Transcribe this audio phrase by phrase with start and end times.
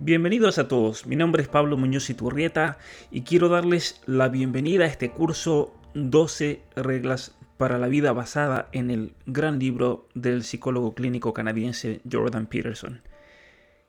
[0.00, 2.78] Bienvenidos a todos, mi nombre es Pablo Muñoz Iturrieta
[3.10, 8.92] y quiero darles la bienvenida a este curso 12 reglas para la vida basada en
[8.92, 13.02] el gran libro del psicólogo clínico canadiense Jordan Peterson.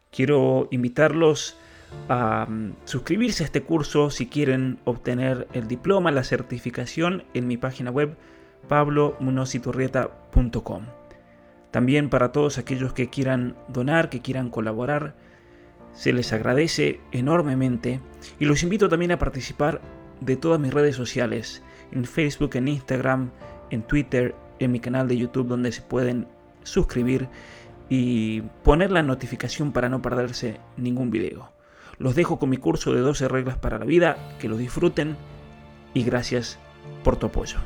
[0.10, 1.58] Quiero invitarlos
[2.08, 7.58] a mm, suscribirse a este curso si quieren obtener el diploma, la certificación en mi
[7.58, 8.18] página web
[8.68, 10.86] pablomunoziturrieta.com.
[11.70, 15.29] También para todos aquellos que quieran donar, que quieran colaborar,
[15.94, 18.00] se les agradece enormemente
[18.40, 19.82] y los invito también a participar
[20.22, 23.32] de todas mis redes sociales, en Facebook, en Instagram,
[23.70, 26.28] en Twitter, en mi canal de YouTube donde se pueden
[26.64, 27.28] suscribir
[27.90, 31.52] y poner la notificación para no perderse ningún video.
[31.98, 35.18] Los dejo con mi curso de 12 reglas para la vida, que lo disfruten
[35.94, 36.60] y gracias
[37.04, 37.58] por tu apoyo.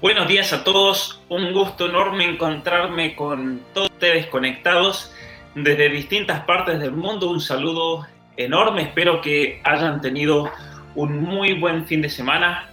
[0.00, 5.12] Buenos días a todos, un gusto enorme encontrarme con todos ustedes conectados
[5.54, 7.30] desde distintas partes del mundo.
[7.30, 10.50] Un saludo enorme, espero que hayan tenido
[10.94, 12.68] un muy buen fin de semana.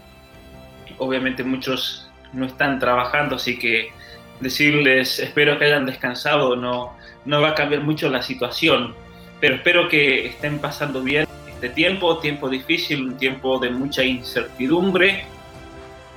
[0.97, 3.91] Obviamente muchos no están trabajando, así que
[4.39, 8.93] decirles espero que hayan descansado no, no va a cambiar mucho la situación,
[9.39, 15.25] pero espero que estén pasando bien este tiempo, tiempo difícil, un tiempo de mucha incertidumbre.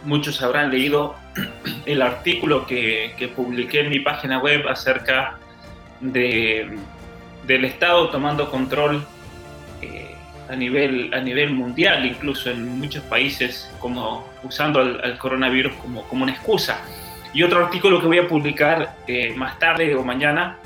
[0.04, 1.14] Muchos habrán leído
[1.86, 5.49] el artículo que, que publiqué en mi página web acerca de,
[6.00, 9.04] del Estado tomando control
[9.82, 10.14] eh,
[10.48, 16.24] a, nivel, a nivel mundial, incluso en muchos países, como usando al, coronavirus como, como,
[16.24, 16.80] una excusa.
[17.32, 20.58] Y otro artículo que voy a publicar eh, más tarde o mañana,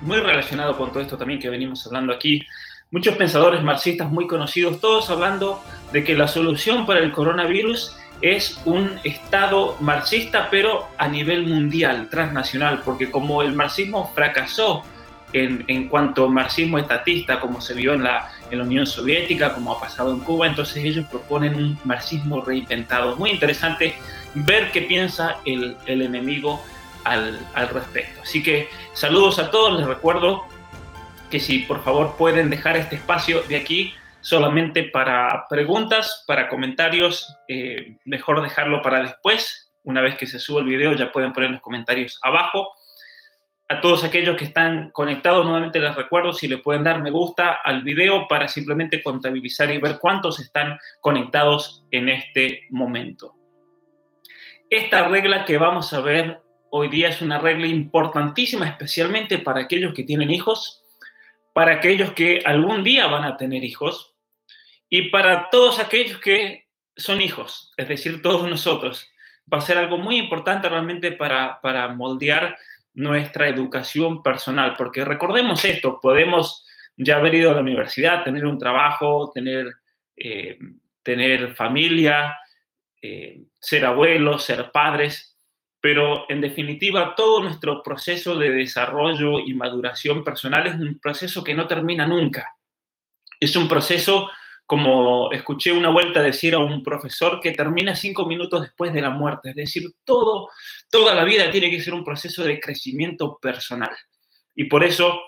[0.00, 2.46] muy relacionado con todo esto también que venimos hablando aquí.
[2.90, 8.60] Muchos pensadores marxistas muy conocidos, todos hablando de que la solución para el coronavirus es
[8.64, 14.84] un Estado marxista, pero a nivel mundial, transnacional, porque como el marxismo fracasó
[15.32, 19.80] en, en cuanto marxismo estatista, como se vio en la, en Unión Soviética, como ha
[19.80, 23.16] pasado en Cuba, entonces ellos proponen un marxismo reinventado.
[23.16, 23.94] Muy interesante
[24.34, 26.62] ver qué piensa el, el enemigo
[27.04, 28.22] al, al respecto.
[28.22, 30.44] Así que saludos a todos, les recuerdo
[31.28, 37.36] que si por favor pueden dejar este espacio de aquí solamente para preguntas, para comentarios,
[37.48, 39.72] eh, mejor dejarlo para después.
[39.84, 42.72] Una vez que se sube el video ya pueden poner los comentarios abajo.
[43.68, 47.52] A todos aquellos que están conectados, nuevamente les recuerdo si le pueden dar me gusta
[47.64, 53.34] al video para simplemente contabilizar y ver cuántos están conectados en este momento.
[54.70, 56.40] Esta regla que vamos a ver
[56.70, 60.84] hoy día es una regla importantísima, especialmente para aquellos que tienen hijos,
[61.52, 64.11] para aquellos que algún día van a tener hijos,
[64.94, 69.10] y para todos aquellos que son hijos, es decir, todos nosotros,
[69.50, 72.58] va a ser algo muy importante realmente para, para moldear
[72.92, 78.58] nuestra educación personal, porque recordemos esto, podemos ya haber ido a la universidad, tener un
[78.58, 79.72] trabajo, tener,
[80.14, 80.58] eh,
[81.02, 82.36] tener familia,
[83.00, 85.38] eh, ser abuelos, ser padres,
[85.80, 91.54] pero en definitiva todo nuestro proceso de desarrollo y maduración personal es un proceso que
[91.54, 92.54] no termina nunca.
[93.40, 94.28] Es un proceso
[94.72, 99.10] como escuché una vuelta decir a un profesor que termina cinco minutos después de la
[99.10, 99.50] muerte.
[99.50, 100.48] Es decir, todo,
[100.90, 103.94] toda la vida tiene que ser un proceso de crecimiento personal.
[104.54, 105.20] Y por eso,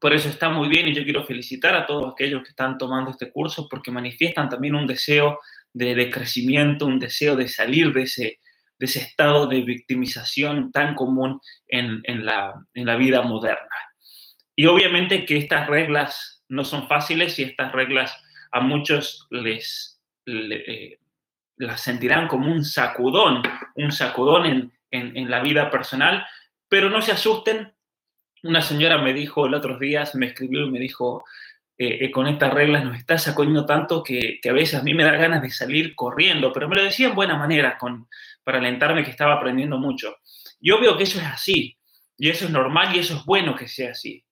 [0.00, 3.10] por eso está muy bien y yo quiero felicitar a todos aquellos que están tomando
[3.10, 5.40] este curso porque manifiestan también un deseo
[5.72, 8.38] de, crecimiento, un deseo de salir de ese,
[8.78, 13.74] de ese estado de victimización tan común en, en, la, en la vida moderna.
[14.54, 18.16] Y obviamente que estas reglas no son fáciles y estas reglas
[18.52, 20.98] a muchos les, eh,
[21.56, 23.42] las sentirán como un sacudón,
[23.76, 26.26] un sacudón en, en, la vida personal,
[26.68, 27.72] pero no se asusten.
[28.42, 31.24] Una señora me dijo el otro día, me escribió y me dijo,
[31.78, 34.92] eh, eh, con estas reglas nos está sacudiendo tanto que, que, a veces a mí
[34.94, 38.08] me da ganas de salir corriendo, pero me lo decía en buena manera, con,
[38.44, 40.16] para alentarme que estaba aprendiendo mucho.
[40.60, 41.78] Yo veo que eso es así,
[42.18, 44.24] y eso es normal y eso es bueno que sea así.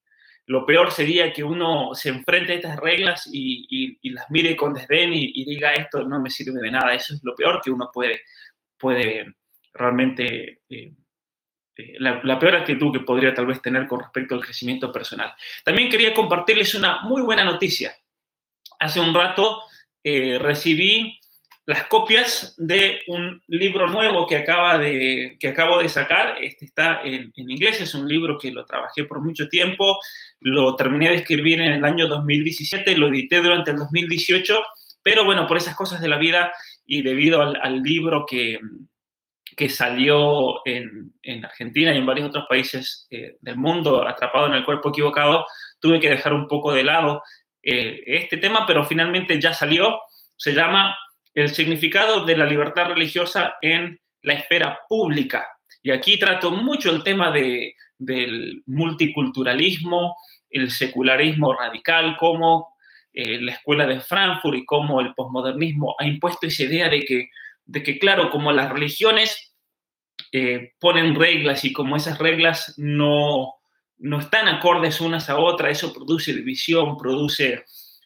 [0.51, 5.13] Lo peor sería que uno se enfrente a estas reglas y, las mire con desdén
[5.15, 6.93] y, diga esto no me sirve de nada.
[6.93, 8.23] Eso es lo peor que uno puede,
[8.77, 9.37] puede
[9.73, 10.93] realmente, eh,
[11.77, 15.33] eh, la, peor actitud que podría tal vez tener con respecto al crecimiento personal.
[15.65, 17.95] También quería compartirles una muy buena noticia.
[18.81, 19.63] Hace un rato
[20.03, 21.20] eh, recibí
[21.71, 26.43] las copias de un libro nuevo que, acaba de, que acabo de sacar.
[26.43, 30.01] Este está en, en, inglés, es un libro que lo trabajé por mucho tiempo,
[30.41, 34.61] lo terminé de escribir en el año 2017, lo edité durante el 2018,
[35.01, 36.53] pero bueno, por esas cosas de la vida
[36.85, 38.59] y debido al, libro que,
[39.57, 41.13] que salió en,
[41.45, 45.47] Argentina y en varios otros países eh, del mundo atrapado en el cuerpo equivocado,
[45.79, 47.23] tuve que dejar un poco de lado
[47.63, 50.01] eh, este tema, pero finalmente ya salió.
[50.37, 50.97] Se llama
[51.35, 55.47] El significado de la libertad religiosa en la esfera pública.
[55.83, 60.17] Y aquí trato mucho el tema de, del multiculturalismo,
[60.51, 62.75] el secularismo radical, cómo
[63.13, 67.29] eh, la escuela de Frankfurt y cómo el posmodernismo ha impuesto esa idea de que,
[67.65, 69.55] de que claro, como las religiones
[70.33, 73.55] eh, ponen reglas y como esas reglas no,
[73.99, 77.65] no están acordes unas a otras, eso produce división, produce,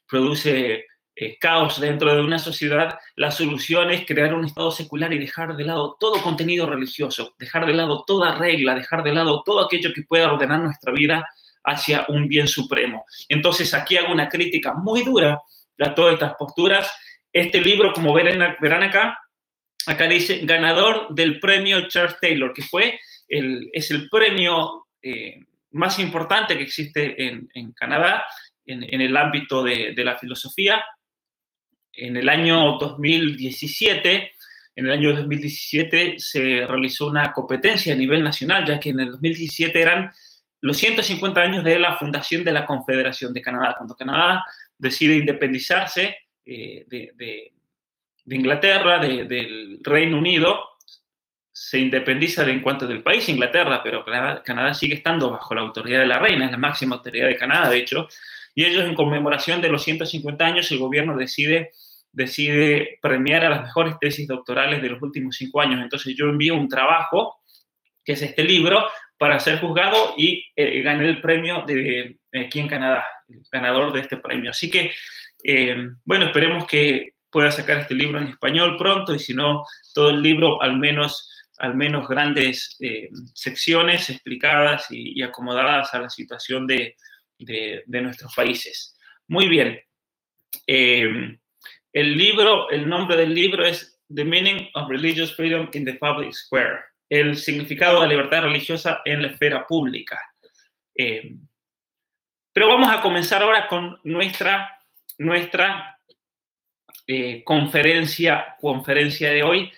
[0.09, 5.19] produce eh, caos dentro de una sociedad, la solución es crear un Estado secular y
[5.19, 9.65] dejar de lado todo contenido religioso, dejar de lado toda regla, dejar de lado todo
[9.65, 11.25] aquello que pueda ordenar nuestra vida
[11.63, 13.05] hacia un bien supremo.
[13.29, 15.41] Entonces aquí hago una crítica muy dura
[15.79, 16.93] a todas estas posturas.
[17.33, 19.19] Este libro, como verán, acá,
[19.87, 25.39] acá dice ganador del premio Charles Taylor, que fue el, es el premio eh,
[25.71, 28.25] más importante que existe en, Canadá
[28.67, 30.85] en, el ámbito de, de la filosofía.
[31.97, 34.33] En el año 2017
[34.77, 39.13] en el año 2017 se realizó una competencia a nivel nacional, ya que en el
[39.13, 40.13] 2017 eran
[40.61, 44.45] los 150 años de la fundación de la Confederación de Canadá, cuando Canadá
[44.77, 47.53] decide independizarse eh, de,
[48.27, 50.59] Inglaterra, del Reino Unido,
[51.53, 56.01] se independiza de, en cuanto del país Inglaterra, pero Canadá, sigue estando bajo la autoridad
[56.01, 58.09] de la reina, es la máxima autoridad de Canadá, de hecho,
[58.55, 61.73] y ellos en conmemoración de los 150 años, el gobierno decide,
[62.13, 65.81] decide premiar a las mejores tesis doctorales de los últimos cinco años.
[65.83, 67.41] Entonces yo envío un trabajo,
[68.05, 68.87] que es este libro,
[69.19, 74.01] para ser juzgado y eh, gané el premio de, aquí en Canadá, el ganador de
[74.01, 74.51] este premio.
[74.51, 74.93] Así que,
[75.43, 80.11] eh, bueno, esperemos que pueda sacar este libro en español pronto y si no, todo
[80.11, 81.29] el libro, al menos,
[81.59, 86.97] al menos grandes eh, secciones explicadas y, acomodadas a la situación de,
[87.39, 88.97] de, nuestros países.
[89.29, 89.81] Muy bien.
[90.67, 91.39] el
[91.93, 96.95] libro, el nombre del libro es The Meaning of Religious Freedom in the Public Square
[97.09, 100.21] el significado de la libertad religiosa en la esfera pública.
[100.95, 101.37] Eh,
[102.53, 104.81] pero vamos a comenzar ahora con nuestra,
[105.19, 105.99] nuestra
[107.07, 109.73] eh, conferencia, conferencia de hoy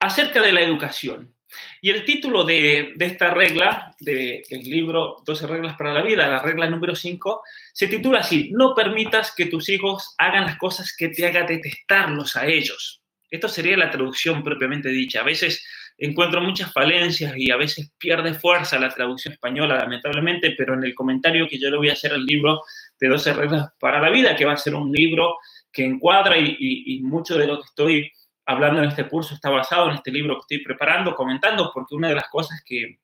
[0.00, 1.34] acerca de la educación.
[1.80, 6.68] Y el título de, esta regla, del libro 12 reglas para la vida, la regla
[6.68, 7.42] número 5,
[7.72, 12.36] se titula así, no permitas que tus hijos hagan las cosas que te hagan detestarlos
[12.36, 13.02] a ellos.
[13.30, 15.20] Esto sería la traducción propiamente dicha.
[15.20, 15.64] A veces
[15.98, 20.94] encuentro muchas falencias y a veces pierde fuerza la traducción española, lamentablemente, pero en el
[20.94, 22.62] comentario que yo le voy a hacer al libro
[22.98, 25.36] de 12 reglas para la vida, que va a ser un libro
[25.72, 28.12] que encuadra y, mucho de lo que estoy
[28.48, 32.08] hablando en este curso está basado en este libro que estoy preparando, comentando, porque una
[32.08, 32.98] de las cosas que,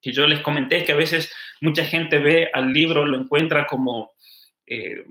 [0.00, 1.30] que yo les comenté es que a veces
[1.60, 4.12] mucha gente ve al libro, lo encuentra como...
[4.66, 5.04] Eh,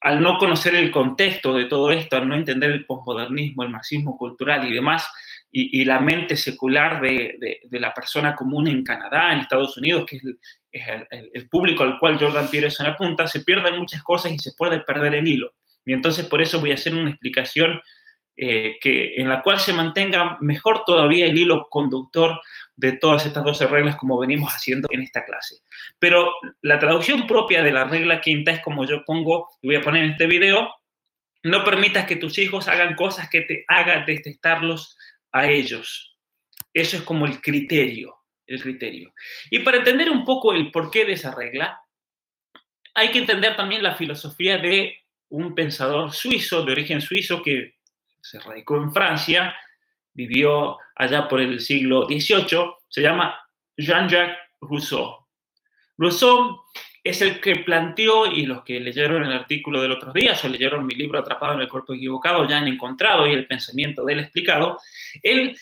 [0.00, 4.16] al no conocer el contexto de todo esto, al no entender el posmodernismo, el marxismo
[4.16, 5.08] cultural y demás,
[5.50, 10.18] y, la mente secular de, la persona común en Canadá, en Estados Unidos, que
[10.70, 10.84] es
[11.32, 15.16] el, público al cual Jordan Peterson apunta, se pierden muchas cosas y se puede perder
[15.16, 15.52] el hilo.
[15.84, 17.80] Y entonces por eso voy a hacer una explicación
[18.40, 22.40] eh, que, en la cual se mantenga mejor todavía el hilo conductor
[22.76, 25.56] de todas estas 12 reglas como venimos haciendo en esta clase.
[25.98, 26.32] Pero
[26.62, 30.04] la traducción propia de la regla quinta es como yo pongo, y voy a poner
[30.04, 30.72] en este video,
[31.42, 34.96] no permitas que tus hijos hagan cosas que te hagan detestarlos
[35.32, 36.16] a ellos.
[36.72, 39.12] Eso es como el criterio, el criterio.
[39.50, 41.80] Y para entender un poco el porqué de esa regla,
[42.94, 44.96] hay que entender también la filosofía de
[45.28, 47.77] un pensador suizo, de origen suizo, que
[48.20, 49.54] se radicó en Francia,
[50.12, 53.38] vivió allá por el siglo XVIII, se llama
[53.76, 55.26] Jean-Jacques Rousseau.
[55.96, 56.60] Rousseau
[57.04, 60.86] es el que planteó, y los que leyeron el artículo del otro día o leyeron
[60.86, 64.20] mi libro Atrapado en el cuerpo equivocado ya han encontrado y el pensamiento de él
[64.20, 64.78] explicado,
[65.22, 65.56] él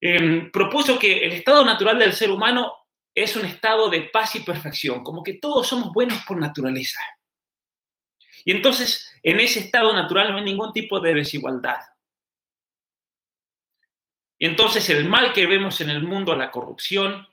[0.00, 2.72] em, propuso que el estado natural del ser humano
[3.14, 7.00] es un estado de paz y perfección, como que todos somos buenos por naturaleza.
[8.44, 11.80] Y entonces, en ese estado natural no hay ningún tipo de desigualdad.
[14.38, 17.28] Y entonces el mal que vemos en el mundo, la corrupción,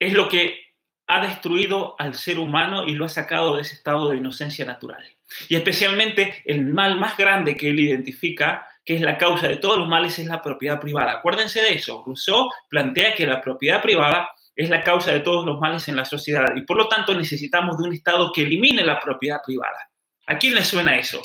[0.00, 0.64] es lo que
[1.06, 5.04] ha destruido al ser humano y lo ha sacado de ese estado de inocencia natural.
[5.48, 9.78] Y especialmente el mal más grande que él identifica, que es la causa de todos
[9.78, 11.12] los males, es la propiedad privada.
[11.12, 12.02] Acuérdense de eso.
[12.04, 16.04] Rousseau plantea que la propiedad privada es la causa de todos los males en la
[16.04, 19.90] sociedad y por lo tanto necesitamos de un Estado que elimine la propiedad privada.
[20.26, 21.20] ¿A quién le suena eso?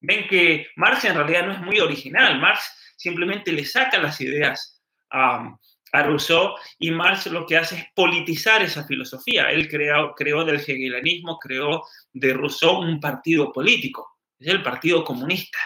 [0.00, 2.40] Ven que Marx en realidad no es muy original.
[2.40, 5.56] Marx simplemente le saca las ideas a,
[5.92, 9.50] a Rousseau y Marx lo que hace es politizar esa filosofía.
[9.50, 15.58] Él creó, creó del hegelianismo, creó de Rousseau un partido político, es el Partido Comunista.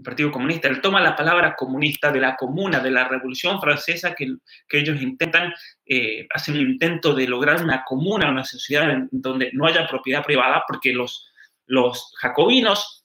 [0.00, 4.14] El Partido Comunista, él toma la palabra comunista de la comuna, de la Revolución Francesa,
[4.14, 5.52] que, que ellos intentan,
[5.84, 10.24] eh, hacen un intento de lograr una comuna, una sociedad en donde no haya propiedad
[10.24, 11.30] privada, porque los,
[11.66, 13.04] los jacobinos,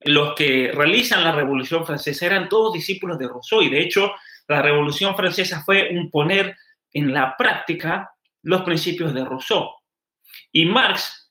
[0.00, 4.14] los que realizan la Revolución Francesa, eran todos discípulos de Rousseau, y de hecho
[4.48, 6.56] la Revolución Francesa fue un poner
[6.94, 8.10] en la práctica
[8.40, 9.68] los principios de Rousseau.
[10.50, 11.21] Y Marx,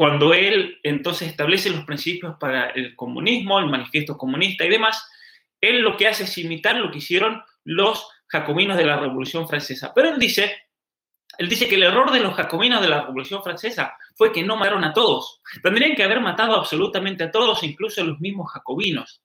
[0.00, 5.06] cuando él entonces establece los principios para el comunismo, el manifiesto comunista y demás,
[5.60, 9.92] él lo que hace es imitar lo que hicieron los jacobinos de la Revolución Francesa.
[9.94, 10.56] Pero él dice,
[11.36, 14.56] él dice que el error de los jacobinos de la Revolución Francesa fue que no
[14.56, 15.42] mataron a todos.
[15.62, 19.20] Tendrían que haber matado absolutamente a todos, incluso a los mismos jacobinos.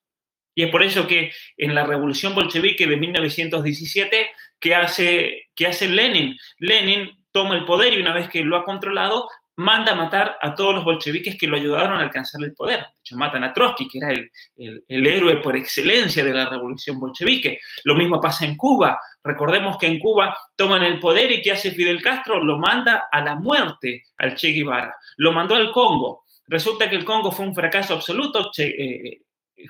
[0.56, 4.30] Y es por eso que en la revolución bolchevique de 1917,
[4.60, 6.38] ¿qué hace, qué hace Lenin?
[6.58, 10.54] Lenin toma el poder y una vez que lo ha controlado, manda a matar a
[10.54, 12.80] todos los bolcheviques que lo ayudaron a alcanzar el poder.
[12.80, 17.60] De hecho, matan a Trotsky, que era el, héroe por excelencia de la revolución bolchevique.
[17.84, 19.00] Lo mismo pasa en Cuba.
[19.24, 22.44] Recordemos que en Cuba toman el poder y ¿qué hace Fidel Castro?
[22.44, 24.96] Lo manda a la muerte al Che Guevara.
[25.18, 26.26] Lo mandó al Congo.
[26.48, 28.52] Resulta que el Congo fue un fracaso absoluto.
[28.52, 29.22] Che, eh,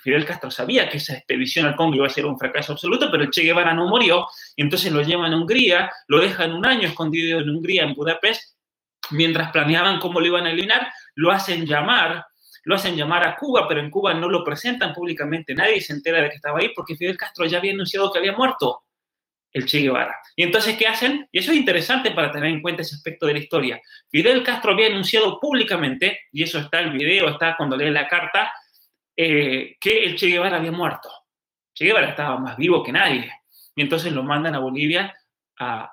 [0.01, 3.24] Fidel Castro sabía que esa expedición al Congo iba a ser un fracaso absoluto, pero
[3.24, 6.88] el Che Guevara no murió y entonces lo llevan a Hungría, lo dejan un año
[6.88, 8.54] escondido en Hungría, en Budapest,
[9.12, 12.25] mientras planeaban cómo lo iban a eliminar, lo hacen llamar,
[12.63, 16.21] lo hacen llamar a Cuba, pero en Cuba no lo presentan públicamente, nadie se entera
[16.21, 18.83] de que estaba ahí porque Fidel Castro ya había anunciado que había muerto
[19.55, 20.17] el Che Guevara.
[20.35, 21.29] Y entonces, ¿qué hacen?
[21.31, 23.81] Y eso es interesante para tener en cuenta ese aspecto de la historia.
[24.09, 28.51] Fidel Castro había anunciado públicamente, y eso está el video, está cuando lee la carta,
[29.15, 31.09] eh, que el Che Guevara había muerto.
[31.74, 33.31] Che Guevara estaba más vivo que nadie.
[33.75, 35.15] Y entonces lo mandan a Bolivia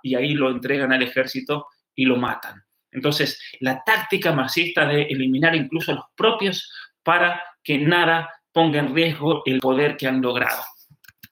[0.02, 2.64] y ahí lo entregan al ejército y lo matan.
[2.92, 6.70] Entonces, la táctica marxista de eliminar incluso a los propios
[7.02, 10.62] para que nada ponga en riesgo el poder que han logrado.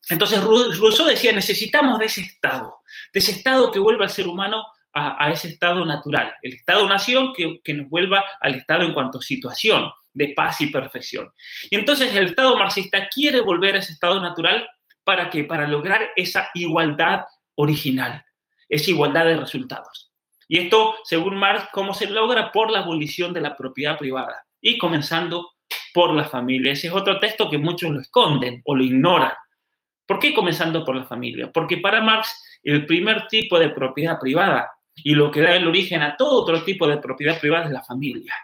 [0.09, 2.81] Entonces, Rousseau decía, necesitamos de ese Estado,
[3.12, 7.61] de ese Estado que vuelva al ser humano a, ese Estado natural, el Estado-nación que,
[7.62, 11.33] que nos vuelva al Estado en cuanto a situación, de paz y perfección.
[11.71, 14.69] Y entonces el Estado marxista quiere volver a ese estado natural
[15.05, 17.25] para que para lograr esa igualdad
[17.55, 18.25] original,
[18.69, 20.10] esa igualdad de resultados.
[20.52, 22.50] Y esto, según Marx, ¿cómo se logra?
[22.50, 25.52] Por la abolición de la propiedad privada y comenzando
[25.95, 26.73] por la familia.
[26.73, 29.30] Ese es otro texto que muchos lo esconden o lo ignoran.
[30.04, 31.52] ¿Por qué comenzando por la familia?
[31.52, 36.02] Porque para Marx el primer tipo de propiedad privada y lo que da el origen
[36.02, 38.35] a todo otro tipo de propiedad privada es la familia.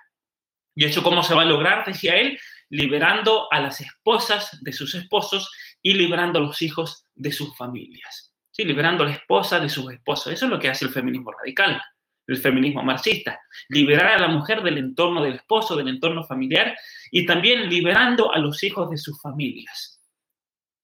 [0.76, 1.84] ¿Y eso cómo se va a lograr?
[1.84, 5.50] Decía él, liberando a las esposas de sus esposos
[5.82, 8.32] y liberando a los hijos de sus familias.
[8.52, 8.64] ¿Sí?
[8.64, 10.32] Liberando a la esposa de sus esposos.
[10.32, 11.82] Eso es lo que hace el feminismo radical,
[12.26, 13.40] el feminismo marxista.
[13.68, 16.76] Liberar a la mujer del entorno del esposo, del entorno familiar
[17.10, 19.96] y también liberando a los hijos de sus familias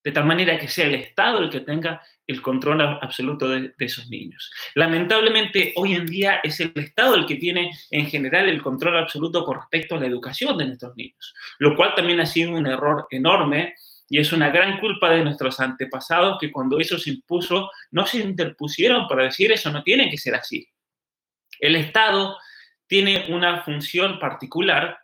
[0.05, 4.09] de tal manera que sea el Estado el que tenga el control absoluto de, esos
[4.09, 4.51] niños.
[4.75, 9.45] Lamentablemente, hoy en día es el Estado el que tiene en general el control absoluto
[9.45, 13.07] con respecto a la educación de nuestros niños, lo cual también ha sido un error
[13.11, 13.75] enorme
[14.09, 18.19] y es una gran culpa de nuestros antepasados que cuando eso se impuso no se
[18.19, 20.67] interpusieron para decir eso no tiene que ser así.
[21.63, 22.37] El Estado
[22.87, 25.03] tiene una función particular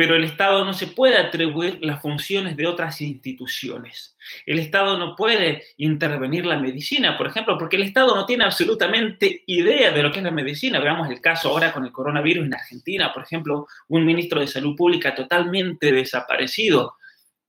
[0.00, 4.16] pero el Estado no se puede atribuir las funciones de otras instituciones.
[4.46, 9.42] El Estado no puede intervenir la medicina, por ejemplo, porque el Estado no tiene absolutamente
[9.46, 10.80] idea de lo que es la medicina.
[10.80, 14.74] Veamos el caso ahora con el coronavirus en Argentina, por ejemplo, un ministro de Salud
[14.74, 16.94] Pública totalmente desaparecido.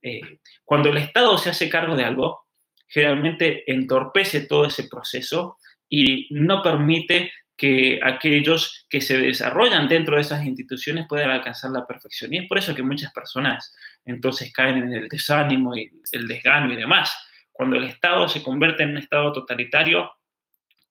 [0.01, 2.47] Eh, cuando el Estado se hace cargo de algo,
[2.85, 5.55] generalmente entorpece todo ese proceso
[5.87, 11.85] y no permite que aquellos que se desarrollan dentro de esas instituciones puedan alcanzar la
[11.85, 12.33] perfección.
[12.33, 13.71] Y es por eso que muchas personas
[14.03, 17.15] entonces caen en el desánimo y el desgano y demás.
[17.51, 20.11] Cuando el Estado se convierte en un Estado totalitario,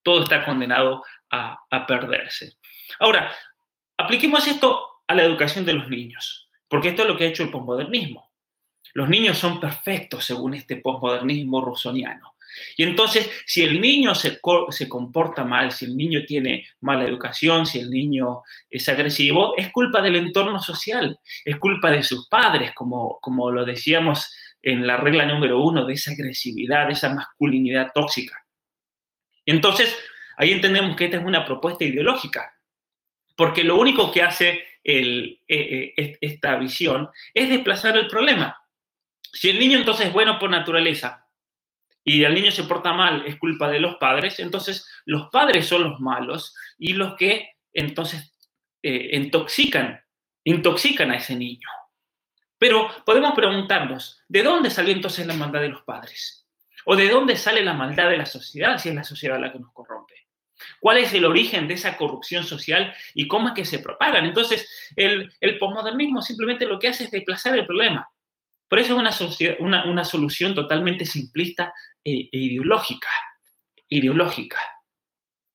[0.05, 2.53] todo está condenado a, a perderse.
[3.01, 3.33] Ahora,
[3.97, 7.43] apliquemos esto a la educación de los niños, porque esto es lo que ha hecho
[7.43, 8.31] el posmodernismo.
[8.95, 12.35] Los niños son perfectos según este posmodernismo rusoniano.
[12.77, 14.41] Y entonces, si el niño se,
[14.71, 19.71] se, comporta mal, si el niño tiene mala educación, si el niño es agresivo, es
[19.71, 24.97] culpa del entorno social, es culpa de sus padres, como, como lo decíamos en la
[24.97, 28.45] regla número uno, de esa agresividad, de esa masculinidad tóxica.
[29.47, 29.97] Entonces,
[30.37, 32.55] ahí entendemos que esta es una propuesta ideológica,
[33.37, 38.57] porque lo único que hace el, eh, eh, esta visión es desplazar el problema.
[39.33, 41.27] Si el niño entonces es bueno por naturaleza
[42.05, 45.85] y el niño se porta mal es culpa de los padres, entonces los padres son
[45.85, 48.33] los malos y los que entonces
[48.83, 50.01] eh, intoxican,
[50.45, 51.69] intoxican a ese niño.
[52.59, 56.47] Pero podemos preguntarnos, ¿de dónde salió entonces la maldad de los padres?
[56.85, 59.59] ¿O de dónde sale la maldad de la sociedad si es la sociedad la que
[59.59, 60.15] nos corrompe?
[60.79, 64.27] ¿Cuál es el origen de esa corrupción social y cómo es que se propagan?
[64.27, 68.09] Entonces, el, el posmodernismo simplemente lo que hace es desplazar el problema.
[68.71, 71.75] Por eso es una, una, solución totalmente simplista
[72.05, 73.09] e, e, ideológica.
[73.89, 74.61] Ideológica.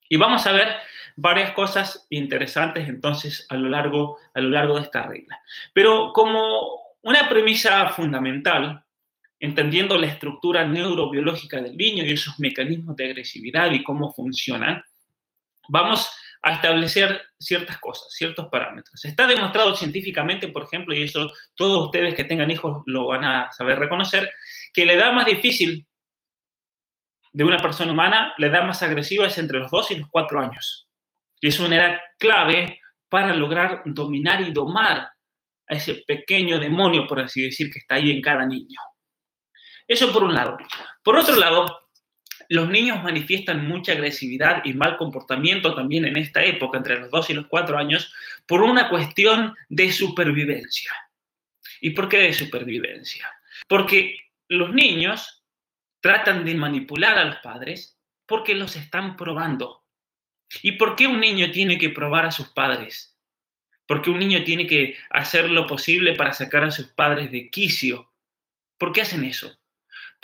[0.09, 0.75] Y vamos a ver
[1.15, 5.39] varias cosas interesantes entonces a lo largo, a lo largo de esta regla.
[5.73, 8.83] Pero como una premisa fundamental,
[9.39, 14.83] entendiendo la estructura neurobiológica del niño y esos mecanismos de agresividad y cómo funcionan,
[15.69, 16.11] vamos
[16.45, 19.03] a establecer ciertas cosas, ciertos parámetros.
[19.03, 23.51] Está demostrado científicamente, por ejemplo, y eso todos ustedes que tengan hijos lo van a
[23.51, 24.31] saber reconocer,
[24.71, 25.87] que la edad más difícil
[27.33, 30.39] de una persona humana, la edad más agresiva es entre los 2 y los 4
[30.39, 30.87] años.
[31.41, 34.97] Y es una edad clave para lograr dominar y domar
[35.67, 38.79] a ese pequeño demonio, por así decir, que está ahí en cada niño.
[39.87, 40.57] Eso por un lado.
[41.03, 41.84] Por otro lado,
[42.49, 47.29] los niños manifiestan mucha agresividad y mal comportamiento también en esta época, entre los 2
[47.29, 48.13] y los 4 años,
[48.45, 50.91] por una cuestión de supervivencia.
[51.81, 53.29] ¿Y por qué de supervivencia?
[53.67, 55.43] Porque los niños
[55.99, 59.83] tratan de manipular a los padres porque los están probando.
[60.61, 63.17] ¿Y por qué un niño tiene que probar a sus padres?
[63.87, 68.11] Porque un niño tiene que hacer lo posible para sacar a sus padres de quicio.
[68.77, 69.57] ¿Por qué hacen eso?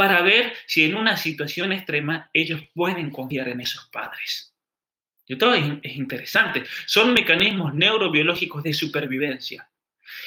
[0.02, 4.52] Para ver si en una situación extrema ellos pueden confiar en esos padres.
[5.28, 5.64] Y todo es,
[5.96, 6.64] interesante.
[6.88, 9.70] Son mecanismos neurobiológicos de supervivencia.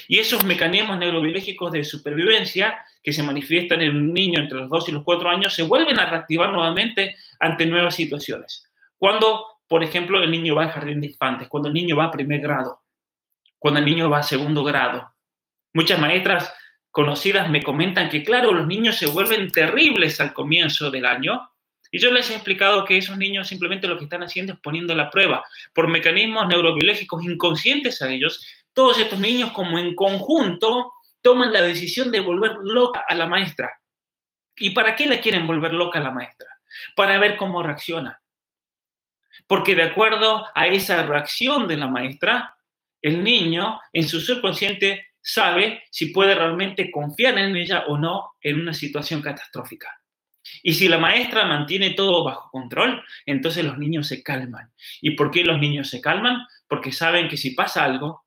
[0.07, 4.91] Y esos mecanismos neurobiológicos de supervivencia que se manifiestan en un niño entre los 2
[4.91, 8.71] y los 4 años se vuelven a reactivar nuevamente ante nuevas situaciones.
[8.97, 12.13] Cuando, por ejemplo, el niño va al jardín de infantes, cuando el niño va a
[12.13, 12.85] primer grado,
[13.59, 15.13] cuando el niño va a segundo grado.
[15.73, 16.55] Muchas maestras
[16.95, 21.51] conocidas me comentan que, claro, los niños se vuelven terribles al comienzo del año.
[21.91, 24.95] Y yo les he explicado que esos niños simplemente lo que están haciendo es poniendo
[24.95, 28.47] la prueba por mecanismos neurobiológicos inconscientes a ellos.
[28.73, 33.73] Todos estos niños como en conjunto toman la decisión de volver loca a la maestra.
[34.57, 36.49] ¿Y para qué le quieren volver loca a la maestra?
[36.95, 38.23] Para ver cómo reacciona.
[39.49, 42.57] Porque de acuerdo a esa reacción de la maestra,
[43.03, 48.61] el niño en su subconsciente sabe si puede realmente confiar en ella o no en
[48.61, 49.99] una situación catastrófica.
[50.63, 54.71] Y si la maestra mantiene todo bajo control, entonces los niños se calman.
[55.01, 56.47] ¿Y por qué los niños se calman?
[56.69, 58.27] Porque saben que si pasa algo,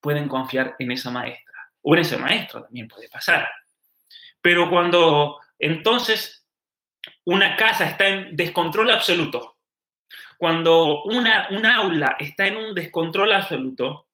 [0.00, 1.70] pueden confiar en esa maestra.
[1.82, 3.46] O en ese maestro también puede pasar.
[4.40, 6.46] Pero cuando entonces
[7.24, 9.58] una casa está en descontrol absoluto,
[10.38, 14.08] cuando una, un aula está en un descontrol absoluto,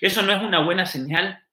[0.00, 1.45] eso no es una buena señal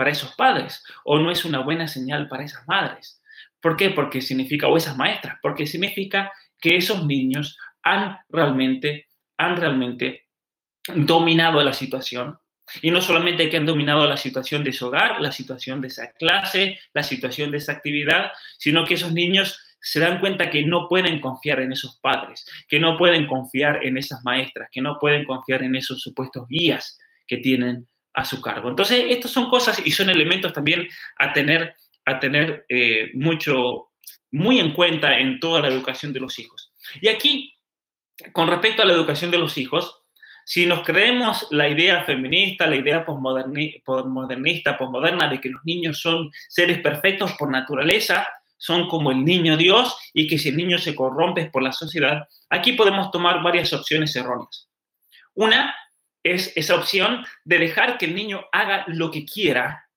[0.00, 3.20] para esos padres o no es una buena señal para esas madres.
[3.60, 3.90] ¿Por qué?
[3.90, 10.26] Porque significa, o esas maestras, porque significa que esos niños han realmente, han realmente
[10.94, 12.38] dominado la situación.
[12.80, 16.10] Y no solamente que han dominado la situación de su hogar, la situación de esa
[16.12, 20.88] clase, la situación de esa actividad, sino que esos niños se dan cuenta que no
[20.88, 25.26] pueden confiar en esos padres, que no pueden confiar en esas maestras, que no pueden
[25.26, 28.68] confiar en esos supuestos guías que tienen a su cargo.
[28.68, 33.90] Entonces, estas son cosas y son elementos también a tener, a tener eh, mucho,
[34.30, 36.72] muy en cuenta en toda la educación de los hijos.
[37.00, 37.54] Y aquí,
[38.32, 40.00] con respecto a la educación de los hijos,
[40.44, 46.30] si nos creemos la idea feminista, la idea postmodernista, postmoderna de que los niños son
[46.48, 50.94] seres perfectos por naturaleza, son como el niño Dios y que si el niño se
[50.94, 54.68] corrompe por la sociedad, aquí podemos tomar varias opciones erróneas.
[55.34, 55.74] Una
[56.22, 59.88] es esa opción de dejar que el niño haga lo que quiera,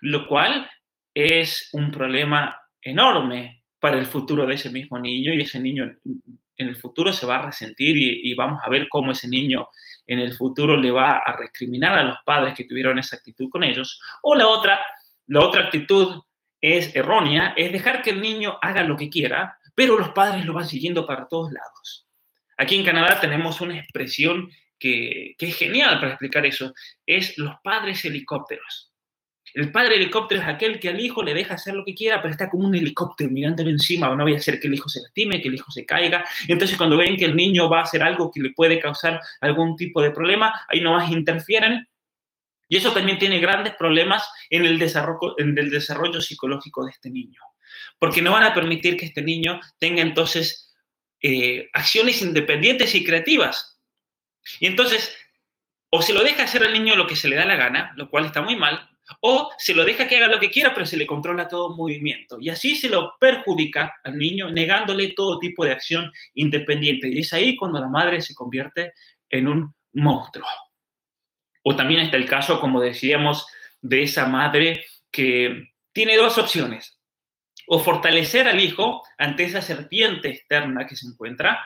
[0.00, 0.70] lo cual
[1.14, 5.92] es un problema enorme para el futuro de ese mismo niño y ese niño
[6.56, 9.68] en el futuro se va a resentir y, vamos a ver cómo ese niño
[10.06, 13.64] en el futuro le va a recriminar a los padres que tuvieron esa actitud con
[13.64, 14.00] ellos.
[14.22, 14.80] O la otra,
[15.26, 16.22] la otra actitud
[16.60, 20.52] es errónea, es dejar que el niño haga lo que quiera, pero los padres lo
[20.52, 22.06] van siguiendo para todos lados.
[22.56, 24.50] Aquí en Canadá tenemos una expresión
[24.82, 26.74] que, es genial para explicar eso,
[27.06, 28.90] es los padres helicópteros.
[29.54, 32.32] El padre helicóptero es aquel que al hijo le deja hacer lo que quiera, pero
[32.32, 34.14] está como un helicóptero mirándolo encima.
[34.16, 36.24] No voy a hacer que el hijo se lastime, que el hijo se caiga.
[36.48, 39.76] Entonces, cuando ven que el niño va a hacer algo que le puede causar algún
[39.76, 41.86] tipo de problema, ahí nomás interfieren
[42.68, 47.10] Y eso también tiene grandes problemas en el desarrollo, en el desarrollo psicológico de este
[47.10, 47.40] niño,
[47.98, 50.74] porque no van a permitir que este niño tenga entonces
[51.20, 53.71] eh, acciones independientes y creativas.
[54.60, 55.16] Y entonces,
[55.90, 58.08] o se lo deja hacer al niño lo que se le da la gana, lo
[58.08, 58.88] cual está muy mal,
[59.20, 62.38] o se lo deja que haga lo que quiera, pero se le controla todo movimiento.
[62.40, 67.08] Y así se lo perjudica al niño, negándole todo tipo de acción independiente.
[67.08, 68.92] Y es ahí cuando la madre se convierte
[69.28, 70.46] en un monstruo.
[71.62, 73.46] O también está el caso, como decíamos,
[73.80, 76.98] de esa madre que tiene dos opciones.
[77.66, 81.60] O fortalecer al hijo ante esa serpiente externa que se encuentra,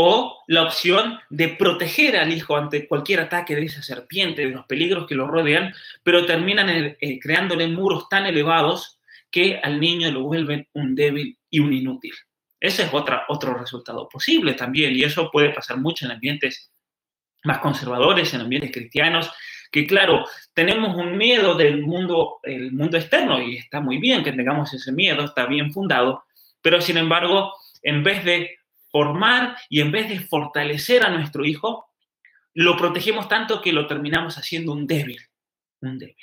[0.00, 4.64] o la opción de proteger al hijo ante cualquier ataque de esa serpiente, de los
[4.64, 10.08] peligros que lo rodean, pero terminan eh, eh, creándole muros tan elevados que al niño
[10.12, 12.14] lo vuelven un débil y un inútil.
[12.60, 16.70] Ese es otra, otro resultado posible también, y eso puede pasar mucho en ambientes
[17.42, 19.28] más conservadores, en ambientes cristianos,
[19.72, 24.30] que claro, tenemos un miedo del mundo, el mundo externo, y está muy bien que
[24.30, 26.22] tengamos ese miedo, está bien fundado,
[26.62, 28.57] pero sin embargo, en vez de
[28.90, 31.88] formar y en vez de fortalecer a nuestro hijo,
[32.54, 35.20] lo protegemos tanto que lo terminamos haciendo un débil,
[35.80, 36.16] un débil.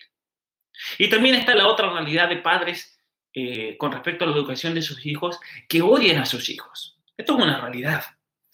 [0.98, 3.00] Y también está la otra realidad de padres
[3.34, 6.98] eh, con respecto a la educación de sus hijos que odian a sus hijos.
[7.18, 8.04] Esto es una realidad.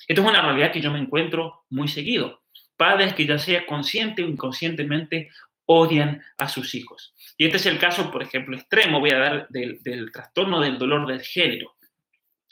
[0.07, 2.43] Esto es una realidad que yo me encuentro muy seguido.
[2.77, 5.29] Padres que ya sea consciente o inconscientemente
[5.65, 7.13] odian a sus hijos.
[7.37, 10.77] Y este es el caso, por ejemplo, extremo, voy a dar del, del trastorno del
[10.77, 11.75] dolor del género.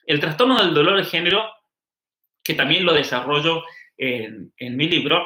[0.10, 1.48] El trastorno del dolor de género,
[2.44, 3.64] que también lo desarrollo
[3.96, 5.24] en, mi libro,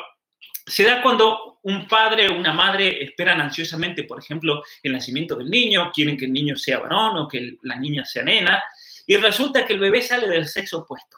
[0.66, 5.50] se da cuando un padre o una madre esperan ansiosamente, por ejemplo, el nacimiento del
[5.50, 8.62] niño, quieren que el niño sea varón o que la niña sea nena,
[9.08, 11.16] y resulta que el bebé sale del sexo opuesto.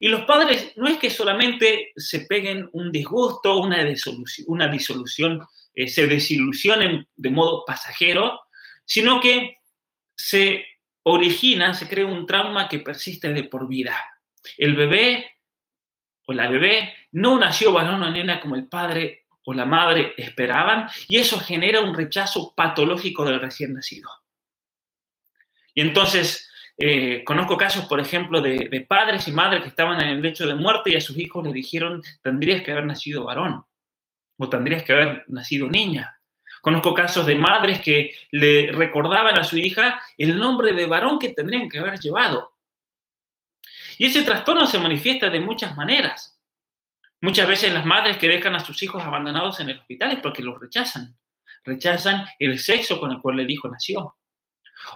[0.00, 5.46] Y los padres no es que solamente se peguen un disgusto, una disolución, una disolución
[5.76, 8.40] eh, se desilusionen de modo pasajero,
[8.84, 9.58] sino que
[10.16, 10.66] se
[11.10, 13.96] origina, se crea un trauma que persiste de por vida.
[14.56, 15.30] El bebé
[16.26, 20.88] o la bebé no nació varón o nena como el padre o la madre esperaban
[21.08, 24.10] y eso genera un rechazo patológico del recién nacido.
[25.74, 30.08] Y entonces, eh, conozco casos, por ejemplo, de, de, padres y madres que estaban en
[30.08, 33.64] el lecho de muerte y a sus hijos le dijeron, tendrías que haber nacido varón
[34.36, 36.17] o tendrías que haber nacido niña.
[36.60, 41.30] Conozco casos de madres que le recordaban a su hija el nombre de varón que
[41.30, 42.54] tendrían que haber llevado.
[43.98, 46.38] Y ese trastorno se manifiesta de muchas maneras.
[47.20, 50.42] Muchas veces las madres que dejan a sus hijos abandonados en el hospital es porque
[50.42, 51.16] los rechazan.
[51.64, 54.16] Rechazan el sexo con el cual el hijo nació.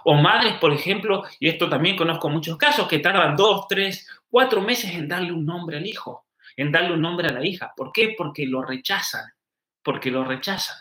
[0.05, 4.61] O madres, por ejemplo, y esto también conozco muchos casos, que tardan dos, tres, cuatro
[4.61, 7.73] meses en darle un nombre al hijo, en darle un nombre a la hija.
[7.75, 8.15] ¿Por qué?
[8.17, 9.25] Porque lo rechazan,
[9.83, 10.77] porque lo rechazan.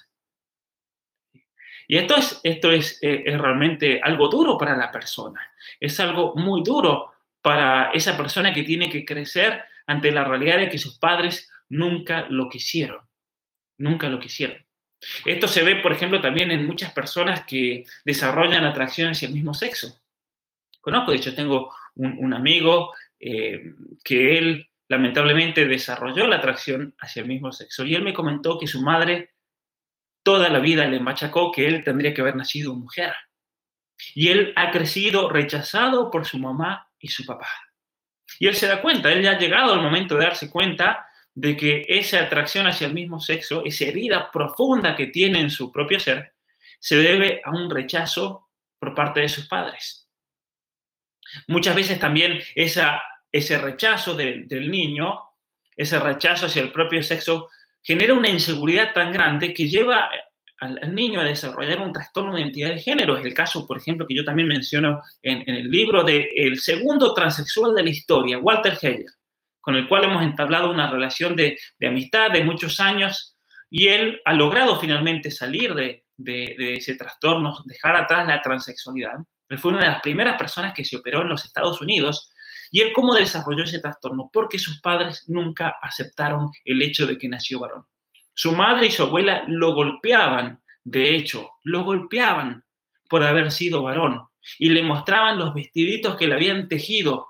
[1.88, 5.40] Y esto es, esto es, eh, es realmente algo duro para la persona.
[5.81, 10.68] Es algo muy duro para esa persona que tiene que crecer ante la realidad de
[10.68, 13.01] que sus padres nunca lo quisieron.
[13.79, 14.64] Nunca lo quisieron.
[15.25, 19.53] Esto se ve, por ejemplo, también en muchas personas que desarrollan atracción hacia el mismo
[19.53, 20.01] sexo.
[20.81, 27.29] Conozco, de hecho, tengo un, amigo eh, que él lamentablemente desarrolló la atracción hacia el
[27.29, 29.32] mismo sexo y él me comentó que su madre
[30.23, 33.13] toda la vida le machacó que él tendría que haber nacido mujer.
[34.15, 37.49] Y él ha crecido rechazado por su mamá y su papá.
[38.39, 41.57] Y él se da cuenta, él ya ha llegado al momento de darse cuenta de
[41.57, 45.99] que esa atracción hacia el mismo sexo, esa herida profunda que tiene en su propio
[46.01, 46.35] ser,
[46.79, 50.09] se debe a un rechazo por parte de sus padres.
[51.47, 55.21] Muchas veces también esa, ese rechazo del niño,
[55.77, 57.49] ese rechazo hacia el propio sexo,
[57.83, 60.09] genera una inseguridad tan grande que lleva
[60.61, 63.16] al, niño a desarrollar un trastorno de identidad de género.
[63.16, 67.75] Es el caso, por ejemplo, que yo también menciono en, el libro el segundo transexual
[67.75, 69.11] de la historia, Walter Heller,
[69.61, 73.37] con el cual hemos entablado una relación de, amistad de muchos años
[73.68, 79.14] y él ha logrado finalmente salir de, de, ese trastorno, dejar atrás la transexualidad.
[79.49, 82.32] Él fue una de las primeras personas que se operó en los Estados Unidos
[82.73, 84.31] ¿Y él cómo desarrolló ese trastorno?
[84.33, 87.85] Porque sus padres nunca aceptaron el hecho de que nació varón.
[88.35, 92.65] Su madre y su abuela lo golpeaban, de hecho, lo golpeaban
[93.11, 94.23] por haber sido varón
[94.59, 97.29] y le mostraban los vestiditos que le habían tejido,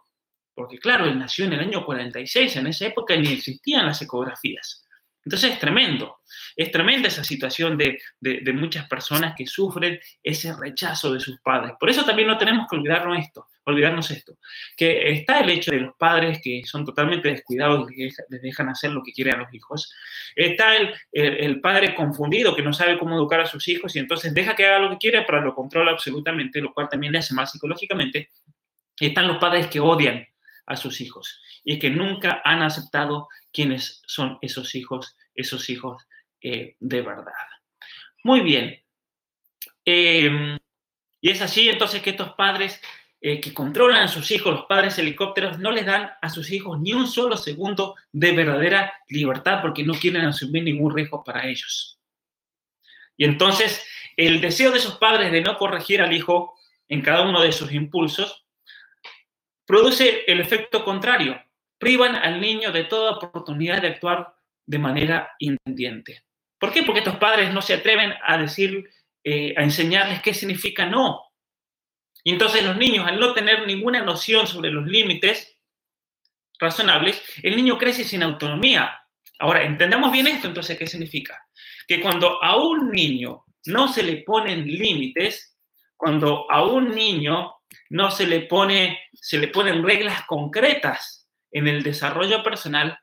[0.55, 4.87] porque claro, él nació en el año 46, en esa época ni existían las ecografías.
[5.25, 6.21] Entonces es tremendo,
[6.57, 7.99] es tremenda esa situación de,
[8.55, 11.75] muchas personas que sufren ese rechazo de sus padres.
[11.79, 13.49] Por eso también no tenemos que olvidarnos esto.
[13.65, 14.37] Olvidarnos esto,
[14.77, 18.91] que está el hecho de los padres que son totalmente descuidados y les dejan hacer
[18.91, 19.95] lo que quieren a los hijos,
[20.35, 24.35] está el, el, padre confundido que no sabe cómo educar a sus hijos y entonces
[24.35, 27.35] deja que haga lo que quiera, pero lo controla absolutamente, lo cual también le hace
[27.35, 28.31] mal psicológicamente,
[29.07, 30.27] están los padres que odian
[30.67, 36.07] a sus hijos y que nunca han aceptado quiénes son esos hijos, esos hijos
[36.41, 37.33] eh, de verdad.
[38.25, 38.81] Muy bien.
[39.85, 40.59] Em,
[41.21, 42.81] y es así entonces que estos padres
[43.25, 46.81] eh, que controlan a sus hijos, los padres helicópteros, no les dan a sus hijos
[46.81, 52.01] ni un solo segundo de verdadera libertad porque no quieren asumir ningún riesgo para ellos.
[53.17, 56.55] Y entonces el deseo de esos padres de no corregir al hijo
[56.89, 58.45] en cada uno de sus impulsos
[59.65, 61.41] produce el efecto contrario.
[61.79, 64.35] Privan al niño de toda oportunidad de actuar
[64.67, 66.25] de manera independiente.
[66.59, 66.83] ¿Por qué?
[66.83, 68.91] Porque estos padres no se atreven a decir
[69.23, 71.32] eh, a enseñarles qué significa no.
[72.25, 75.59] Y entonces los niños, al no tener ninguna noción sobre los límites
[76.59, 79.01] razonables, el niño crece sin autonomía.
[79.39, 81.45] Ahora, entendamos bien esto, entonces, ¿qué significa?
[81.89, 85.59] Que cuando a un niño no se le ponen límites,
[85.97, 87.55] cuando a un niño
[87.91, 92.99] no se le pone, se le ponen reglas concretas en el desarrollo personal,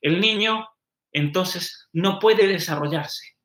[0.00, 0.68] el niño
[1.12, 3.36] entonces no puede desarrollarse.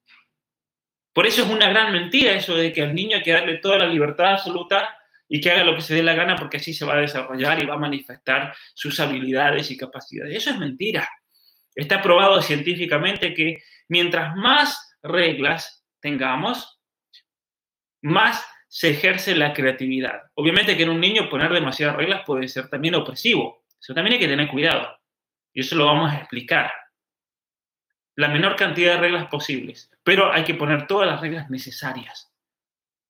[1.13, 3.77] Por eso es una gran mentira eso de que al niño hay que darle toda
[3.77, 4.97] la libertad absoluta
[5.33, 7.63] y que haga lo que se dé la gana porque así se va a desarrollar
[7.63, 10.35] y va a manifestar sus habilidades y capacidades.
[10.35, 11.07] Eso es mentira.
[11.73, 16.81] Está probado científicamente que mientras más reglas tengamos,
[18.01, 20.21] más se ejerce la creatividad.
[20.33, 23.63] Obviamente que en un niño poner demasiadas reglas puede ser también opresivo.
[23.79, 24.99] Eso también hay que tener cuidado.
[25.53, 26.73] Y eso lo vamos a explicar
[28.15, 32.30] la menor cantidad de reglas posibles, pero hay que poner todas las reglas necesarias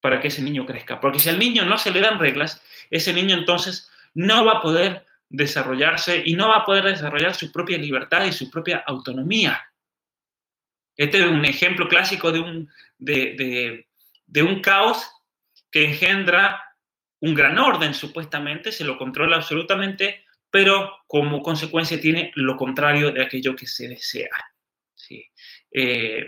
[0.01, 0.99] para que ese niño crezca.
[0.99, 4.61] Porque si al niño no se le dan reglas, ese niño entonces no va a
[4.61, 9.61] poder desarrollarse y no va a poder desarrollar su propia libertad y su propia autonomía.
[10.97, 13.85] Este es un ejemplo clásico de un, de,
[14.25, 15.09] de un caos
[15.71, 16.61] que engendra
[17.21, 23.23] un gran orden, supuestamente, se lo controla absolutamente, pero como consecuencia tiene lo contrario de
[23.23, 24.29] aquello que se desea.
[25.71, 26.25] Eh,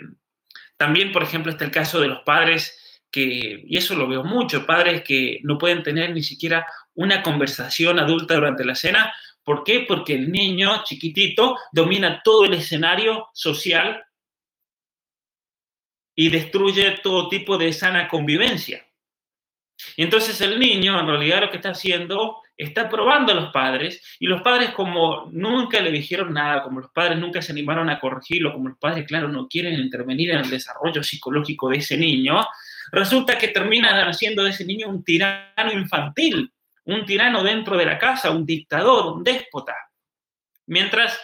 [0.78, 2.80] también, por ejemplo, está el caso de los padres
[3.13, 7.99] que, y eso lo veo mucho, padres que no pueden tener ni siquiera una conversación
[7.99, 9.13] adulta durante la cena.
[9.43, 9.82] ¿Por qué?
[9.88, 14.04] Porque el niño chiquitito domina todo el escenario social
[16.15, 18.84] y destruye todo tipo de sana convivencia.
[19.95, 24.02] Y entonces el niño en realidad lo que está haciendo está probando a los padres
[24.19, 27.99] y los padres como nunca le dijeron nada, como los padres nunca se animaron a
[27.99, 32.43] corregirlo, como los padres, claro, no quieren intervenir en el desarrollo psicológico de ese niño,
[32.93, 36.53] resulta que terminan haciendo de ese niño un tirano infantil,
[36.86, 39.75] un tirano dentro de la casa, un dictador, un déspota.
[40.67, 41.19] Mientras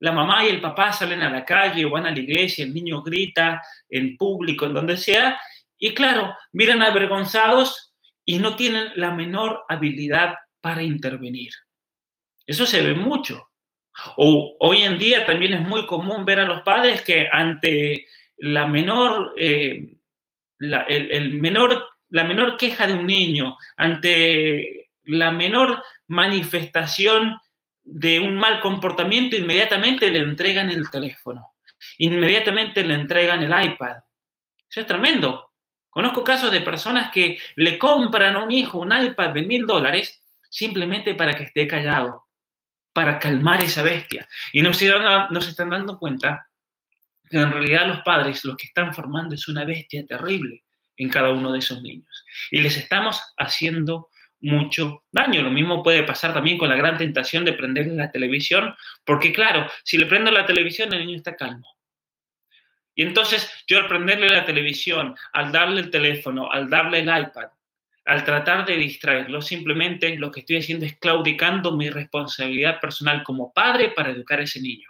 [0.00, 2.74] la mamá y el papá salen a la calle o van a la iglesia, el
[2.74, 5.40] niño grita en público, en donde sea,
[5.78, 7.94] y claro, miran avergonzados
[8.24, 11.52] y no tienen la menor habilidad para intervenir.
[12.46, 13.48] Eso se ve mucho.
[14.16, 18.66] O, hoy en día también es muy común ver a los padres que ante la
[18.66, 19.97] menor, eh,
[20.58, 27.40] la, el, menor, la menor queja de un niño, ante la menor manifestación
[27.82, 31.54] de un mal comportamiento, inmediatamente le entregan el teléfono,
[31.98, 33.96] inmediatamente le entregan el iPad.
[34.70, 35.52] Eso es tremendo.
[35.88, 40.22] Conozco casos de personas que le compran a un hijo un iPad de mil dólares
[40.50, 42.26] simplemente para que esté callado,
[42.92, 44.28] para calmar esa bestia.
[44.52, 46.47] Y no se, no se están dando cuenta
[47.30, 50.64] en realidad los padres lo que están formando es una bestia terrible
[50.96, 52.24] en cada uno de esos niños.
[52.50, 54.08] Y les estamos haciendo
[54.40, 55.42] mucho daño.
[55.42, 59.68] Lo mismo puede pasar también con la gran tentación de prenderle la televisión, porque claro,
[59.84, 61.66] si le prendo la televisión el niño está calmo.
[62.94, 67.48] Y entonces yo al prenderle la televisión, al darle el teléfono, al darle el iPad,
[68.04, 73.52] al tratar de distraerlo, simplemente lo que estoy haciendo es claudicando mi responsabilidad personal como
[73.52, 74.88] padre para educar a ese niño.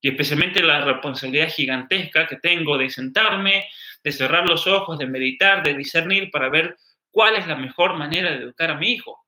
[0.00, 3.68] Y especialmente la responsabilidad gigantesca que tengo de sentarme,
[4.02, 6.76] de cerrar los ojos, de meditar, de discernir para ver
[7.10, 9.18] cuál es la mejor manera de educar a mi hijo.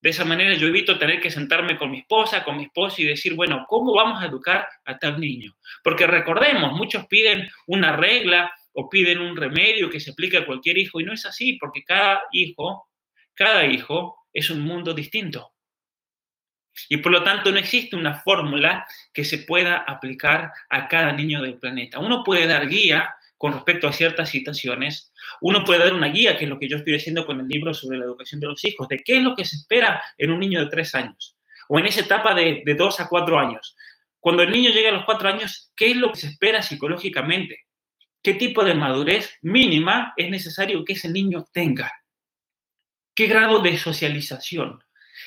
[0.00, 3.04] De esa manera yo evito tener que sentarme con mi esposa, con mi esposo y
[3.04, 5.56] decir, bueno, ¿cómo vamos a educar a tal niño?
[5.82, 10.78] Porque recordemos, muchos piden una regla, o piden un remedio que se aplique a cualquier
[10.78, 12.88] hijo y no es así, porque cada hijo,
[13.34, 15.50] cada hijo es un mundo distinto.
[16.88, 21.42] Y por lo tanto no existe una fórmula que se pueda aplicar a cada niño
[21.42, 21.98] del planeta.
[21.98, 26.44] Uno puede dar guía, con respecto a ciertas situaciones, uno puede dar una guía, que
[26.44, 28.88] es lo que yo estoy haciendo con el libro sobre la educación de los hijos,
[28.88, 31.36] de qué es lo que se espera en un niño de tres años
[31.68, 33.76] o en esa etapa de, de dos a cuatro años.
[34.20, 37.66] Cuando el niño llega a los cuatro años, ¿qué es lo que se espera psicológicamente?
[38.22, 41.92] ¿Qué tipo de madurez mínima es necesario que ese niño tenga?
[43.14, 44.82] ¿Qué grado de socialización?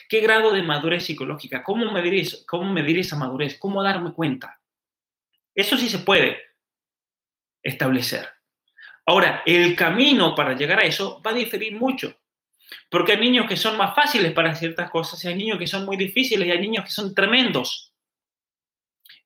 [0.08, 1.64] ¿Qué grado de madurez psicológica?
[1.64, 2.40] ¿Cómo medir, eso?
[2.48, 3.58] ¿Cómo medir esa madurez?
[3.58, 4.60] ¿Cómo darme cuenta?
[5.54, 6.40] Eso sí se puede
[7.62, 8.28] establecer.
[9.06, 12.18] Ahora, el camino para llegar a eso va a diferir mucho.
[12.90, 15.86] Porque hay niños que son más fáciles para ciertas cosas y hay niños que son
[15.86, 17.94] muy difíciles y hay niños que son tremendos.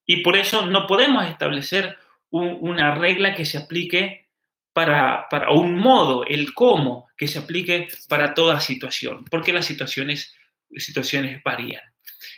[0.05, 1.97] Y por eso no podemos establecer
[2.29, 4.27] una regla que se aplique
[4.73, 10.35] para, para un modo, el cómo que se aplique para toda situación, porque las situaciones,
[10.77, 11.83] situaciones varían.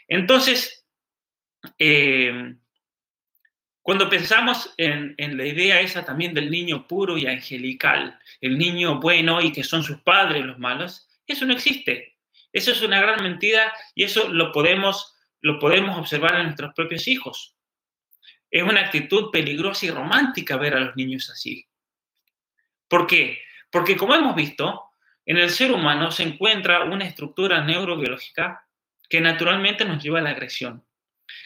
[0.08, 0.86] Entonces,
[1.78, 2.56] eh,
[3.88, 9.42] cuando pensamos en, la idea esa también del niño puro y angelical, el niño bueno
[9.42, 12.18] y que son sus padres los malos, eso no existe.
[12.52, 17.08] Eso es una gran mentira y eso lo podemos, lo podemos observar en nuestros propios
[17.08, 17.56] hijos.
[18.52, 21.66] Es una actitud peligrosa y romántica ver a los niños así.
[22.90, 23.40] ¿Por qué?
[23.72, 24.87] Porque como hemos visto,
[25.28, 28.68] en el ser humano se encuentra una estructura neurobiológica
[29.08, 30.88] que naturalmente nos lleva a la agresión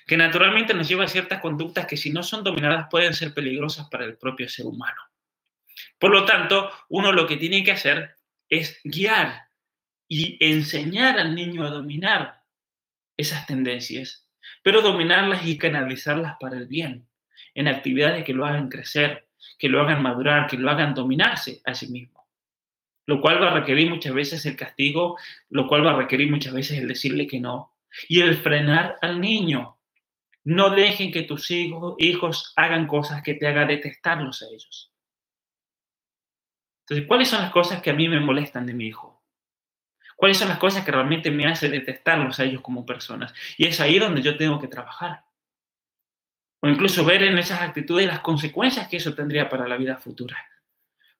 [0.06, 3.88] que naturalmente nos lleva a ciertas conductas que si no son dominadas pueden ser peligrosas
[3.90, 5.02] para el propio ser humano.
[6.00, 8.16] Por lo tanto, uno lo que tiene que hacer
[8.50, 9.48] es guiar
[10.08, 12.44] y enseñar al niño a dominar
[13.18, 14.28] esas tendencias,
[14.64, 17.08] pero dominarlas y canalizarlas para el bien,
[17.54, 21.74] en actividades que lo hagan crecer, que lo hagan madurar, que lo hagan dominarse a
[21.74, 22.21] sí mismo.
[23.12, 25.18] Lo cual va a requerir muchas veces el castigo,
[25.50, 27.76] lo cual va a requerir muchas veces el decirle que no
[28.08, 29.78] y el frenar al niño.
[30.46, 34.94] No dejen que tus hijos, hijos hagan cosas que te hagan detestarlos a ellos.
[36.86, 39.22] Entonces, ¿cuáles son las cosas que a mí me molestan de mi hijo?
[40.16, 43.34] ¿Cuáles son las cosas que realmente me hacen detestarlos a ellos como personas?
[43.58, 45.26] Y es ahí donde yo tengo que trabajar.
[46.62, 50.38] O incluso ver en esas actitudes las consecuencias que eso tendría para la vida futura.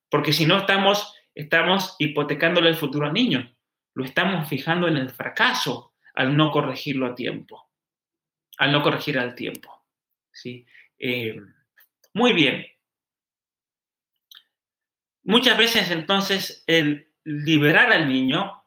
[0.10, 3.56] Porque si no estamos, estamos hipotecándole el futuro al niño,
[3.94, 7.72] lo estamos fijando en el fracaso al no corregirlo a tiempo
[8.62, 9.84] al no corregir al tiempo.
[10.32, 10.68] ¿sí?
[11.00, 11.36] Eh,
[12.14, 12.68] muy bien.
[15.24, 18.64] Muchas veces entonces el liberar al niño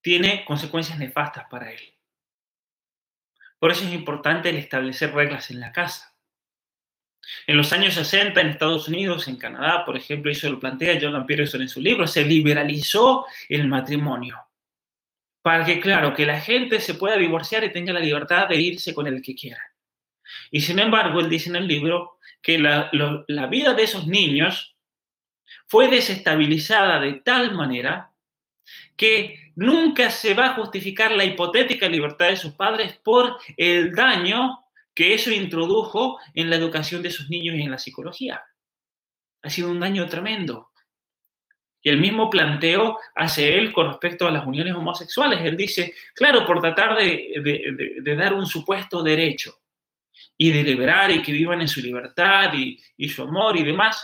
[0.00, 1.94] tiene consecuencias nefastas para él.
[3.60, 6.17] Por eso es importante el establecer reglas en la casa.
[7.46, 11.26] En los años 60 en Estados Unidos, en Canadá, por ejemplo, eso lo plantea Jordan
[11.26, 14.38] Peterson en su libro, se liberalizó el matrimonio
[15.42, 18.92] para que, claro, que la gente se pueda divorciar y tenga la libertad de irse
[18.92, 19.62] con el que quiera.
[20.50, 24.76] Y sin embargo, él dice en el libro que la, la vida de esos niños
[25.66, 28.12] fue desestabilizada de tal manera
[28.96, 34.67] que nunca se va a justificar la hipotética libertad de sus padres por el daño
[34.98, 38.42] que eso introdujo en la educación de sus niños y en la psicología.
[39.42, 40.72] Ha sido un daño tremendo.
[41.80, 45.38] Y el mismo planteo hace él con respecto a las uniones homosexuales.
[45.44, 49.60] Él dice, claro, por tratar de, dar un supuesto derecho
[50.36, 54.02] y de liberar y que vivan en su libertad y, su amor y demás,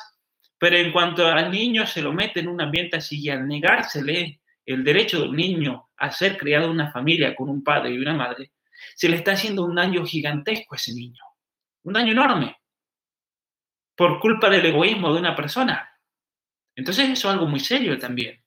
[0.57, 4.43] pero en cuanto al niño se lo mete en un ambiente así y al negársele
[4.65, 8.15] el derecho del niño a ser criado en una familia con un padre y una
[8.15, 8.53] madre,
[8.95, 11.23] se le está haciendo un daño gigantesco a ese niño,
[11.83, 12.57] un daño enorme,
[13.97, 15.91] por culpa del egoísmo de una persona.
[16.77, 18.43] Entonces eso es algo muy serio también,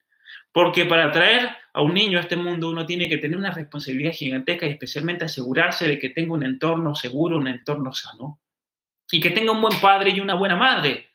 [0.52, 4.12] porque para traer a un niño a este mundo uno tiene que tener una responsabilidad
[4.12, 8.42] gigantesca y especialmente asegurarse de que tenga un entorno seguro, un entorno sano,
[9.12, 11.12] y que tenga un buen padre y una buena madre.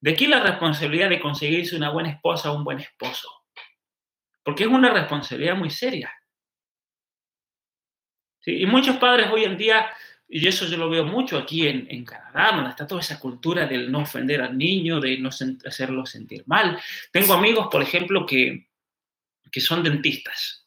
[0.00, 3.28] De aquí la responsabilidad de conseguirse una buena esposa o un buen esposo,
[4.42, 6.12] porque es una responsabilidad muy seria.
[8.50, 9.88] Y muchos padres hoy en día
[10.30, 13.90] y eso yo lo veo mucho aquí en, Canadá, donde está toda esa cultura del
[13.90, 16.78] no ofender al niño, de no hacerlo sentir mal.
[17.10, 18.68] Tengo amigos, por ejemplo, que,
[19.50, 20.66] que son dentistas.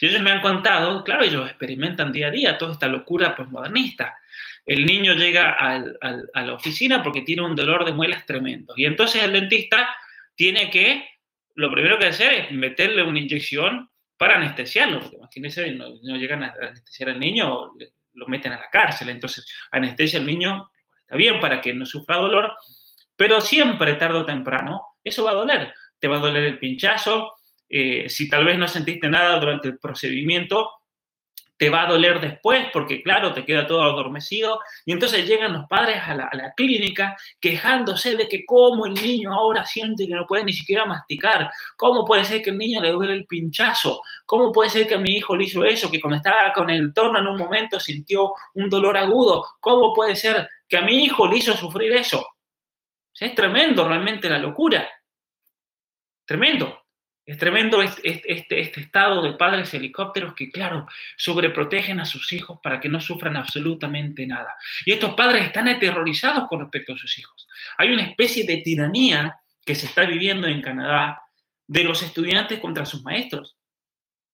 [0.00, 4.18] Y ellos me han contado, claro, ellos experimentan día a día toda esta locura postmodernista.
[4.66, 8.74] El niño llega a la oficina porque tiene un dolor de muelas tremendo.
[8.76, 9.96] Y entonces el dentista
[10.34, 11.08] tiene que,
[11.54, 13.90] lo primero que hacer es meterle una inyección
[14.24, 17.72] para anestesiarlo, porque imagínense, no, llegan a anestesiar al niño,
[18.14, 19.10] lo meten a la cárcel.
[19.10, 20.70] Entonces, anestesia al niño,
[21.00, 22.54] está bien para que no sufra dolor,
[23.14, 25.74] pero siempre, tarde o temprano, eso va a doler.
[25.98, 27.34] Te va a doler el pinchazo.
[27.68, 30.70] Eh, si tal vez no sentiste nada durante el procedimiento,
[31.56, 34.60] te va a doler después porque, claro, te queda todo adormecido.
[34.84, 39.64] Y entonces llegan los padres a la, clínica quejándose de que cómo el niño ahora
[39.64, 43.14] siente que no puede ni siquiera masticar, cómo puede ser que el niño le duele
[43.14, 46.52] el pinchazo, cómo puede ser que a mi hijo le hizo eso, que cuando estaba
[46.52, 50.82] con el entorno en un momento sintió un dolor agudo, cómo puede ser que a
[50.82, 52.26] mi hijo le hizo sufrir eso.
[53.18, 54.88] Es tremendo realmente la locura.
[56.24, 56.83] Tremendo.
[57.26, 62.58] Es tremendo este, este, este, estado de padres helicópteros que, claro, sobreprotegen a sus hijos
[62.62, 64.54] para que no sufran absolutamente nada.
[64.84, 67.48] Y estos padres están aterrorizados con respecto a sus hijos.
[67.78, 71.22] Hay una especie de tiranía que se está viviendo en Canadá
[71.66, 73.56] de los estudiantes contra sus maestros.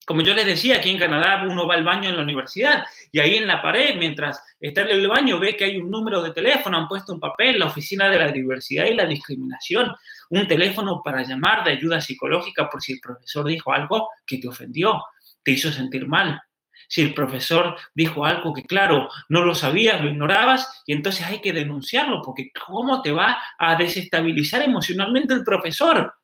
[0.04, 3.20] Como yo les decía, aquí en Canadá uno va al baño en la universidad y
[3.20, 6.32] ahí en la pared, mientras está en el baño, ve que hay un número de
[6.32, 9.94] teléfono, han puesto un papel, la Oficina de la Diversidad y la Discriminación,
[10.30, 14.48] un teléfono para llamar de ayuda psicológica por si el profesor dijo algo que te
[14.48, 15.02] ofendió,
[15.42, 16.40] te hizo sentir mal.
[16.88, 21.40] Si el profesor dijo algo que, claro, no lo sabías, lo ignorabas, y entonces hay
[21.40, 26.14] que denunciarlo, porque ¿cómo te va a desestabilizar emocionalmente el profesor?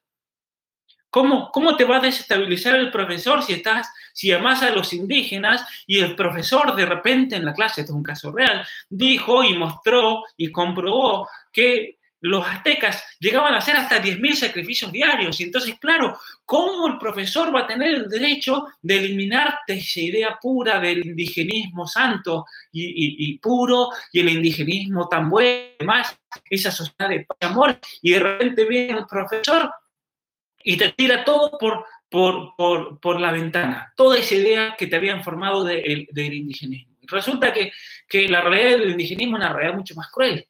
[1.09, 5.65] ¿Cómo, ¿Cómo te va a desestabilizar el profesor si estás, si amas a los indígenas
[5.87, 9.57] y el profesor de repente en la clase, esto es un caso real, dijo y
[9.57, 15.41] mostró y comprobó que los aztecas llegaban a hacer hasta 10.000 sacrificios diarios.
[15.41, 20.39] Y entonces, claro, ¿cómo el profesor va a tener el derecho de eliminarte esa idea
[20.41, 26.19] pura del indigenismo santo y, y puro y el indigenismo tan bueno, más
[26.51, 27.79] esa sociedad de amor?
[28.03, 29.71] Y de repente viene el profesor
[30.65, 34.97] y te tira todo por, por, por, por la ventana, toda esa idea que te
[34.97, 36.97] habían formado del indigenismo.
[37.03, 37.73] Resulta que,
[38.09, 40.49] que la realidad del indigenismo es una realidad mucho más cruel.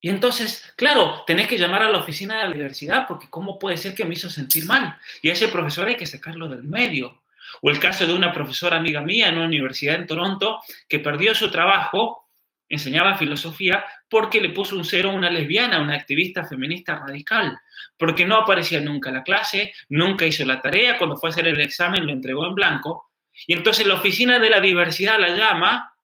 [0.00, 3.76] Y entonces, claro, tenés que llamar a la oficina de la universidad porque ¿cómo puede
[3.76, 4.96] ser que me hizo sentir mal?
[5.22, 7.22] Y a ese profesor hay que sacarlo del medio.
[7.60, 11.34] O el caso de una profesora amiga mía en una universidad en Toronto que perdió
[11.34, 12.30] su trabajo
[12.70, 17.58] enseñaba filosofía porque le puso un cero a una lesbiana, una activista feminista radical,
[17.98, 21.48] porque no aparecía nunca en la clase, nunca hizo la tarea, cuando fue a hacer
[21.48, 23.10] el examen lo entregó en blanco,
[23.46, 25.94] y entonces la oficina de la diversidad la llama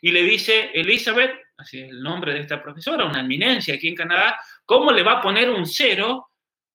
[0.00, 3.94] y le dice, Elizabeth, así es el nombre de esta profesora, una eminencia aquí en
[3.94, 6.30] Canadá, ¿cómo le va a poner un cero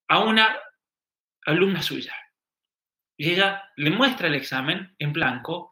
[0.08, 0.58] a una
[1.46, 2.16] alumna suya?
[3.18, 5.70] Y ella le muestra el examen en blanco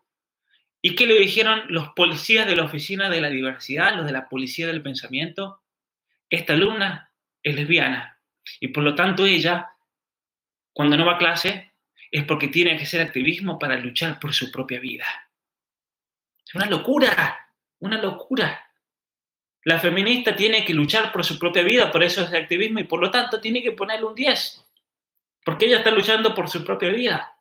[0.81, 4.29] ¿Y qué le dijeron los policías de la Oficina de la Diversidad, los de la
[4.29, 5.61] Policía del Pensamiento?
[6.29, 8.19] Esta alumna es lesbiana
[8.59, 9.69] y por lo tanto ella,
[10.71, 11.73] cuando no va a clase,
[12.11, 15.05] es porque tiene que hacer activismo para luchar por su propia vida.
[16.45, 17.37] Es una locura,
[17.79, 18.66] una locura.
[19.67, 23.01] La feminista tiene que luchar por su propia vida, por eso es activismo y por
[23.01, 24.65] lo tanto tiene que ponerle un 10,
[25.43, 27.33] porque ella está luchando por su propia vida.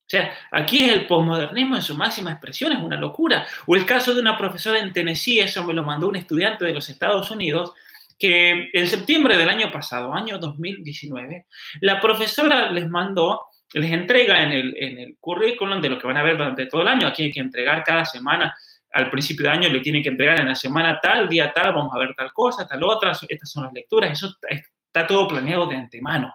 [0.00, 3.46] O sea, aquí el posmodernismo en su máxima expresión, es una locura.
[3.64, 6.74] O el caso de una profesora en Tennessee, eso me lo mandó un estudiante de
[6.74, 7.72] los Estados Unidos,
[8.18, 11.46] que en septiembre del año pasado, año 2019,
[11.80, 16.18] la profesora les mandó, les entrega en el, en el currículum de lo que van
[16.18, 18.54] a ver durante todo el año, aquí hay que entregar cada semana,
[18.94, 21.92] al principio de año le tienen que entregar en la semana tal, día tal, vamos
[21.94, 25.74] a ver tal cosa, tal otra, estas son las lecturas, eso está todo planeado de
[25.74, 26.32] antemano.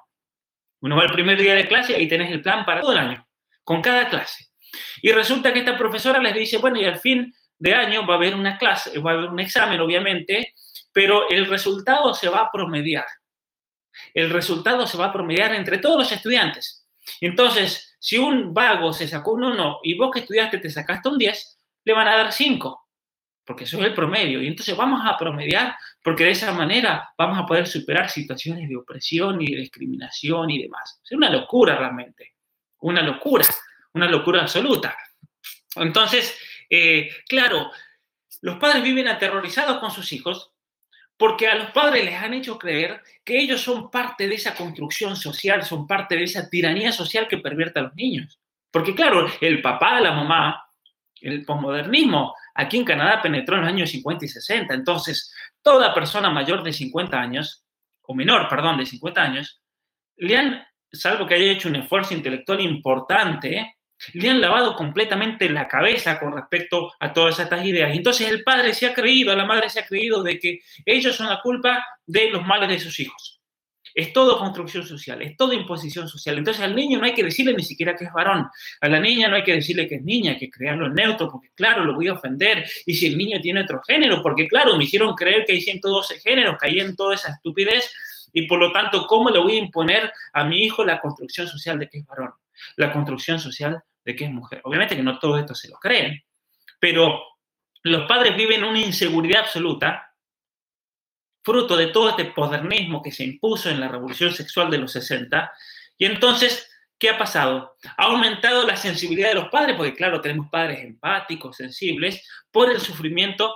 [0.81, 3.25] Uno va al primer día de clase y tenés el plan para todo el año
[3.63, 4.49] con cada clase.
[5.01, 8.17] Y resulta que esta profesora les dice, bueno, y al fin de año va a
[8.17, 10.53] haber una clase, va a haber un examen, obviamente,
[10.91, 13.05] pero el resultado se va a promediar.
[14.13, 16.87] El resultado se va a promediar entre todos los estudiantes.
[17.21, 21.17] Entonces, si un vago se sacó un 1 y vos que estudiaste te sacaste un
[21.17, 21.58] 10,
[21.89, 22.87] le van a dar 5,
[23.45, 24.41] porque eso es el promedio.
[24.41, 28.77] Y entonces vamos a promediar, porque de esa manera vamos a poder superar situaciones de
[28.77, 31.01] opresión y de discriminación y demás.
[31.03, 32.33] Es una locura realmente
[32.81, 33.45] una locura,
[33.93, 34.95] una locura absoluta.
[35.75, 36.37] Entonces,
[36.69, 37.71] eh, claro,
[38.41, 40.51] los padres viven aterrorizados con sus hijos
[41.17, 45.17] porque a los padres les han hecho creer que ellos son parte de esa construcción
[45.17, 48.39] social, son parte de esa tiranía social que pervierte a los niños.
[48.71, 50.68] Porque claro, el papá, la mamá,
[51.21, 54.73] el posmodernismo aquí en Canadá penetró en los años 50 y 60.
[54.73, 57.65] Entonces, toda persona mayor de 50 años,
[58.01, 59.61] o menor, perdón, de 50 años,
[60.17, 63.75] le han salvo que haya hecho un esfuerzo intelectual importante,
[64.13, 67.91] le han lavado completamente la cabeza con respecto a todas estas ideas.
[67.93, 71.29] Entonces el padre se ha creído, la madre se ha creído de que ellos son
[71.29, 73.38] la culpa de los males de sus hijos.
[73.99, 76.37] Es todo construcción social, es todo imposición social.
[76.37, 78.47] Entonces al niño no hay que decirle ni siquiera que es varón.
[78.81, 81.49] A la niña no hay que decirle que es niña, hay que crearlo neutro, porque
[81.55, 82.65] claro, lo voy a ofender.
[82.85, 86.19] Y si el niño tiene otro género, porque claro, me hicieron creer que hay 112
[86.19, 87.91] géneros, caí en toda esa estupidez
[88.31, 91.79] y por lo tanto, ¿cómo le voy a imponer a mi hijo la construcción social
[91.79, 92.31] de que es varón?
[92.75, 94.61] la construcción social de que es mujer.
[94.63, 96.23] Obviamente que no todo esto se lo creen,
[96.79, 97.21] pero
[97.83, 100.08] los padres viven una inseguridad absoluta,
[101.41, 105.51] fruto de todo este modernismo que se impuso en la revolución sexual de los 60,
[105.97, 106.69] y entonces
[106.99, 107.77] ¿Qué ha pasado?
[107.95, 112.81] Ha aumentado la sensibilidad de los padres, porque claro, tenemos padres empáticos, sensibles, por el
[112.81, 113.55] sufrimiento,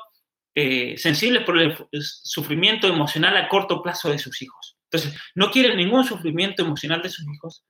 [0.56, 4.78] eh, sensibles por el sufrimiento emocional a corto plazo de sus hijos.
[4.86, 7.66] Entonces, no quieren ningún sufrimiento emocional de sus hijos,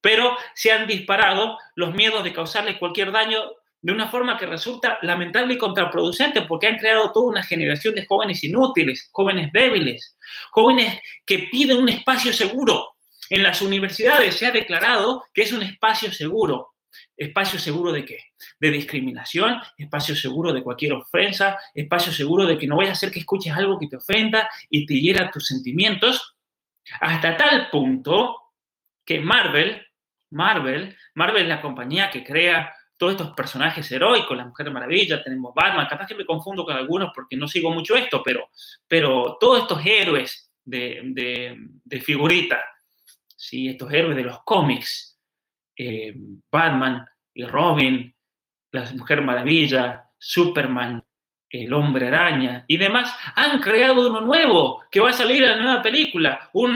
[0.00, 3.40] pero se han disparado los miedos de causarles cualquier daño
[3.80, 8.06] de una forma que resulta lamentable y contraproducente, porque han creado toda una generación de
[8.06, 10.16] jóvenes inútiles, jóvenes débiles,
[10.50, 12.96] jóvenes que piden un espacio seguro,
[13.28, 16.72] en las universidades se ha declarado que es un espacio seguro.
[17.16, 18.18] ¿Espacio seguro de qué?
[18.58, 23.10] De discriminación, espacio seguro de cualquier ofensa, espacio seguro de que no vaya a ser
[23.10, 26.36] que escuches algo que te ofenda y te hiera tus sentimientos,
[27.00, 28.36] hasta tal punto
[29.04, 29.86] que Marvel,
[30.30, 35.54] Marvel, Marvel es la compañía que crea todos estos personajes heroicos, la Mujer Maravilla, tenemos
[35.54, 38.48] Batman, capaz que me confundo con algunos porque no sigo mucho esto, pero,
[38.88, 41.00] pero todos estos héroes de,
[41.84, 42.60] de, figuritas
[43.36, 43.68] ¿sí?
[43.68, 45.18] estos héroes de los cómics,
[45.76, 46.14] eh,
[46.50, 48.14] Batman y Robin,
[48.72, 51.02] la Mujer Maravilla, Superman,
[51.50, 55.62] el Hombre Araña y demás, han creado uno nuevo que va a salir en la
[55.62, 56.74] nueva película, un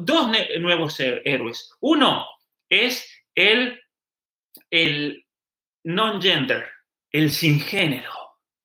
[0.00, 1.72] dos nuevos héroes.
[1.80, 2.26] Uno
[2.68, 3.80] es el,
[4.70, 5.24] el
[5.94, 6.66] non-gender,
[7.10, 8.12] el sin género.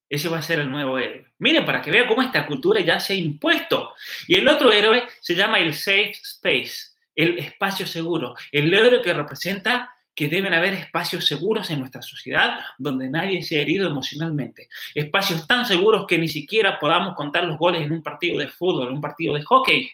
[0.09, 1.33] Ese va a ser el nuevo héroe.
[1.39, 3.93] Miren, para que vean cómo esta cultura ya se ha impuesto.
[4.27, 9.13] Y el otro héroe se llama el Safe Space el espacio seguro, el logro que
[9.13, 14.69] representa que deben haber espacios seguros en nuestra sociedad donde nadie sea herido emocionalmente.
[14.93, 18.89] Espacios tan seguros que ni siquiera podamos contar los goles en un partido de fútbol,
[18.89, 19.91] en un partido de hockey.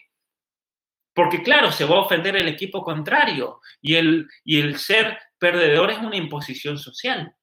[1.14, 5.90] Porque claro, se va a ofender el equipo contrario y el, y el ser perdedor
[5.90, 7.34] es una imposición social.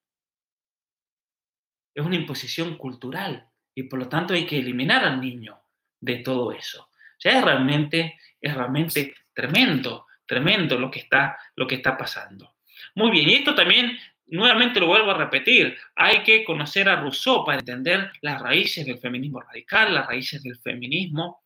[1.93, 5.59] Es una imposición cultural y por lo tanto hay que eliminar al niño
[5.99, 6.83] de todo eso.
[6.83, 12.55] O sea, es realmente, es realmente Tremendo, tremendo lo que está, lo que está pasando.
[12.95, 13.95] Muy bien, y esto también,
[14.25, 18.97] nuevamente lo vuelvo a repetir, hay que conocer a Rousseau para entender las raíces del
[18.97, 21.43] feminismo radical, las raíces del feminismo,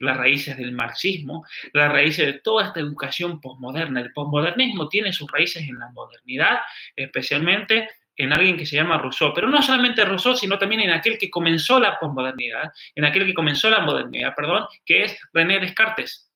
[0.00, 4.00] las raíces del marxismo, las raíces de toda esta educación posmoderna.
[4.00, 6.60] El posmodernismo tiene sus raíces en la modernidad,
[6.96, 11.16] especialmente en alguien que se llama Rousseau, pero no solamente Rousseau, sino también en aquel
[11.16, 16.30] que comenzó la posmodernidad, en aquel que comenzó la modernidad, perdón, que es René Descartes.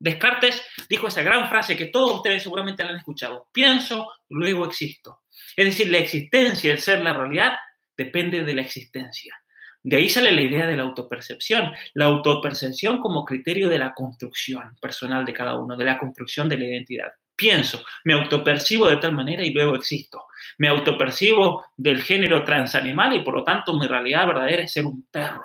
[0.00, 3.48] Descartes dijo esa gran frase que todos ustedes seguramente la han escuchado.
[3.52, 5.22] Pienso, luego existo.
[5.56, 7.58] Es decir, la existencia, el ser, la realidad,
[7.96, 9.36] depende de la existencia.
[9.82, 11.72] De ahí sale la idea de la autopercepción.
[11.94, 16.58] La autopercepción como criterio de la construcción personal de cada uno, de la construcción de
[16.58, 17.12] la identidad.
[17.36, 20.24] Pienso, me autopercibo de tal manera y luego existo.
[20.58, 25.06] Me autopercibo del género transanimal y por lo tanto mi realidad verdadera es ser un
[25.10, 25.44] perro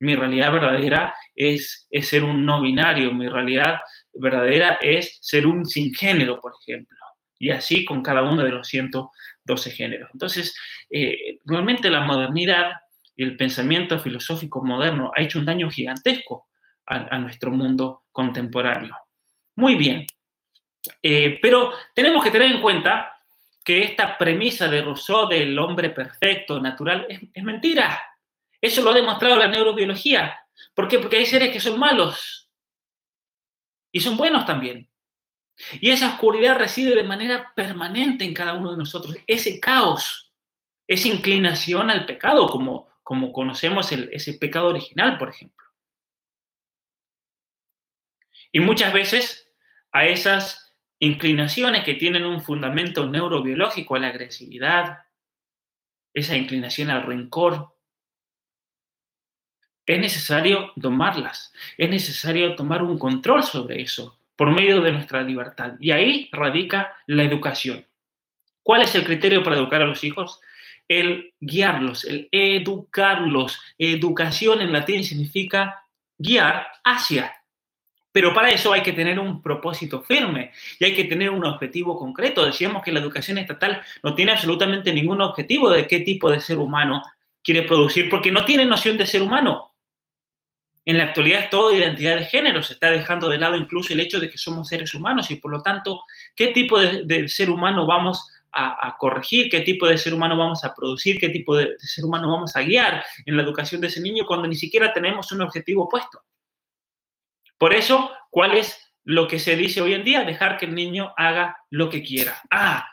[0.00, 3.80] mi realidad verdadera es, ser un no binario, mi realidad
[4.14, 6.96] verdadera es ser un sin género, por ejemplo.
[7.38, 10.10] Y así con cada uno de los 112 géneros.
[10.12, 10.54] Entonces,
[10.90, 12.72] eh, realmente la modernidad
[13.22, 16.48] el pensamiento filosófico moderno ha hecho un daño gigantesco
[16.86, 18.96] a, nuestro mundo contemporáneo.
[19.56, 20.06] Muy bien.
[21.02, 23.12] Eh, pero tenemos que tener en cuenta
[23.64, 28.02] que esta premisa de Rousseau del hombre perfecto, natural, es mentira.
[28.60, 30.40] Eso lo ha demostrado la neurobiología.
[30.74, 30.98] ¿Por qué?
[30.98, 32.50] Porque hay seres que son malos
[33.92, 34.88] y son buenos también.
[35.80, 39.16] Y esa oscuridad reside de manera permanente en cada uno de nosotros.
[39.26, 40.32] Ese caos,
[40.86, 45.66] esa inclinación al pecado, como, como conocemos ese pecado original, por ejemplo.
[48.52, 49.50] Y muchas veces
[49.90, 54.98] a esas inclinaciones que tienen un fundamento neurobiológico, a la agresividad,
[56.14, 57.74] esa inclinación al rencor,
[59.86, 65.72] es necesario domarlas, es necesario tomar un control sobre eso por medio de nuestra libertad.
[65.80, 67.84] Y ahí radica la educación.
[68.62, 70.40] ¿Cuál es el criterio para educar a los hijos?
[70.90, 73.60] El guiarlos, el educarlos.
[73.78, 75.86] Educación en latín significa
[76.18, 77.32] guiar hacia.
[78.10, 81.96] Pero para eso hay que tener un propósito firme y hay que tener un objetivo
[81.96, 82.44] concreto.
[82.44, 86.58] Decíamos que la educación estatal no tiene absolutamente ningún objetivo de qué tipo de ser
[86.58, 87.04] humano
[87.40, 89.74] quiere producir, porque no tiene noción de ser humano.
[90.84, 94.00] En la actualidad es todo identidad de género, se está dejando de lado incluso el
[94.00, 96.02] hecho de que somos seres humanos y por lo tanto,
[96.34, 99.48] ¿qué tipo de, ser humano vamos a, corregir?
[99.48, 101.18] ¿Qué tipo de ser humano vamos a producir?
[101.18, 104.48] ¿Qué tipo de, ser humano vamos a guiar en la educación de ese niño cuando
[104.48, 106.22] ni siquiera tenemos un objetivo puesto?
[107.58, 111.12] Por eso, ¿cuál es lo que se dice hoy en día, dejar que el niño
[111.16, 112.40] haga lo que quiera.
[112.50, 112.88] Ah,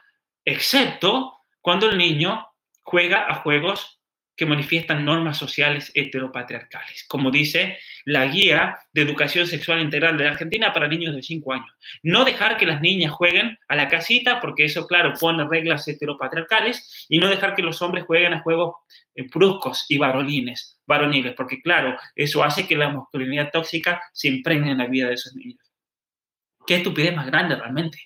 [0.45, 2.47] excepto cuando el niño
[2.81, 3.96] juega a juegos
[4.37, 10.31] que manifiestan normas sociales heteropatriarcales, como dice la guía de educación sexual integral de la
[10.31, 11.71] Argentina para niños de 5 años.
[12.03, 17.07] No dejar que las niñas jueguen a la casita, porque eso, claro, pone reglas heteropatriarcales,
[17.09, 18.75] y no dejar que los hombres jueguen a juegos
[19.15, 24.71] eh, bruscos y varoniles, varoniles, porque, claro, eso hace que la masculinidad tóxica se impregne
[24.71, 25.59] en la vida de esos niños.
[26.67, 27.97] ¿Qué estupidez más grande realmente?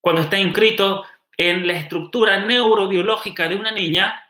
[0.00, 1.04] Cuando está inscrito
[1.42, 4.26] en la estructura neurobiológica de una niña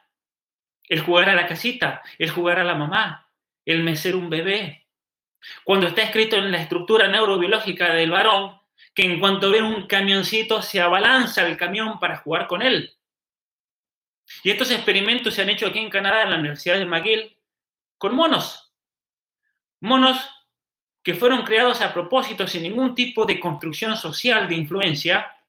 [0.88, 3.28] el jugar a la casita, el jugar a la mamá,
[3.64, 4.86] el mecer un bebé.
[5.64, 8.60] Cuando está escrito en la estructura neurobiológica del varón,
[8.94, 12.96] que en cuanto ve un camioncito se abalanza el camión para jugar con él.
[14.44, 17.36] Y estos experimentos se han hecho aquí en Canadá, en la Universidad de McGill,
[17.98, 18.72] con monos.
[19.80, 20.30] Monos
[21.02, 25.39] que fueron creados a propósito sin ningún tipo de construcción social de influencia,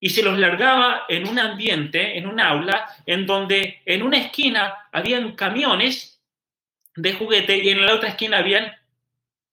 [0.00, 4.88] y se los largaba en un ambiente, en un aula, en donde en una esquina
[4.92, 6.22] habían camiones
[6.94, 8.72] de juguete y en la otra esquina habían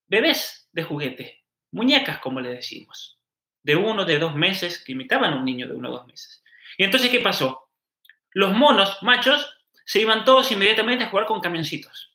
[0.07, 3.19] bebés de juguete, muñecas como le decimos,
[3.63, 6.43] de uno, de dos meses, que imitaban a un niño de uno o dos meses.
[6.77, 7.69] Y entonces, ¿qué pasó?
[8.31, 12.14] Los monos machos se iban todos inmediatamente a jugar con camioncitos.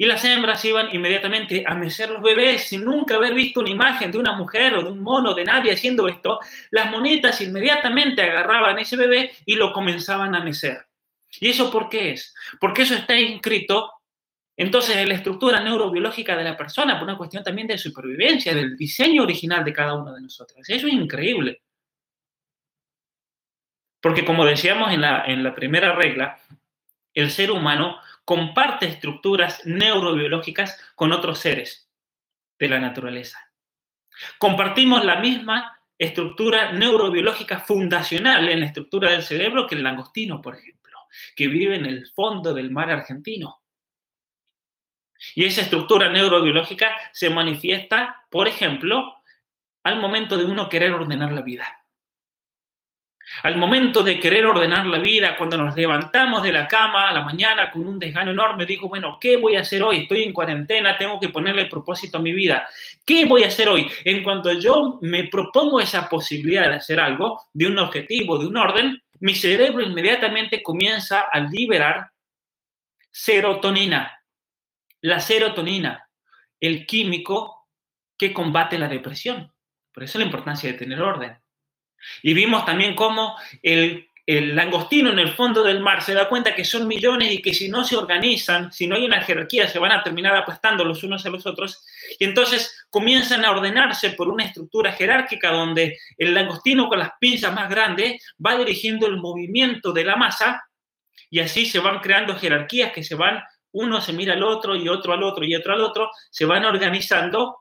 [0.00, 4.12] Y las hembras iban inmediatamente a mecer los bebés sin nunca haber visto una imagen
[4.12, 6.38] de una mujer o de un mono, de nadie haciendo esto.
[6.70, 10.86] Las monitas inmediatamente agarraban ese bebé y lo comenzaban a mecer.
[11.40, 12.32] ¿Y eso por qué es?
[12.60, 13.92] Porque eso está inscrito
[14.56, 18.76] entonces en la estructura neurobiológica de la persona, por una cuestión también de supervivencia, del
[18.76, 20.68] diseño original de cada uno de nosotros.
[20.68, 21.62] Eso es increíble.
[24.00, 26.40] Porque como decíamos en la, en la primera regla,
[27.14, 31.90] el ser humano comparte estructuras neurobiológicas con otros seres
[32.58, 33.38] de la naturaleza.
[34.36, 40.56] Compartimos la misma estructura neurobiológica fundacional en la estructura del cerebro que el langostino, por
[40.56, 40.98] ejemplo,
[41.34, 43.62] que vive en el fondo del mar argentino.
[45.34, 49.22] Y esa estructura neurobiológica se manifiesta, por ejemplo,
[49.84, 51.77] al momento de uno querer ordenar la vida.
[53.42, 57.22] Al momento de querer ordenar la vida, cuando nos levantamos de la cama a la
[57.22, 60.02] mañana con un desgano enorme, digo, bueno, ¿qué voy a hacer hoy?
[60.02, 62.68] Estoy en cuarentena, tengo que ponerle propósito a mi vida.
[63.04, 63.90] ¿Qué voy a hacer hoy?
[64.04, 68.56] En cuanto yo me propongo esa posibilidad de hacer algo, de un objetivo, de un
[68.56, 72.10] orden, mi cerebro inmediatamente comienza a liberar
[73.10, 74.22] serotonina.
[75.00, 76.08] La serotonina,
[76.60, 77.68] el químico
[78.16, 79.52] que combate la depresión.
[79.92, 81.38] Por eso la importancia de tener orden.
[82.22, 86.64] Y vimos también cómo el, langostino en el fondo del mar se da cuenta que
[86.64, 89.92] son millones y que si no se organizan, si no hay una jerarquía, se van
[89.92, 91.82] a terminar aplastando los unos a los otros.
[92.18, 97.54] Y entonces comienzan a ordenarse por una estructura jerárquica donde el langostino con las pinzas
[97.54, 100.62] más grandes va dirigiendo el movimiento de la masa
[101.30, 103.42] y así se van creando jerarquías que se van,
[103.72, 106.64] uno se mira al otro y otro al otro y otro al otro, se van
[106.64, 107.60] organizando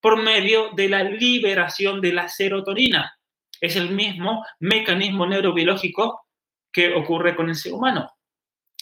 [0.00, 3.18] por medio de la liberación de la serotonina
[3.62, 6.26] es el mismo mecanismo neurobiológico
[6.72, 8.12] que ocurre con el ser humano.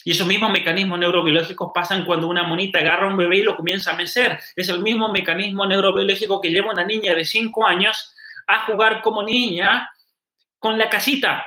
[0.03, 3.55] Y esos mismos mecanismos neurobiológicos pasan cuando una monita agarra a un bebé y lo
[3.55, 4.39] comienza a mecer.
[4.55, 8.15] Es el mismo mecanismo neurobiológico que lleva una niña de 5 años
[8.47, 9.91] a jugar como niña
[10.57, 11.45] con la casita.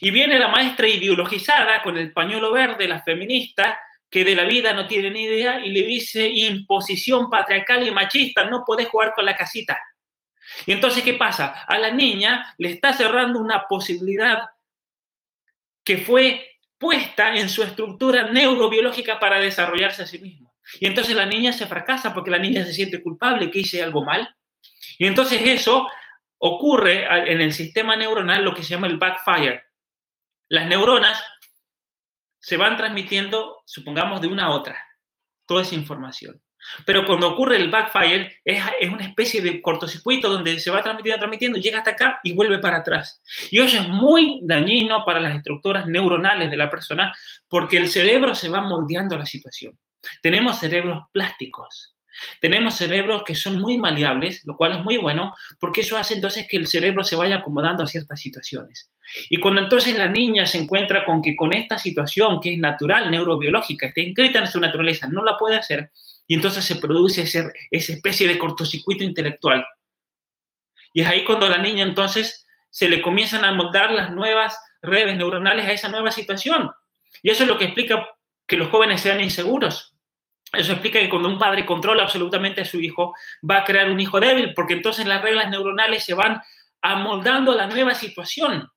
[0.00, 3.78] Y viene la maestra ideologizada con el pañuelo verde, la feminista,
[4.08, 8.44] que de la vida no tiene ni idea y le dice imposición patriarcal y machista,
[8.44, 9.78] no puedes jugar con la casita.
[10.66, 11.64] Y entonces, ¿qué pasa?
[11.66, 14.48] A la niña le está cerrando una posibilidad
[15.84, 20.54] que fue puesta en su estructura neurobiológica para desarrollarse a sí mismo.
[20.80, 24.04] Y entonces la niña se fracasa porque la niña se siente culpable que hice algo
[24.04, 24.36] mal.
[24.98, 25.88] Y entonces eso
[26.38, 29.64] ocurre en el sistema neuronal lo que se llama el backfire.
[30.48, 31.22] Las neuronas
[32.38, 34.78] se van transmitiendo, supongamos, de una a otra,
[35.46, 36.40] toda esa información.
[36.84, 41.58] Pero cuando ocurre el backfire, es, una especie de cortocircuito donde se va transmitiendo, transmitiendo,
[41.58, 43.20] llega hasta acá y vuelve para atrás.
[43.50, 47.14] Y eso es muy dañino para las estructuras neuronales de la persona
[47.48, 49.78] porque el cerebro se va moldeando la situación.
[50.22, 51.97] Tenemos cerebros plásticos.
[52.40, 56.46] Tenemos cerebros que son muy maleables, lo cual es muy bueno, porque eso hace entonces
[56.48, 58.90] que el cerebro se vaya acomodando a ciertas situaciones.
[59.30, 63.10] Y cuando entonces la niña se encuentra con que con esta situación, que es natural,
[63.10, 65.90] neurobiológica, está inscrita en su naturaleza, no la puede hacer,
[66.26, 69.64] y entonces se produce esa especie de cortocircuito intelectual.
[70.92, 75.16] Y es ahí cuando la niña entonces se le comienzan a moldar las nuevas redes
[75.16, 76.70] neuronales a esa nueva situación.
[77.22, 78.06] Y eso es lo que explica
[78.46, 79.94] que los jóvenes sean inseguros.
[80.52, 83.14] Eso explica que cuando un padre controla absolutamente a su hijo,
[83.48, 86.40] va a crear un hijo débil, porque entonces las reglas neuronales se van
[86.80, 88.68] amoldando a la nueva situación.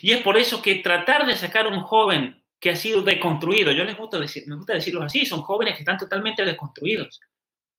[0.00, 3.72] Y es por eso que tratar de sacar a un joven que ha sido deconstruido,
[3.72, 7.20] yo les gusta decir, me gusta decirlo así, son jóvenes que están totalmente desconstruidos.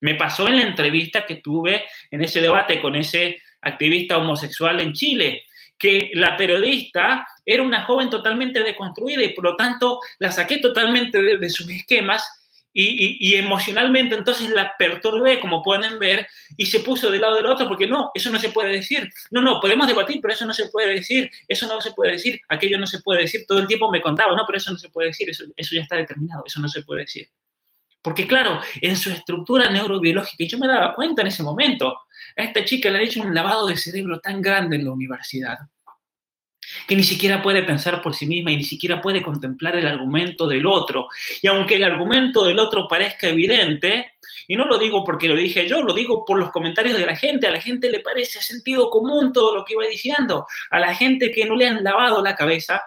[0.01, 4.93] Me pasó en la entrevista que tuve en ese debate con ese activista homosexual en
[4.93, 5.43] Chile,
[5.77, 11.21] que la periodista era una joven totalmente deconstruida y por lo tanto la saqué totalmente
[11.21, 12.23] de, sus esquemas
[12.73, 17.67] y, emocionalmente entonces la perturbé, como pueden ver, y se puso del lado del otro
[17.67, 19.11] porque no, eso no se puede decir.
[19.29, 22.39] No, no, podemos debatir, pero eso no se puede decir, eso no se puede decir,
[22.47, 23.45] aquello no se puede decir.
[23.45, 25.81] Todo el tiempo me contaba, no, pero eso no se puede decir, eso, eso ya
[25.81, 27.27] está determinado, eso no se puede decir.
[28.01, 31.99] Porque claro, en su estructura neurobiológica, y yo me daba cuenta en ese momento,
[32.35, 35.57] a esta chica le han hecho un lavado de cerebro tan grande en la universidad,
[36.87, 40.47] que ni siquiera puede pensar por sí misma y ni siquiera puede contemplar el argumento
[40.47, 41.07] del otro.
[41.41, 44.13] Y aunque el argumento del otro parezca evidente,
[44.47, 47.15] y no lo digo porque lo dije yo, lo digo por los comentarios de la
[47.15, 50.93] gente, a la gente le parece sentido común todo lo que iba diciendo, a la
[50.95, 52.81] gente que no le han lavado la cabeza,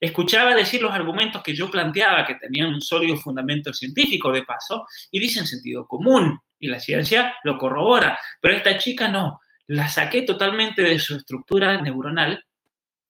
[0.00, 4.86] escuchaba decir los argumentos que yo planteaba, que tenían un sólido fundamento científico de paso,
[5.10, 10.22] y dicen sentido común, y la ciencia lo corrobora, pero esta chica no, la saqué
[10.22, 12.42] totalmente de su estructura neuronal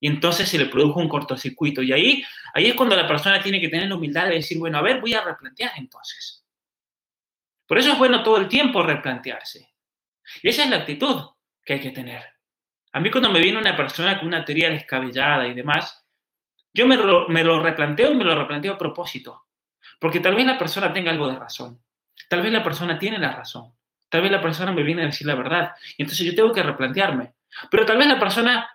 [0.00, 1.82] y entonces se le produjo un cortocircuito.
[1.82, 2.24] Y ahí,
[2.54, 5.00] ahí es cuando la persona tiene que tener la humildad de decir, bueno, a ver,
[5.00, 6.44] voy a replantear entonces.
[7.66, 9.74] Por eso es bueno todo el tiempo replantearse.
[10.42, 11.22] Y esa es la actitud
[11.64, 12.22] que hay que tener.
[12.92, 16.06] A mí cuando me viene una persona con una teoría descabellada y demás,
[16.72, 19.46] yo me lo, me lo replanteo y me lo replanteo a propósito.
[19.98, 21.82] Porque tal vez la persona tenga algo de razón.
[22.28, 23.72] Tal vez la persona tiene la razón.
[24.08, 25.72] Tal vez la persona me viene a decir la verdad.
[25.96, 27.34] Y entonces yo tengo que replantearme.
[27.70, 28.68] Pero tal vez la persona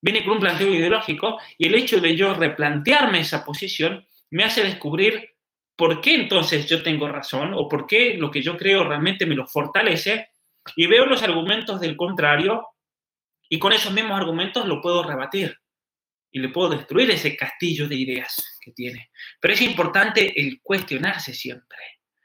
[0.00, 4.62] viene con un planteo ideológico y el hecho de yo replantearme esa posición me hace
[4.62, 5.36] descubrir
[5.76, 9.34] por qué entonces yo tengo razón o por qué lo que yo creo realmente me
[9.34, 10.30] lo fortalece
[10.76, 12.66] y veo los argumentos del contrario
[13.48, 15.56] y con esos mismos argumentos lo puedo rebatir
[16.30, 19.10] y le puedo destruir ese castillo de ideas que tiene.
[19.40, 21.78] Pero es importante el cuestionarse siempre,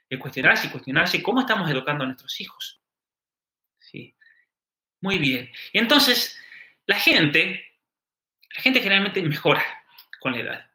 [0.10, 2.82] el cuestionarse y cuestionarse cómo estamos educando a nuestros hijos.
[3.80, 4.16] ¿Sí?
[5.00, 5.50] Muy bien.
[5.72, 6.38] Entonces,
[6.86, 7.66] la gente,
[8.56, 9.64] la gente generalmente mejora
[10.20, 10.70] con la edad.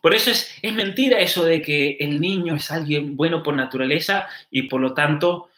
[0.00, 4.62] Por eso es, mentira eso de que el niño es alguien bueno por naturaleza y
[4.62, 5.50] por lo tanto,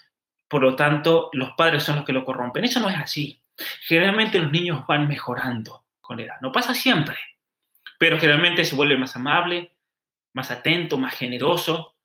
[0.49, 2.65] por lo tanto, los padres son los que lo corrompen.
[2.65, 3.43] Eso no es así.
[3.83, 6.41] Generalmente los niños van mejorando con la edad.
[6.41, 7.17] No pasa siempre,
[7.99, 9.77] pero generalmente se vuelve más amable,
[10.33, 11.97] más atento, más generoso.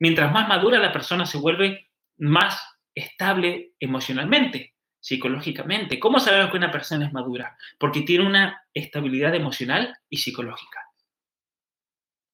[0.00, 2.60] Mientras más madura la persona se vuelve más
[2.94, 4.73] estable emocionalmente
[5.04, 6.00] psicológicamente.
[6.00, 7.58] ¿Cómo sabemos que una persona es madura?
[7.78, 10.80] Porque tiene una estabilidad emocional y psicológica.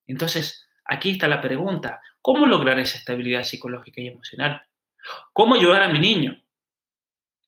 [0.07, 4.63] Entonces, aquí está la pregunta, ¿cómo lograr esa estabilidad psicológica y emocional?
[5.33, 6.41] ¿Cómo ayudar a mi niño?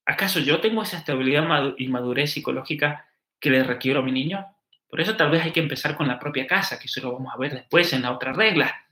[0.05, 3.07] ¿Acaso yo tengo esa estabilidad y madurez psicológica
[3.39, 4.45] que le requiero a mi niño?
[4.89, 7.33] Por eso tal vez hay que empezar con la propia casa, que eso lo vamos
[7.33, 8.87] a ver después en la otra regla.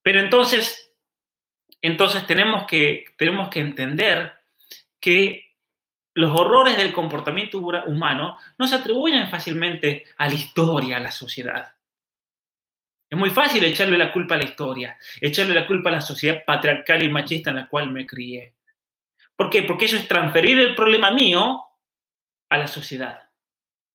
[0.00, 0.90] Pero entonces,
[1.82, 4.43] entonces tenemos que, tenemos que entender
[5.04, 5.52] que
[6.14, 11.74] los horrores del comportamiento humano no se atribuyen fácilmente a la historia, a la sociedad.
[13.10, 16.42] Es muy fácil echarle la culpa a la historia, echarle la culpa a la sociedad
[16.46, 18.54] patriarcal y machista en la cual me crié.
[19.36, 19.64] ¿Por qué?
[19.64, 21.62] Porque eso es transferir el problema mío
[22.48, 23.28] a la sociedad.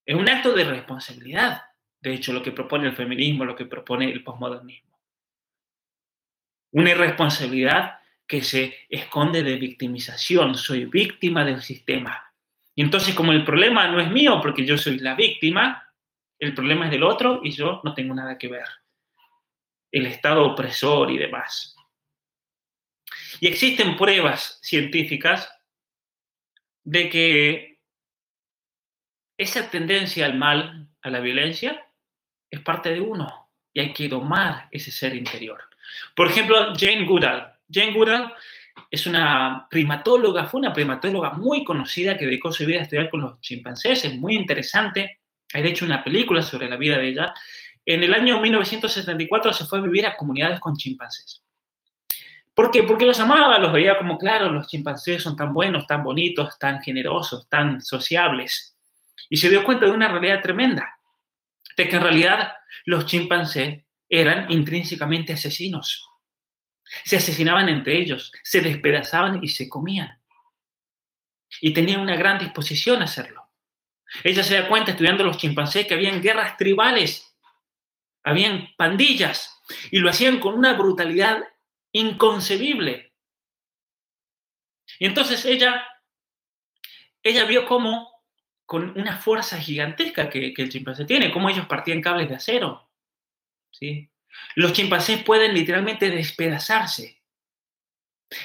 [0.05, 1.63] Es un acto de responsabilidad,
[2.01, 4.99] de hecho, lo que propone el feminismo, lo que propone el posmodernismo.
[6.71, 7.98] Una irresponsabilidad
[8.29, 12.31] que se esconde de victimización, soy víctima del sistema.
[12.75, 15.91] Y entonces como el problema no es mío porque yo soy la víctima,
[16.37, 18.67] el problema es del otro y yo no tengo nada que ver.
[19.91, 21.75] El Estado opresor y demás.
[23.39, 25.51] Y existen pruebas científicas
[26.83, 27.79] de que
[29.39, 31.83] esa tendencia al mal, a la violencia,
[32.51, 35.63] es parte de uno y hay que domar ese ser interior.
[36.15, 38.33] Por ejemplo, Jane Goodall, Jane Goodall
[38.89, 43.21] es una primatóloga, fue una primatóloga muy conocida que dedicó su vida a estudiar con
[43.21, 45.19] los chimpancés, es muy interesante.
[45.53, 47.33] Hay de hecho una película sobre la vida de ella.
[47.85, 51.43] En el año 1974 se fue a vivir a comunidades con chimpancés.
[52.53, 52.83] ¿Por qué?
[52.83, 56.81] Porque los amaba, los veía como, claro, los chimpancés son tan buenos, tan bonitos, tan
[56.81, 58.75] generosos, tan sociables.
[59.29, 60.99] Y se dio cuenta de una realidad tremenda,
[61.77, 62.51] de que en realidad
[62.85, 66.08] los chimpancés eran intrínsecamente asesinos.
[67.03, 70.19] Se asesinaban entre ellos, se despedazaban y se comían.
[71.61, 73.49] Y tenían una gran disposición a hacerlo.
[74.23, 77.25] Ella se da cuenta estudiando los chimpancés que habían guerras tribales.
[78.23, 79.61] habían pandillas
[79.91, 81.41] y lo hacían con una brutalidad
[81.91, 83.13] inconcebible.
[84.99, 85.87] Y entonces ella,
[87.23, 88.11] ella vio cómo,
[88.65, 92.91] con una fuerza gigantesca que, el chimpancé tiene, cómo ellos partían cables de acero.
[93.71, 94.09] ¿sí?
[94.55, 97.21] Los chimpancés pueden literalmente despedazarse.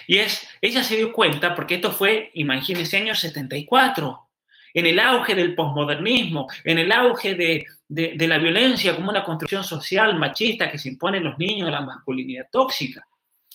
[0.07, 4.28] Y es, ella se dio cuenta, porque esto fue, imagínense, año 74,
[4.72, 9.62] en el auge del posmodernismo, en el auge de, de, la violencia como una construcción
[9.62, 13.07] social machista que se impone en los niños, la masculinidad tóxica,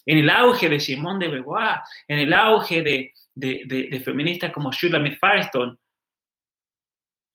[0.05, 5.19] en el auge de Simone de Beauvoir, en el auge de, de feministas como Shulamit
[5.19, 5.77] Firestone,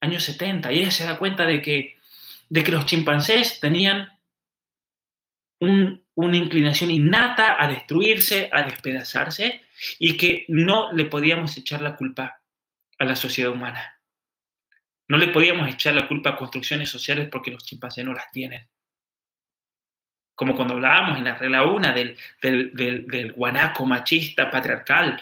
[0.00, 1.96] años 70, y ella se da cuenta de que,
[2.48, 4.08] de que los chimpancés tenían
[5.60, 9.62] una inclinación innata a destruirse, a despedazarse,
[9.98, 12.40] y que no le podíamos echar la culpa
[12.98, 14.00] a la sociedad humana.
[15.08, 18.66] No le podíamos echar la culpa a construcciones sociales porque los chimpancés no las tienen.
[20.34, 22.16] Como cuando hablábamos en la regla 1 del,
[22.72, 25.20] del, guanaco machista patriarcal,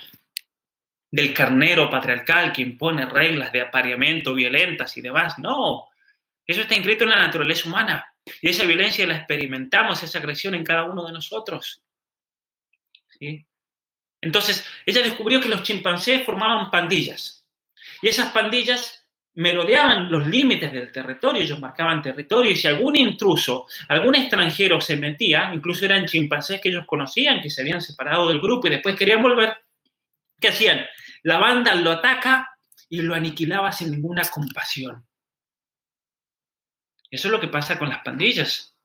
[1.10, 5.38] del carnero patriarcal que impone reglas de apareamiento violentas y demás.
[5.38, 5.88] No,
[6.46, 8.11] eso está inscrito en la naturaleza humana.
[8.40, 11.82] Y esa violencia la experimentamos, esa agresión en cada uno de nosotros.
[14.20, 17.44] Entonces, ella descubrió que los chimpancés formaban pandillas.
[18.00, 19.02] Y esas pandillas
[19.34, 24.96] merodeaban los límites del territorio, ellos marcaban territorio y si algún intruso, algún extranjero se
[24.96, 28.94] metía, incluso eran chimpancés que ellos conocían, que se habían separado del grupo y después
[28.94, 29.56] querían volver,
[30.38, 30.84] ¿qué hacían?
[31.22, 32.50] La banda lo ataca
[32.90, 35.06] y lo aniquilaba sin ninguna compasión.
[37.12, 38.76] Eso es lo que pasa con las pandillas.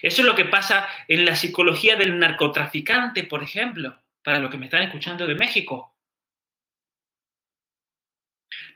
[0.00, 4.56] Eso es lo que pasa en la psicología del narcotraficante, por ejemplo, para los que
[4.56, 5.92] me están escuchando de México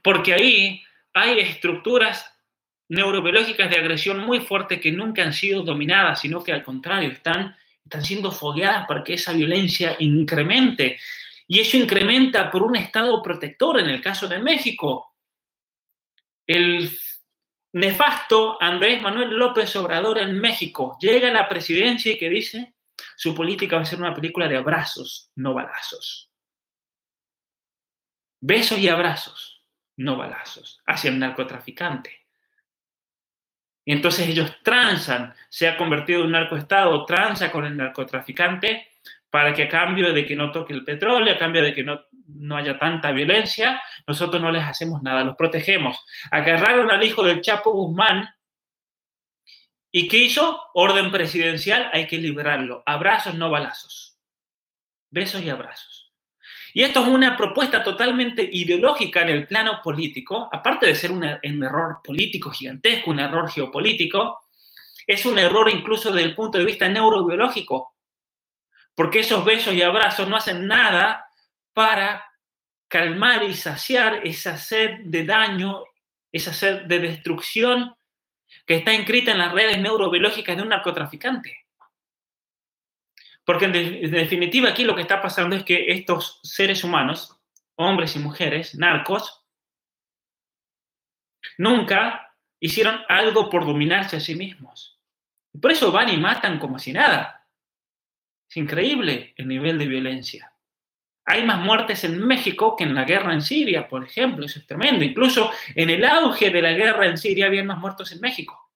[0.03, 0.83] porque ahí
[1.13, 2.27] hay estructuras
[2.89, 7.57] neurobiológicas de agresión muy fuertes que nunca han sido dominadas, sino que al contrario, están,
[7.85, 10.99] están siendo fogueadas para que esa violencia incremente.
[11.47, 15.15] Y eso incrementa por un Estado protector, en el caso de México.
[16.47, 16.91] El
[17.73, 22.75] nefasto Andrés Manuel López Obrador en México llega a la presidencia y que dice,
[23.17, 26.31] su política va a ser una película de abrazos, no balazos.
[28.41, 29.61] Besos y abrazos
[30.01, 32.27] no balazos, hacia el narcotraficante.
[33.85, 38.89] Y entonces ellos transan, se ha convertido en un narcoestado, transa con el narcotraficante
[39.29, 42.07] para que a cambio de que no toque el petróleo, a cambio de que no,
[42.37, 45.99] no haya tanta violencia, nosotros no les hacemos nada, los protegemos.
[46.31, 48.29] Agarraron al hijo del Chapo Guzmán
[49.93, 50.61] y ¿qué hizo?
[50.75, 52.83] Orden presidencial, hay que liberarlo.
[52.87, 54.19] Abrazos, no balazos.
[55.11, 56.01] Besos y abrazos.
[56.73, 61.25] Y esto es una propuesta totalmente ideológica en el plano político, aparte de ser un,
[61.25, 64.39] error político gigantesco, un error geopolítico,
[65.07, 67.97] es un error incluso desde el punto de vista neurobiológico,
[68.95, 71.30] porque esos besos y abrazos no hacen nada
[71.73, 72.25] para
[72.89, 75.85] calmar y saciar esa sed de daño,
[76.33, 77.95] esa sed de destrucción
[78.67, 81.57] que está inscrita en las redes neurobiológicas de un narcotraficante.
[83.45, 87.37] Porque en, definitiva aquí lo que está pasando es que estos seres humanos,
[87.77, 89.45] hombres y mujeres, narcos,
[91.59, 95.01] nunca hicieron algo por dominarse a sí mismos.
[95.61, 97.49] Por eso van y matan como si nada.
[98.49, 100.50] Es increíble el nivel de violencia.
[101.25, 104.47] Hay más muertes en México que en la guerra en Siria, por ejemplo.
[104.47, 105.05] Eso es tremendo.
[105.05, 108.71] Incluso en el auge de la guerra en Siria había más muertos en México.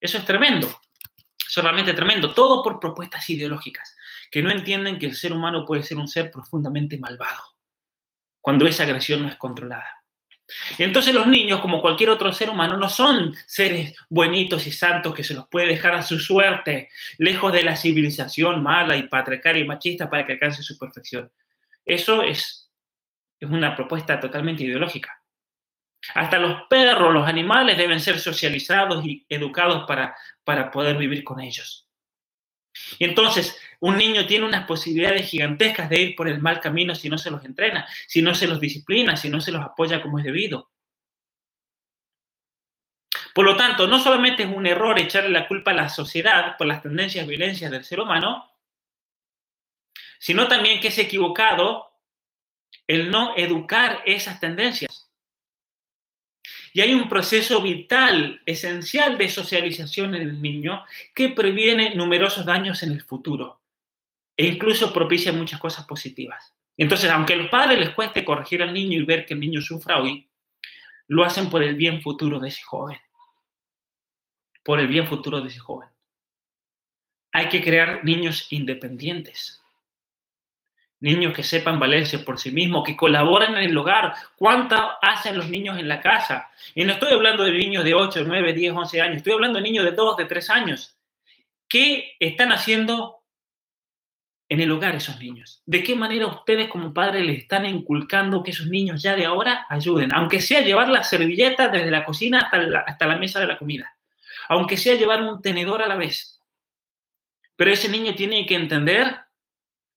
[0.00, 0.68] Eso es tremendo
[1.60, 2.32] realmente tremendo.
[2.32, 3.96] Todo por propuestas ideológicas,
[4.30, 7.42] que no entienden que el ser humano puede ser un ser profundamente malvado,
[8.40, 9.98] cuando esa agresión no es controlada.
[10.78, 15.14] Y entonces los niños, como cualquier otro ser humano, no son seres buenitos y santos
[15.14, 19.56] que se los puede dejar a su suerte, lejos de la civilización mala y patriarcal
[19.58, 21.30] y machista para que alcance su perfección.
[21.84, 22.70] Eso es,
[23.40, 25.22] es una propuesta totalmente ideológica.
[26.14, 31.40] Hasta los perros, los animales deben ser socializados y educados para, para poder vivir con
[31.40, 31.88] ellos.
[32.98, 37.08] Y entonces, un niño tiene unas posibilidades gigantescas de ir por el mal camino si
[37.08, 40.18] no se los entrena, si no se los disciplina, si no se los apoya como
[40.18, 40.70] es debido.
[43.34, 46.66] Por lo tanto, no solamente es un error echarle la culpa a la sociedad por
[46.66, 48.51] las tendencias violencias del ser humano,
[50.22, 51.90] sino también que es equivocado
[52.86, 55.10] el no educar esas tendencias.
[56.72, 62.84] Y hay un proceso vital, esencial de socialización en el niño que previene numerosos daños
[62.84, 63.62] en el futuro
[64.36, 66.54] e incluso propicia muchas cosas positivas.
[66.76, 69.60] Entonces, aunque a los padres les cueste corregir al niño y ver que el niño
[69.60, 70.30] sufra hoy,
[71.08, 73.00] lo hacen por el bien futuro de ese joven.
[74.62, 75.88] por el bien futuro de ese joven.
[77.32, 79.61] Hay que crear niños independientes,
[81.02, 84.14] niños que sepan valerse por sí mismos, que colaboren en el hogar.
[84.36, 86.50] ¿Cuánto hacen los niños en la casa?
[86.74, 89.64] Y no estoy hablando de niños de 8, 9, 10, 11 años, estoy hablando de
[89.64, 90.96] niños de 2, de 3 años.
[91.68, 93.24] ¿Qué están haciendo
[94.48, 95.60] en el hogar esos niños?
[95.66, 99.66] ¿De qué manera ustedes como padres les están inculcando que esos niños ya de ahora
[99.68, 100.14] ayuden?
[100.14, 103.58] Aunque sea llevar la servilleta desde la cocina hasta la, hasta la mesa de la
[103.58, 103.92] comida.
[104.48, 106.40] Aunque sea llevar un tenedor a la vez.
[107.56, 109.16] Pero ese niño tiene que entender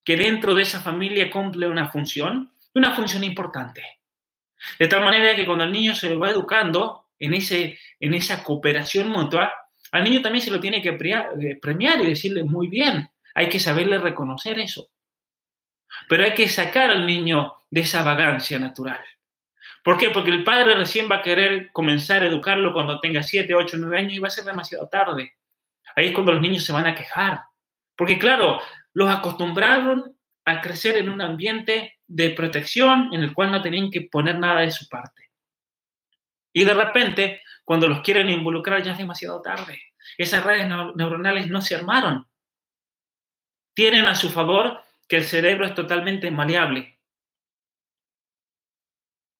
[0.05, 3.83] que dentro de esa familia cumple una función, una función importante.
[4.77, 9.09] De tal manera que cuando el niño se va educando en, ese, en esa cooperación
[9.09, 9.51] mutua,
[9.91, 13.59] al niño también se lo tiene que eh, premiar y decirle muy bien, hay que
[13.59, 14.89] saberle reconocer eso.
[16.07, 18.99] Pero hay que sacar al niño de esa vagancia natural.
[19.83, 20.09] ¿Por qué?
[20.09, 23.97] Porque el padre recién va a querer comenzar a educarlo cuando tenga 7, 8, 9
[23.97, 25.33] años y va a ser demasiado tarde.
[25.95, 27.41] Ahí es cuando los niños se van a quejar.
[27.95, 28.59] Porque claro,
[28.95, 34.01] los acostumbraron a crecer en un ambiente de protección en el cual no tenían que
[34.01, 35.29] poner nada de su parte.
[36.51, 39.79] Y de repente, cuando los quieren involucrar ya es demasiado tarde.
[40.17, 42.25] Esas redes neuronales no se armaron
[43.75, 46.97] tienen a su favor que el cerebro es totalmente maleable.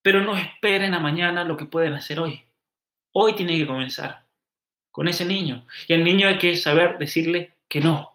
[0.03, 2.43] Pero no esperen a mañana lo que pueden hacer hoy.
[3.13, 4.27] Hoy tiene que comenzar
[4.91, 5.65] con ese niño.
[5.87, 8.14] Y al niño hay que saber decirle que no.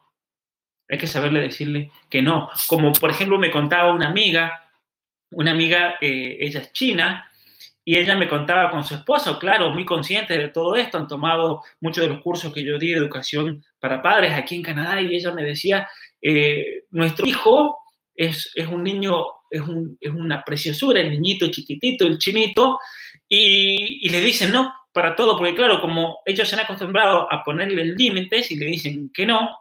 [0.91, 2.51] Hay que saberle decirle que no.
[2.67, 4.71] Como por ejemplo me contaba una amiga,
[5.31, 7.31] una amiga, eh, ella es china,
[7.85, 11.63] y ella me contaba con su esposo, claro, muy consciente de todo esto, han tomado
[11.81, 15.15] muchos de los cursos que yo di de educación para padres aquí en Canadá, y
[15.15, 15.89] ella me decía
[16.21, 17.79] eh, nuestro hijo
[18.15, 22.79] es, un niño, es, una preciosura, el niñito chiquitito, el chinito,
[23.29, 27.85] y, le dicen no para todo, porque claro, como ellos se han acostumbrado a ponerle
[27.85, 29.57] límites y le dicen que no,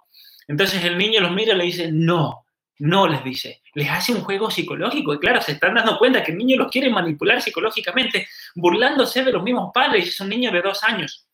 [0.50, 2.46] entonces el niño los mira y le dice no,
[2.80, 6.32] no les dice, les hace un juego psicológico y claro, se están dando cuenta que
[6.32, 10.62] el niño los quiere manipular psicológicamente, burlándose de los mismos padres, es un niño de
[10.62, 11.28] dos años.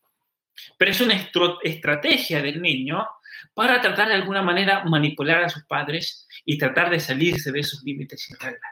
[0.77, 1.15] Pero es una
[1.63, 3.07] estrategia del niño
[3.53, 7.83] para tratar de alguna manera manipular a sus padres y tratar de salirse de esos
[7.83, 8.71] límites y reglas.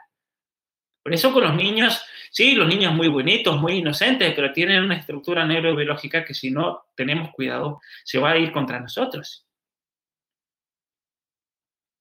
[1.02, 4.96] Por eso con los niños, sí, los niños muy bonitos, muy inocentes, pero tienen una
[4.96, 9.43] estructura neurobiológica que si no tenemos cuidado se va a ir contra nosotros.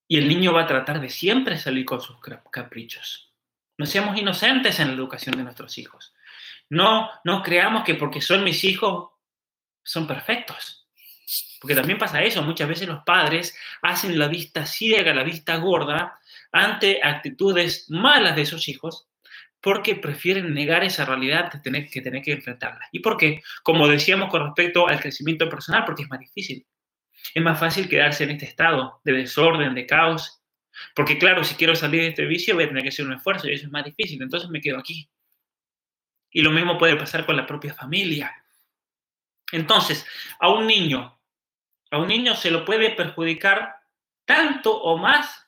[0.08, 2.18] Y el niño va a tratar de siempre salir con sus
[2.52, 3.34] caprichos.
[3.78, 6.14] No seamos inocentes en la educación de nuestros hijos.
[6.70, 9.10] No, no creamos que porque son mis hijos
[9.84, 10.88] son perfectos.
[11.60, 16.20] Porque también pasa eso, muchas veces los padres hacen la vista ciega, la vista gorda
[16.52, 19.08] ante actitudes malas de sus hijos
[19.62, 22.90] porque prefieren negar esa realidad de tener que tener que enfrentarla.
[22.92, 23.42] ¿Y por qué?
[23.64, 26.66] Como decíamos con respecto al crecimiento personal, porque es más difícil.
[27.34, 30.42] Es más fácil quedarse en este estado de desorden, de caos.
[30.96, 33.48] Porque claro, si quiero salir de este vicio voy a tener que hacer un esfuerzo
[33.48, 34.22] y eso es más difícil.
[34.22, 35.10] Entonces me quedo aquí.
[36.32, 38.34] Y lo mismo puede pasar con la propia familia.
[39.52, 40.06] Entonces,
[40.40, 41.20] a un niño
[41.94, 43.76] a un niño se lo puede perjudicar
[44.26, 45.48] tanto o más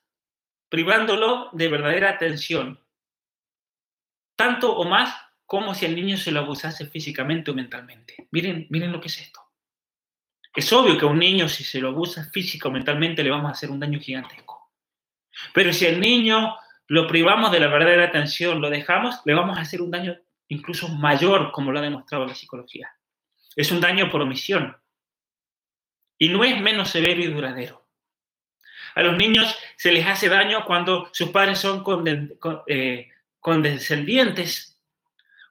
[0.70, 2.80] privándolo de verdadera atención.
[4.36, 5.16] Tanto o más
[5.48, 8.28] como si el niño se lo abusase físicamente o mentalmente.
[8.30, 9.42] Miren, miren lo que es esto.
[10.56, 13.50] Es obvio que a un niño si se lo abusa físico o mentalmente le vamos
[13.50, 14.72] a hacer un daño gigantesco.
[15.54, 16.56] Pero si al niño
[16.88, 20.88] lo privamos de la verdadera atención, lo dejamos, le vamos a hacer un daño incluso
[20.88, 22.90] mayor, como lo ha demostrado la psicología.
[23.56, 24.78] Es un daño por omisión.
[26.18, 27.88] Y no es menos severo y duradero.
[28.94, 31.84] A los niños se les hace daño cuando sus padres son
[32.68, 34.75] eh, condescendientes,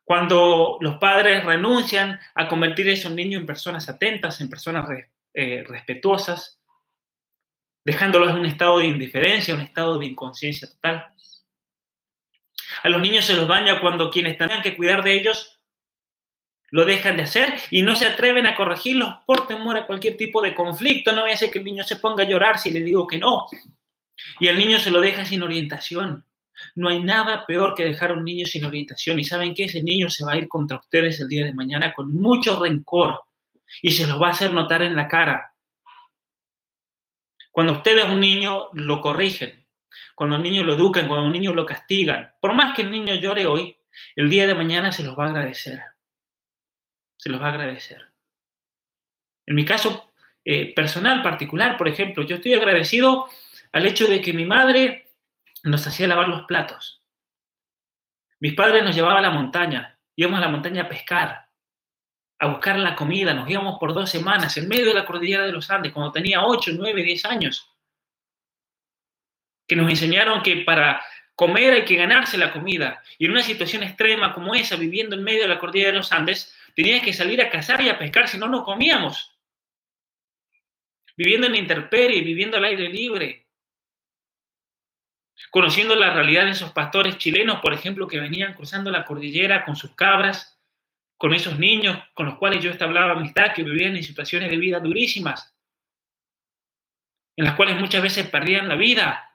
[0.05, 4.87] cuando los padres renuncian a convertir a esos niños en personas atentas, en personas
[5.33, 6.61] eh, respetuosas,
[7.85, 11.07] dejándolos en un estado de indiferencia, un estado de inconsciencia total.
[12.83, 15.61] A los niños se los daña cuando quienes tenían que cuidar de ellos
[16.71, 20.43] lo dejan de hacer y no se atreven a corregirlos por temor a cualquier tipo
[20.43, 21.13] de conflicto.
[21.13, 23.47] No voy a que el niño se ponga a llorar si le digo que no.
[24.41, 26.25] Y el niño se lo deja sin orientación.
[26.75, 29.19] No hay nada peor que dejar a un niño sin orientación.
[29.19, 31.93] Y saben que ese niño se va a ir contra ustedes el día de mañana
[31.93, 33.23] con mucho rencor
[33.83, 35.53] y se los va a hacer notar en la cara.
[37.51, 39.67] Cuando ustedes un niño lo corrigen,
[40.15, 43.15] cuando un niño lo educan, cuando un niño lo castigan, por más que el niño
[43.15, 43.77] llore hoy,
[44.17, 45.81] el día de mañana se los va a agradecer
[47.25, 48.03] se los va a agradecer.
[49.47, 50.13] En mi caso
[50.45, 53.31] eh, personal, particular, por ejemplo, yo estoy agradecido
[53.73, 55.04] al hecho de que mi madre
[55.65, 57.03] nos hacía lavar los platos.
[58.39, 61.49] Mis padres nos llevaban a la montaña, íbamos a la montaña a pescar.
[62.39, 63.33] a buscar la comida.
[63.33, 66.45] Nos íbamos por dos semanas en medio de la cordillera de los Andes, cuando tenía
[66.45, 67.71] 8, 9, 10 años.
[69.67, 71.01] Que nos enseñaron que para
[71.35, 73.03] comer hay que ganarse la comida.
[73.19, 76.13] Y en una situación extrema como esa, viviendo en medio de la cordillera de los
[76.13, 79.39] Andes, tenías que salir a cazar y a pescar, si no, no comíamos.
[81.17, 83.44] Viviendo en la intemperie, viviendo al aire libre.
[85.51, 89.77] Conociendo la realidad de esos pastores chilenos, por ejemplo, que venían cruzando la cordillera con
[89.77, 90.55] sus cabras
[91.17, 94.81] con esos niños con los cuales yo establaba amistad, que vivían en situaciones de vida
[94.81, 95.57] durísimas,
[97.37, 99.31] en las cuales muchas veces perdían la vida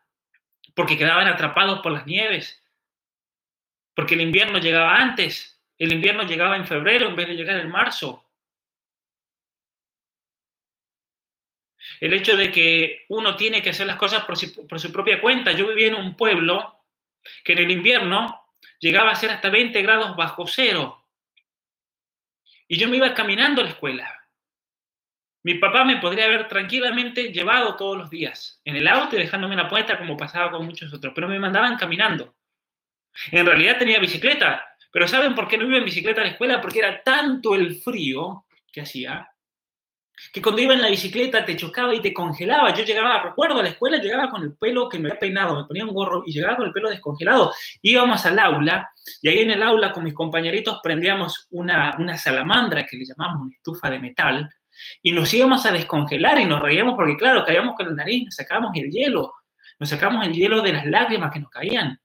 [0.76, 2.64] porque quedaban atrapados por las nieves,
[3.96, 7.70] porque el invierno llegaba antes, el invierno llegaba en febrero en vez de llegar en
[7.70, 8.29] marzo.
[12.00, 15.52] El hecho de que uno tiene que hacer las cosas por su, propia cuenta.
[15.52, 16.86] Yo vivía en un pueblo
[17.44, 18.42] que en el invierno
[18.80, 21.06] llegaba a ser hasta 20 grados bajo cero.
[22.68, 24.16] Y yo me iba caminando a la escuela.
[25.44, 29.56] Mi papá me podría haber tranquilamente llevado todos los días en el auto y dejándome
[29.56, 32.36] en la puerta como pasaba con muchos otros, pero me mandaban caminando.
[33.32, 36.62] En realidad tenía bicicleta, pero ¿saben por qué no iba en bicicleta a la escuela?
[36.62, 39.30] Porque era tanto el frío que hacía
[40.32, 42.74] que cuando iba en la bicicleta te chocaba y te congelaba.
[42.74, 45.66] Yo llegaba, recuerdo, a la escuela llegaba con el pelo que me había peinado, me
[45.66, 47.54] ponía un gorro y llegaba con el pelo descongelado.
[47.82, 48.90] Íbamos al aula
[49.22, 53.42] y ahí en el aula con mis compañeritos prendíamos una, una salamandra que le llamamos
[53.42, 54.50] una estufa de metal
[55.02, 58.72] y nos íbamos a descongelar y nos reíamos porque, claro, caíamos con la nariz, sacábamos
[58.76, 59.34] el hielo,
[59.80, 62.00] nos sacábamos el hielo de las lágrimas que nos caían.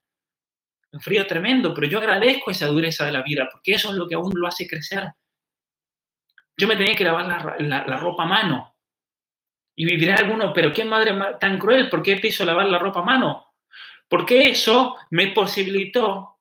[0.91, 4.07] Un frío tremendo, pero yo agradezco esa dureza de la vida porque eso es lo
[4.07, 5.11] que aún lo hace crecer
[6.57, 8.75] yo me tenía que lavar la, ropa a mano.
[9.75, 12.79] Y me dirá alguno, pero qué madre tan cruel, ¿por qué te hizo lavar la
[12.79, 13.53] ropa a mano?
[14.07, 16.39] Porque eso me posibilitó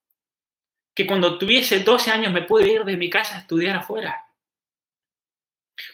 [0.94, 4.24] que cuando tuviese 12 años me pude ir de mi casa a estudiar afuera.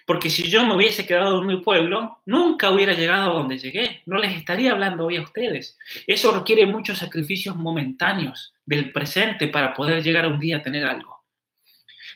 [0.04, 4.02] Porque si yo me hubiese quedado en mi pueblo, nunca hubiera llegado a donde llegué.
[4.04, 5.78] No les estaría hablando hoy a ustedes.
[6.06, 11.19] Eso requiere muchos sacrificios momentáneos del presente para poder llegar un día a tener algo.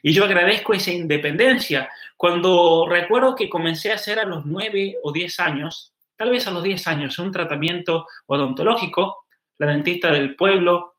[0.06, 1.88] Y yo agradezco esa independencia.
[2.18, 6.50] Cuando recuerdo que comencé a hacer a los nueve o diez años, tal vez a
[6.50, 9.24] los diez años, un tratamiento odontológico,
[9.56, 10.96] la dentista del pueblo,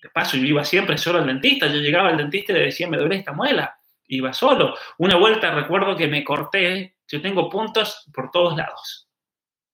[0.00, 2.88] de paso yo iba siempre solo al dentista, yo llegaba al dentista y le decía,
[2.88, 3.76] me duele esta muela,
[4.08, 4.74] iba solo.
[4.96, 9.05] Una vuelta recuerdo que me corté, yo tengo puntos por todos lados.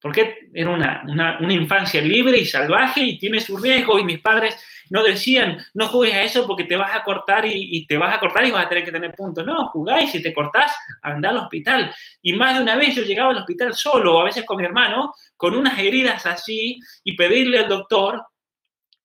[0.03, 4.19] Porque era una, una, una infancia libre y salvaje y tiene su riesgo y mis
[4.19, 8.15] padres no decían, no juegues a eso porque te vas a cortar y, te vas
[8.15, 9.45] a cortar y vas a tener que tener puntos.
[9.45, 11.91] No, jugáis, si te cortás, anda al hospital.
[12.21, 15.13] Y más de una vez yo llegaba al hospital solo, a veces con mi hermano,
[15.35, 18.23] con unas heridas así, y pedirle al doctor,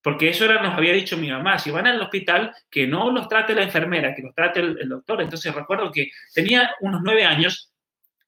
[0.03, 3.29] porque eso era, nos había dicho mi mamá, si van al hospital, que no los
[3.29, 5.23] trate la enfermera, que los trate el, el doctor.
[5.23, 7.73] Entonces recuerdo que tenía unos nueve años,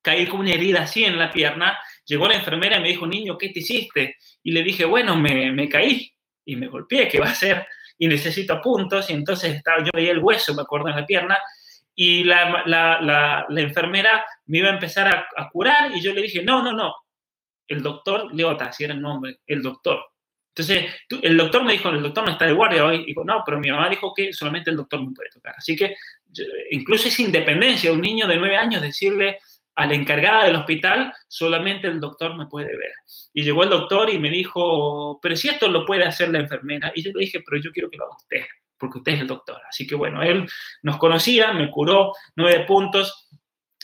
[0.03, 1.79] caí con una herida así en la pierna,
[2.11, 4.17] llegó la enfermera y me dijo, niño, ¿qué te hiciste?
[4.43, 6.13] Y le dije, bueno, me, me caí
[6.45, 10.11] y me golpeé, que va a ser, y necesito puntos, y entonces estaba, yo veía
[10.11, 11.39] el hueso, me acuerdo, en la pierna,
[11.95, 16.13] y la, la, la, la enfermera me iba a empezar a, a, curar, y yo
[16.13, 16.95] le dije, no, no, no,
[17.69, 20.01] el doctor Leota, si era el nombre, el doctor.
[20.49, 20.93] Entonces,
[21.23, 23.61] el doctor me dijo, el doctor no está de guardia hoy, y dijo, no, pero
[23.61, 25.55] mi mamá dijo que solamente el doctor me puede tocar.
[25.57, 25.95] Así que
[26.73, 29.39] incluso esa independencia, un niño de nueve años decirle,
[29.75, 32.93] a la encargada del hospital, solamente el doctor me puede ver.
[33.33, 36.93] Y llegó el doctor y me dijo, pero si esto lo puede hacer la enfermera.
[36.95, 38.45] Y yo le dije, pero yo quiero que lo haga usted,
[38.77, 39.61] porque usted es el doctor.
[39.69, 40.49] Así que bueno, él
[40.83, 43.29] nos conocía, me curó nueve puntos.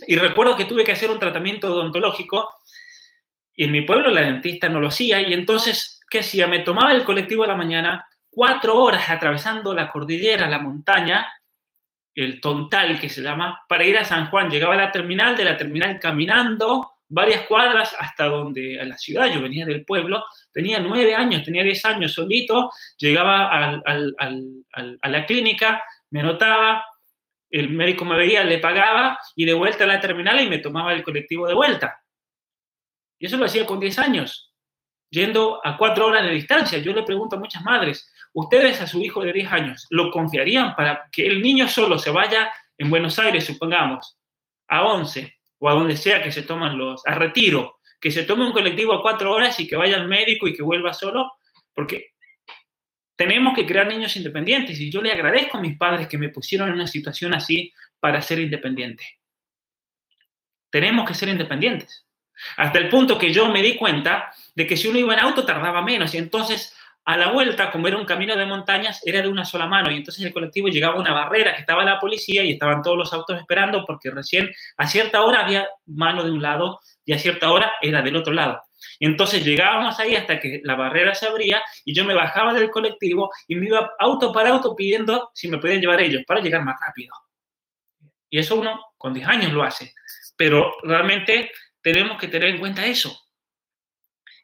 [0.06, 2.50] Y recuerdo que tuve que hacer un tratamiento odontológico.
[3.54, 5.20] Y en mi pueblo la dentista no lo hacía.
[5.22, 6.46] Y entonces, ¿qué hacía?
[6.46, 11.26] Me tomaba el colectivo a la mañana, cuatro horas atravesando la cordillera, la montaña,
[12.16, 14.50] el Tontal, que se llama, para ir a San Juan.
[14.50, 19.32] Llegaba a la terminal, de la terminal caminando varias cuadras hasta donde, a la ciudad,
[19.32, 25.84] yo venía del pueblo, tenía nueve años, tenía diez años solito, llegaba a la clínica,
[26.10, 26.84] me notaba,
[27.50, 30.92] el médico me veía, le pagaba y de vuelta a la terminal y me tomaba
[30.92, 32.02] el colectivo de vuelta.
[33.18, 34.52] Y eso lo hacía con diez años,
[35.10, 36.78] yendo a cuatro horas de distancia.
[36.78, 40.76] Yo le pregunto a muchas madres, ustedes a su hijo de 10 años, ¿lo confiarían
[40.76, 44.18] para que el niño solo se vaya en Buenos Aires, supongamos,
[44.68, 48.44] a 11 o a donde sea que se toman los, a retiro, que se tome
[48.44, 51.32] un colectivo a cuatro horas y que vaya al médico y que vuelva solo?
[51.72, 52.10] Porque
[53.16, 56.68] tenemos que crear niños independientes y yo le agradezco a mis padres que me pusieron
[56.68, 59.18] en una situación así para ser independiente.
[60.68, 62.06] Tenemos que ser independientes.
[62.58, 65.46] Hasta el punto que yo me di cuenta de que si uno iba en auto
[65.46, 66.75] tardaba menos y entonces
[67.06, 69.92] a la vuelta, como era un camino de montañas, era de una sola mano.
[69.92, 72.98] Y entonces el colectivo llegaba a una barrera que estaba la policía y estaban todos
[72.98, 77.18] los autos esperando porque recién a cierta hora había mano de un lado y a
[77.18, 78.60] cierta hora era del otro lado.
[78.98, 82.70] Y entonces llegábamos ahí hasta que la barrera se abría y yo me bajaba del
[82.70, 86.64] colectivo y me iba auto para auto pidiendo si me podían llevar ellos para llegar
[86.64, 87.14] más rápido.
[88.28, 89.94] Y eso uno con 10 años lo hace.
[90.36, 93.16] Pero realmente tenemos que tener en cuenta eso.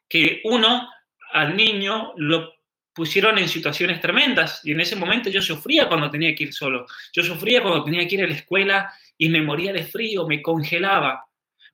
[0.07, 0.87] Que uno
[1.33, 2.52] al niño lo
[2.93, 6.85] pusieron en situaciones tremendas y en ese momento yo sufría cuando tenía que ir solo.
[7.11, 10.41] Yo sufría cuando tenía que ir a la escuela y me moría de frío, me
[10.41, 11.25] congelaba.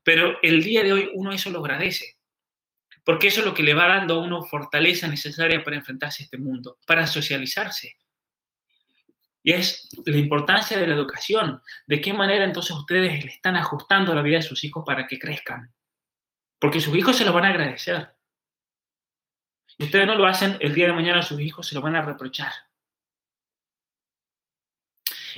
[0.04, 2.18] Pero el día de hoy uno eso lo agradece,
[3.04, 6.26] porque eso es lo que le va dando a uno fortaleza necesaria para enfrentarse a
[6.26, 7.98] este mundo, para socializarse.
[9.44, 11.62] Y es la importancia de la educación.
[11.86, 15.20] ¿De qué manera entonces ustedes le están ajustando la vida de sus hijos para que
[15.20, 15.74] crezcan?
[16.60, 18.19] Porque sus hijos se lo van a agradecer
[19.84, 22.51] ustedes no lo hacen, el día de mañana sus hijos se lo van a reprochar.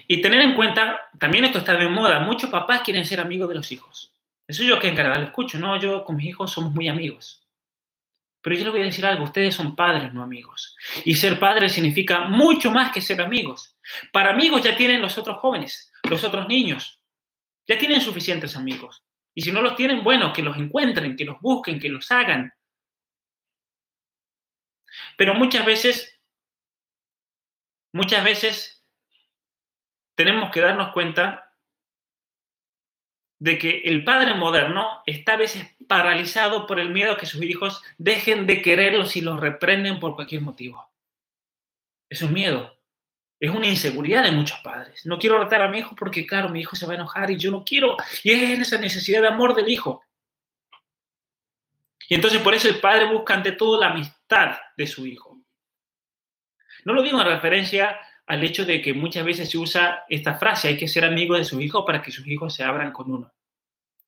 [0.07, 3.55] Y tener en cuenta, también esto está de moda, muchos papás quieren ser amigos de
[3.55, 4.13] los hijos.
[4.47, 7.47] Eso yo que en Canadá lo escucho, no, yo con mis hijos somos muy amigos.
[8.41, 10.75] Pero yo les voy a decir algo, ustedes son padres, no amigos.
[11.05, 13.77] Y ser padre significa mucho más que ser amigos.
[14.11, 16.99] Para amigos ya tienen los otros jóvenes, los otros niños.
[17.67, 19.03] Ya tienen suficientes amigos.
[19.33, 22.51] Y si no los tienen, bueno, que los encuentren, que los busquen, que los hagan.
[25.21, 26.19] Pero muchas veces,
[27.93, 28.83] muchas veces
[30.15, 31.55] tenemos que darnos cuenta
[33.37, 37.43] de que el padre moderno está a veces paralizado por el miedo a que sus
[37.43, 40.91] hijos dejen de quererlos y los reprenden por cualquier motivo.
[42.09, 42.75] Es un miedo,
[43.39, 45.05] es una inseguridad de muchos padres.
[45.05, 47.37] No quiero retar a mi hijo porque, claro, mi hijo se va a enojar y
[47.37, 47.95] yo no quiero.
[48.23, 50.03] Y es esa necesidad de amor del hijo.
[52.09, 54.20] Y entonces por eso el padre busca ante todo la amistad
[54.77, 55.41] de su hijo.
[56.85, 60.69] No lo digo en referencia al hecho de que muchas veces se usa esta frase,
[60.69, 63.33] hay que ser amigo de su hijo para que sus hijos se abran con uno.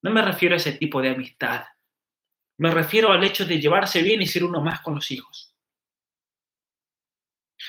[0.01, 1.65] No me refiero a ese tipo de amistad.
[2.57, 5.53] Me refiero al hecho de llevarse bien y ser uno más con los hijos.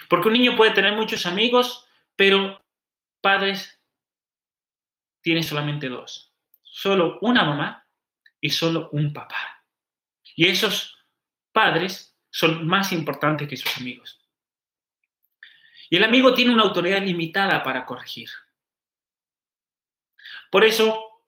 [0.09, 1.87] Porque un niño puede tener muchos amigos,
[2.17, 2.63] pero
[3.21, 3.81] padres
[5.23, 6.33] tiene solamente dos.
[6.63, 7.87] Solo una mamá
[8.41, 9.65] y solo un papá.
[10.37, 10.99] Y esos
[11.53, 14.20] padres son más importantes que sus amigos.
[15.89, 18.28] Y el amigo tiene una autoridad limitada para corregir.
[20.51, 21.23] Por eso,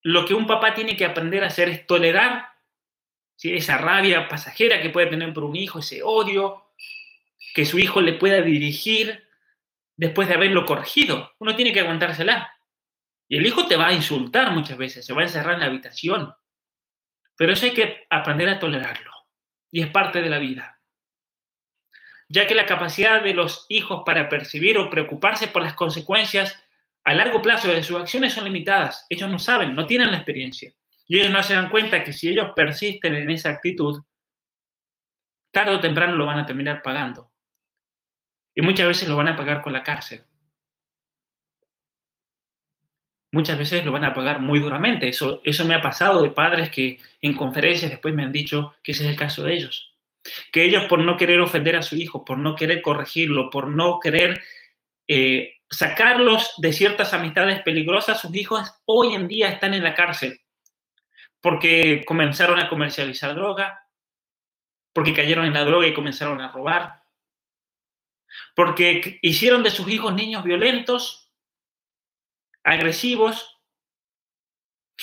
[0.00, 2.48] lo que un papá tiene que aprender a hacer es tolerar
[3.42, 6.72] esa rabia pasajera que puede tener por un hijo, ese odio
[7.54, 9.28] que su hijo le pueda dirigir
[9.94, 11.34] después de haberlo corregido.
[11.38, 12.50] Uno tiene que aguantársela.
[13.28, 15.66] Y el hijo te va a insultar muchas veces, se va a encerrar en la
[15.66, 16.34] habitación,
[17.36, 19.09] pero eso hay que aprender a tolerarlo.
[19.70, 20.80] Y es parte de la vida.
[22.28, 26.62] Ya que la capacidad de los hijos para percibir o preocuparse por las consecuencias
[27.04, 29.06] a largo plazo de sus acciones son limitadas.
[29.08, 30.72] Ellos no saben, no tienen la experiencia.
[31.06, 34.02] Y ellos no se dan cuenta que si ellos persisten en esa actitud,
[35.50, 37.32] tarde o temprano lo van a terminar pagando.
[38.54, 40.24] Y muchas veces lo van a pagar con la cárcel
[43.32, 45.08] muchas veces lo van a pagar muy duramente.
[45.08, 48.92] Eso, eso me ha pasado de padres que en conferencias después me han dicho que
[48.92, 49.94] ese es el caso de ellos.
[50.52, 54.00] Que ellos por no querer ofender a su hijo, por no querer corregirlo, por no
[54.00, 54.42] querer
[55.08, 60.40] eh, sacarlos de ciertas amistades peligrosas, sus hijos hoy en día están en la cárcel
[61.40, 63.86] porque comenzaron a comercializar droga,
[64.92, 67.02] porque cayeron en la droga y comenzaron a robar,
[68.54, 71.29] porque hicieron de sus hijos niños violentos
[72.64, 73.60] agresivos.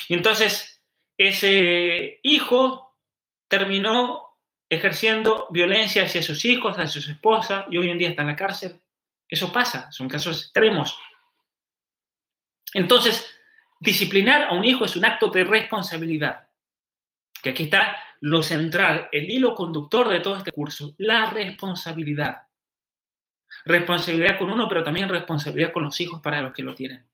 [0.07, 0.81] Y entonces
[1.17, 2.95] ese hijo
[3.47, 4.37] terminó
[4.69, 8.35] ejerciendo violencia hacia sus hijos, hacia su esposa, y hoy en día está en la
[8.35, 8.81] cárcel.
[9.27, 10.97] Eso pasa, son casos extremos.
[12.73, 13.25] Entonces,
[13.79, 16.47] disciplinar a un hijo es un acto de responsabilidad.
[17.41, 22.43] Que aquí está lo central, el hilo conductor de todo este curso, la responsabilidad.
[23.65, 27.05] Responsabilidad con uno, pero también responsabilidad con los hijos para los que lo tienen.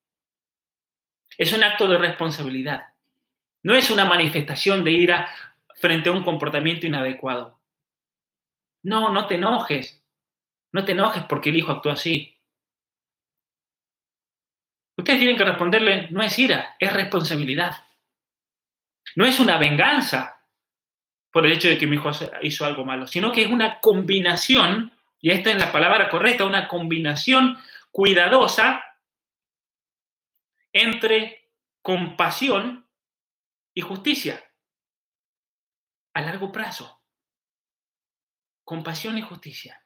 [1.38, 2.94] Es un acto de responsabilidad.
[3.64, 5.30] No es una manifestación de ira
[5.76, 7.60] frente a un comportamiento inadecuado.
[8.84, 10.04] No, no te enojes.
[10.72, 12.38] No te enojes porque el hijo actuó así.
[14.98, 17.84] Ustedes tienen que responderle, no es ira, es responsabilidad.
[19.16, 20.40] No es una venganza
[21.32, 22.12] por el hecho de que mi hijo
[22.44, 26.68] hizo algo malo, sino que es una combinación, y esta es la palabra correcta, una
[26.68, 27.58] combinación
[27.92, 28.84] cuidadosa
[30.74, 31.52] entre
[31.82, 32.90] compasión
[33.74, 34.44] y justicia
[36.14, 37.00] a largo plazo.
[38.66, 39.86] compasión y justicia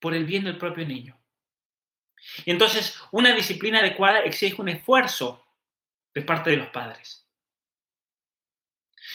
[0.00, 1.20] por el bien del propio niño.
[2.44, 5.44] Y entonces una disciplina adecuada exige un esfuerzo
[6.14, 7.28] de parte de los padres.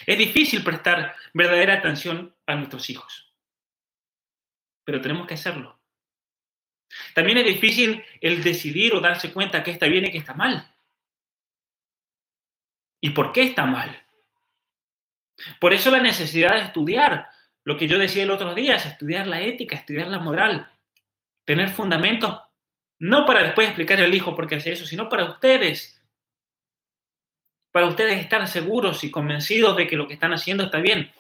[0.06, 3.34] Es difícil prestar verdadera atención a nuestros hijos,
[4.84, 5.80] pero tenemos que hacerlo.
[7.16, 10.76] También es difícil el decidir o darse cuenta que está bien y que está mal.
[13.02, 14.02] ¿Y por qué está mal?
[15.60, 17.28] Por eso la necesidad de estudiar,
[17.64, 20.72] lo que yo decía el otro día, es estudiar la ética, estudiar la moral,
[21.44, 22.40] tener fundamentos,
[23.00, 26.00] no para después explicarle al hijo por qué hace eso, sino para ustedes,
[27.72, 31.12] para ustedes estar seguros y convencidos de que lo que están haciendo está bien.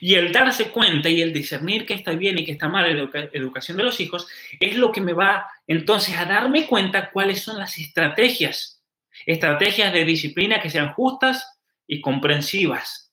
[0.00, 2.98] Y el darse cuenta y el discernir que está bien y que está mal en
[2.98, 4.28] la educación de los hijos
[4.60, 8.83] es lo que me va entonces a darme cuenta cuáles son las estrategias,
[9.26, 13.12] estrategias de disciplina que sean justas y comprensivas.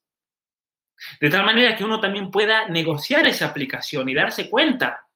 [1.20, 5.08] De tal manera que uno también pueda negociar esa aplicación y darse cuenta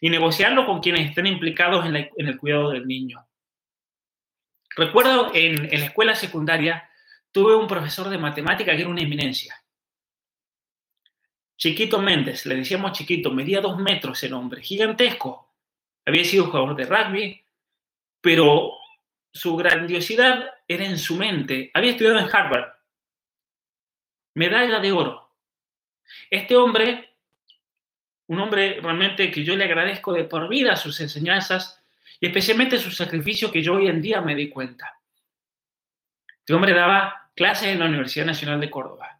[0.00, 3.26] y negociarlo con quienes estén implicados en, el cuidado del niño.
[4.76, 6.88] Recuerdo en, en la escuela secundaria
[7.32, 9.62] tuve un profesor de matemática que era una eminencia.
[11.56, 15.54] Chiquito Méndez, le decíamos chiquito, medía dos metros el hombre, gigantesco.
[16.04, 17.44] Había sido jugador de rugby,
[18.20, 18.72] pero
[19.36, 21.70] su grandiosidad era en su mente.
[21.74, 22.72] Había estudiado en Harvard.
[24.34, 25.34] Medalla de oro.
[26.30, 27.16] Este hombre,
[28.26, 31.82] un hombre realmente que yo le agradezco de por vida sus enseñanzas
[32.20, 35.00] y especialmente su sacrificio que yo hoy en día me di cuenta.
[36.38, 39.16] Este hombre daba clases en la Universidad Nacional de Córdoba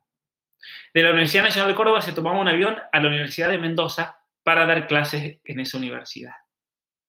[0.97, 4.19] de la Universidad Nacional de Córdoba se tomaba un avión a la Universidad de Mendoza
[4.43, 6.33] para dar clases en esa universidad.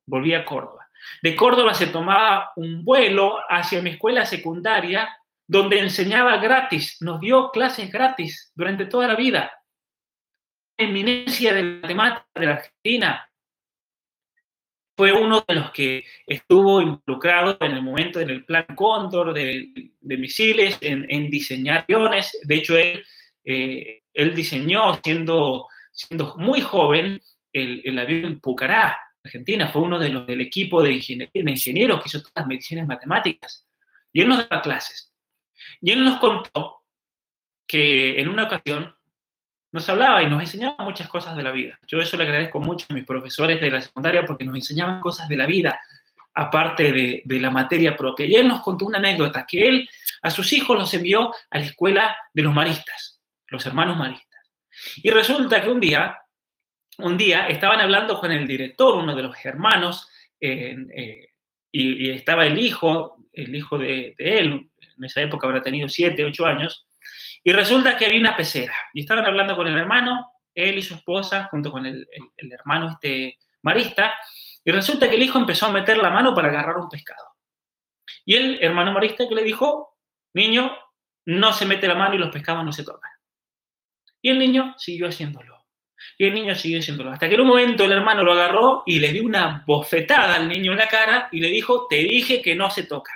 [0.05, 0.76] Volví a Córdoba.
[1.21, 5.09] De Córdoba se tomaba un vuelo hacia mi escuela secundaria
[5.47, 9.51] donde enseñaba gratis, nos dio clases gratis durante toda la vida.
[10.77, 13.29] Eminencia de matemática de la Argentina.
[14.95, 19.91] Fue uno de los que estuvo involucrado en el momento en el plan Cóndor de,
[20.01, 22.37] misiles, en, diseñar aviones.
[22.43, 23.05] De hecho, él
[23.45, 24.01] eh,
[24.35, 25.67] diseñó, siendo,
[26.37, 27.21] muy joven,
[27.53, 29.67] el, avión en Pucará, Argentina.
[29.67, 33.65] Fue uno de los del equipo de, ingenieros que hizo todas las mediciones matemáticas.
[34.11, 35.13] Y él nos daba clases.
[35.81, 36.83] Y él nos contó
[37.67, 38.95] que en una ocasión
[39.71, 41.79] nos hablaba y nos enseñaba muchas cosas de la vida.
[41.85, 45.27] Yo eso le agradezco mucho a mis profesores de la secundaria porque nos enseñaban cosas
[45.27, 45.79] de la vida,
[46.33, 48.25] aparte de, de, la materia propia.
[48.25, 49.89] Y él nos contó una anécdota, que él
[50.21, 53.17] a sus hijos los envió a la escuela de los maristas
[53.47, 54.41] los hermanos maristas.
[54.97, 56.17] Y resulta que un día,
[56.97, 60.09] un día estaban hablando con el director, uno de los hermanos,
[60.39, 60.75] eh,
[61.71, 66.45] y, estaba el hijo, el hijo de, él, en esa época habrá tenido siete, ocho
[66.45, 66.87] años,
[67.43, 70.95] y resulta que había una pecera, y estaban hablando con el hermano, él y su
[70.95, 72.07] esposa, junto con el,
[72.37, 74.15] hermano este marista,
[74.63, 77.23] y resulta que el hijo empezó a meter la mano para agarrar un pescado.
[78.25, 79.97] Y el hermano marista que le dijo,
[80.33, 80.75] niño,
[81.25, 83.11] no se mete la mano y los pescados no se tocan.
[84.21, 85.56] Y el niño siguió haciéndolo.
[86.17, 87.11] Y el niño siguió haciéndolo.
[87.11, 90.47] Hasta que en un momento el hermano lo agarró y le dio una bofetada al
[90.47, 93.13] niño en la cara y le dijo, te dije que no se toca.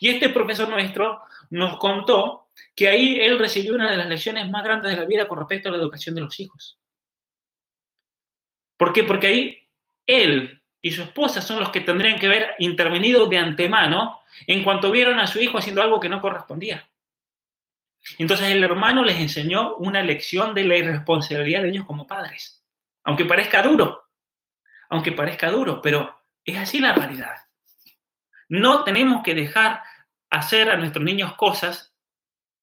[0.00, 4.64] Y este profesor nuestro nos contó que ahí él recibió una de las lecciones más
[4.64, 6.78] grandes de la vida con respecto a la educación de los hijos.
[8.76, 9.04] ¿Por qué?
[9.04, 9.68] Porque ahí
[10.06, 14.90] él y su esposa son los que tendrían que haber intervenido de antemano en cuanto
[14.90, 16.88] vieron a su hijo haciendo algo que no correspondía.
[18.18, 22.64] Entonces el hermano les enseñó una lección de la irresponsabilidad de ellos como padres.
[23.04, 24.10] Aunque parezca duro,
[24.88, 27.36] aunque parezca duro, pero es así la realidad.
[28.48, 29.82] No tenemos que dejar
[30.30, 31.94] hacer a nuestros niños cosas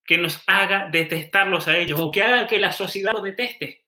[0.05, 3.85] que nos haga detestarlos a ellos o que haga que la sociedad los deteste.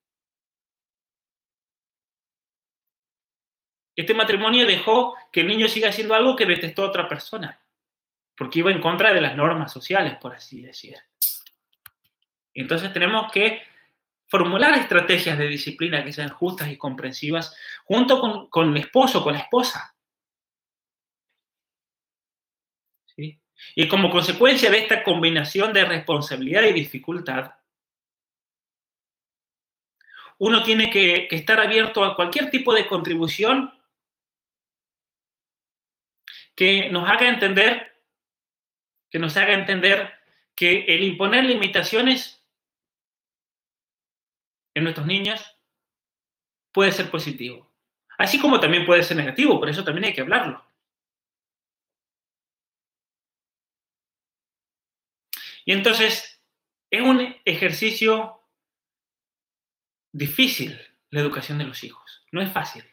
[3.96, 7.62] Este matrimonio dejó que el niño siga haciendo algo que detestó a otra persona,
[8.36, 10.98] porque iba en contra de las normas sociales, por así decir.
[12.54, 13.64] Entonces tenemos que
[14.28, 19.40] formular estrategias de disciplina que sean justas y comprensivas junto con, el esposo, con la
[19.40, 19.96] esposa.
[23.76, 27.54] Y como consecuencia de esta combinación de responsabilidad y dificultad,
[30.40, 33.72] uno tiene que, que estar abierto a cualquier tipo de contribución
[36.56, 38.02] que nos haga entender,
[39.10, 40.12] que nos haga entender
[40.56, 42.43] que el imponer limitaciones
[44.74, 45.42] en nuestros niños
[46.72, 47.72] puede ser positivo.
[48.18, 50.64] Así como también puede ser negativo, por eso también hay que hablarlo.
[55.66, 56.42] Y entonces,
[56.92, 58.42] es un ejercicio
[60.12, 60.80] difícil
[61.10, 62.84] la educación de los hijos, no es fácil.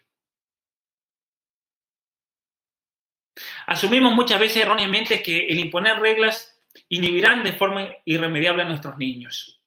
[3.66, 9.59] Asumimos muchas veces erróneamente que el imponer reglas inhibirán de forma irremediable a nuestros niños,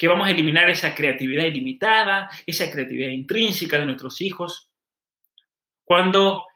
[0.00, 4.70] que vamos a eliminar esa creatividad ilimitada, esa creatividad intrínseca de nuestros hijos,
[5.84, 6.46] cuando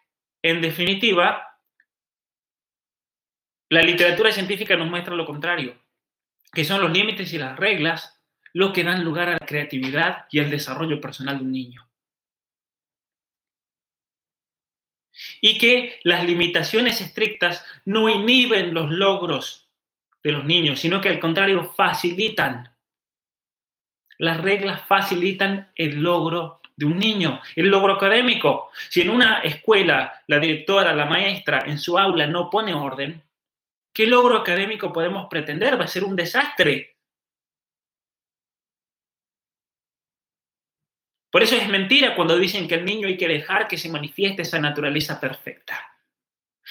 [0.40, 1.46] en definitiva
[3.68, 5.78] la literatura científica nos muestra lo contrario,
[6.54, 8.18] que son los límites y las reglas
[8.54, 11.86] lo que dan lugar a la creatividad y al desarrollo personal de un niño.
[15.42, 19.68] Y que las limitaciones estrictas no inhiben los logros
[20.22, 22.73] de los niños, sino que al contrario facilitan.
[24.18, 28.70] Las reglas facilitan el logro de un niño, el logro académico.
[28.88, 33.22] Si en una escuela la directora, la maestra en su aula no pone orden,
[33.92, 35.78] ¿qué logro académico podemos pretender?
[35.78, 36.96] Va a ser un desastre.
[41.30, 44.42] Por eso es mentira cuando dicen que el niño hay que dejar que se manifieste
[44.42, 45.90] esa naturaleza perfecta.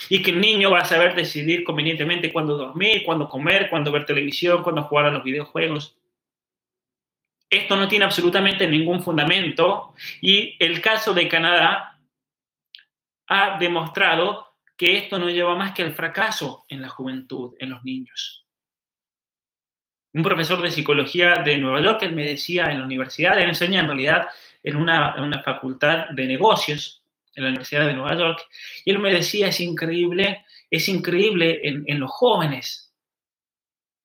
[0.10, 4.06] Y que el niño va a saber decidir convenientemente cuándo dormir, cuándo comer, cuándo ver
[4.06, 5.98] televisión, cuándo jugar a los videojuegos.
[7.54, 12.00] Esto no tiene absolutamente ningún fundamento y el caso de Canadá
[13.28, 17.84] ha demostrado que esto no lleva más que al fracaso en la juventud, en los
[17.84, 18.48] niños.
[20.14, 23.82] Un profesor de psicología de Nueva York, él me decía en la universidad, él enseña
[23.82, 24.30] en realidad
[24.64, 27.04] en una, facultad de negocios
[27.36, 28.48] en la Universidad de Nueva York,
[28.84, 32.96] y él me decía, es increíble, es increíble en los jóvenes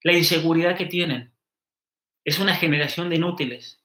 [0.02, 1.32] la inseguridad que tienen.
[2.28, 3.82] Es una generación de inútiles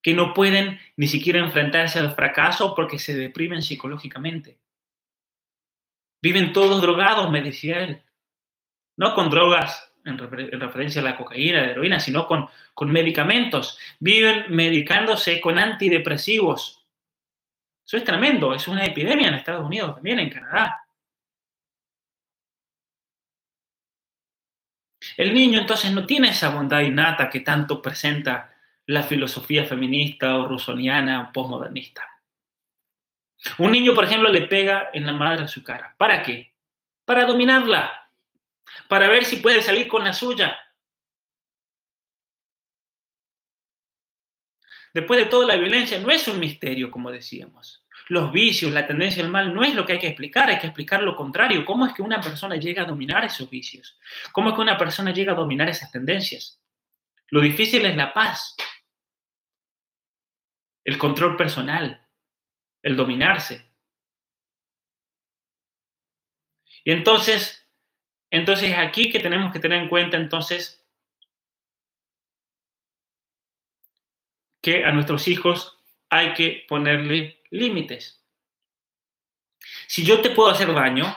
[0.00, 4.58] que no pueden ni siquiera enfrentarse al fracaso porque se deprimen psicológicamente.
[6.22, 8.02] Viven todos drogados, me decía él.
[8.96, 13.78] No con drogas en, referencia a la cocaína, la heroína, sino con, con medicamentos.
[13.98, 16.86] Viven medicándose con antidepresivos.
[17.84, 20.79] Eso es tremendo, es una epidemia en Estados Unidos, también en Canadá.
[25.16, 28.54] El niño entonces no tiene esa bondad innata que tanto presenta
[28.86, 32.06] la filosofía feminista o rusoniana o postmodernista.
[33.58, 35.94] Un niño, por ejemplo, le pega en la madre a su cara.
[35.96, 36.52] ¿Para qué?
[37.04, 38.00] Para dominarla
[38.88, 40.58] para ver si puede salir con la suya.
[44.92, 47.84] Después de todo, la violencia no es un misterio, como decíamos.
[48.08, 50.66] Los vicios, la tendencia al mal no es lo que hay que explicar, hay que
[50.66, 51.64] explicar lo contrario.
[51.64, 53.98] ¿Cómo es que una persona llega a dominar esos vicios?
[54.32, 56.60] ¿Cómo es que una persona llega a dominar esas tendencias?
[57.28, 58.56] Lo difícil es la paz,
[60.84, 62.06] el control personal,
[62.82, 63.70] el dominarse.
[66.82, 67.60] Y entonces
[68.30, 70.86] entonces, aquí que tenemos que tener en cuenta entonces
[74.62, 75.78] que a nuestros hijos
[76.08, 78.24] hay que ponerle límites.
[79.86, 81.14] Si yo te puedo hacer daño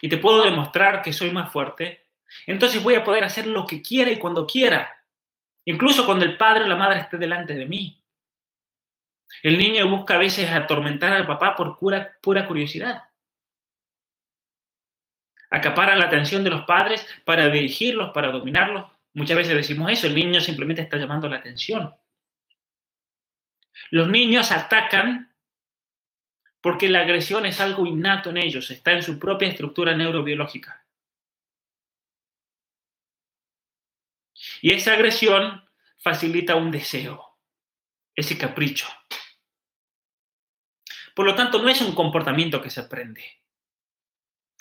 [0.00, 2.06] y te puedo demostrar que soy más fuerte,
[2.46, 5.04] entonces voy a poder hacer lo que quiera y cuando quiera,
[5.64, 8.02] incluso cuando el padre o la madre esté delante de mí.
[9.42, 13.04] El niño busca a veces atormentar al papá por pura, pura curiosidad
[15.50, 18.90] acaparan la atención de los padres para dirigirlos, para dominarlos.
[19.14, 21.94] Muchas veces decimos eso, el niño simplemente está llamando la atención.
[23.90, 25.34] Los niños atacan
[26.60, 30.84] porque la agresión es algo innato en ellos, está en su propia estructura neurobiológica.
[34.60, 35.64] Y esa agresión
[35.98, 37.38] facilita un deseo,
[38.14, 38.86] ese capricho.
[41.14, 43.24] Por lo tanto, no es un comportamiento que se aprende.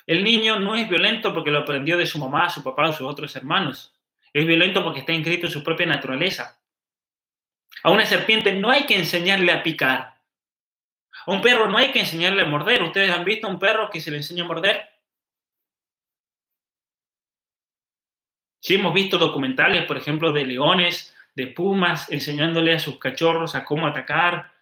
[0.08, 3.08] El niño no es violento porque lo aprendió de su mamá, su papá o sus
[3.08, 3.94] otros hermanos.
[4.32, 6.62] Es violento porque está inscrito en su propia naturaleza.
[7.84, 10.15] A una serpiente no hay que enseñarle a picar.
[11.26, 12.84] A un perro no hay que enseñarle a morder.
[12.84, 14.90] ¿Ustedes han visto a un perro que se le enseña a morder?
[18.60, 23.64] Sí, hemos visto documentales, por ejemplo, de leones, de pumas, enseñándole a sus cachorros a
[23.64, 24.54] cómo atacar.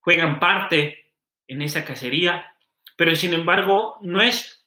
[0.00, 1.10] Juegan parte
[1.46, 2.54] en esa cacería
[2.96, 4.64] pero sin embargo no es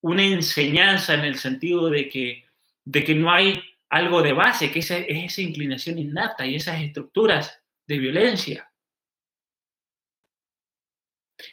[0.00, 2.44] una enseñanza en el sentido de que,
[2.84, 6.80] de que no hay algo de base, que esa, es esa inclinación innata y esas
[6.80, 8.70] estructuras de violencia.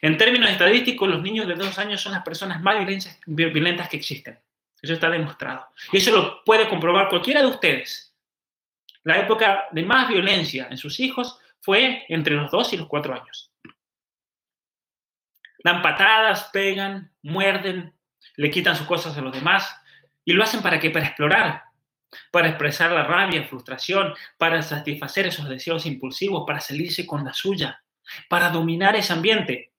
[0.00, 2.76] En términos estadísticos, los niños de dos años son las personas más
[3.26, 4.38] violentas que existen.
[4.80, 5.66] Eso está demostrado.
[5.92, 8.14] Y eso lo puede comprobar cualquiera de ustedes.
[9.02, 13.14] La época de más violencia en sus hijos fue entre los dos y los cuatro
[13.14, 13.50] años.
[15.62, 17.94] Dan patadas, pegan, muerden,
[18.36, 19.74] le quitan sus cosas a los demás.
[20.24, 20.90] ¿Y lo hacen para qué?
[20.90, 21.64] Para explorar.
[22.30, 27.83] para expresar la rabia, frustración, para satisfacer esos deseos impulsivos, para salirse con la suya,
[28.28, 29.72] para dominar ese ambiente.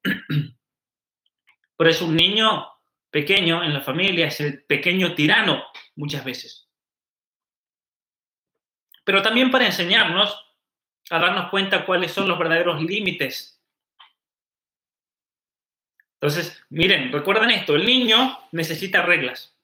[1.76, 2.68] Por eso un niño
[3.10, 5.64] pequeño en la familia es el pequeño tirano
[5.96, 6.70] muchas veces.
[9.04, 10.42] Pero también para enseñarnos
[11.10, 13.62] a darnos cuenta cuáles son los verdaderos límites.
[16.16, 19.56] Entonces, miren, recuerden esto, el niño necesita reglas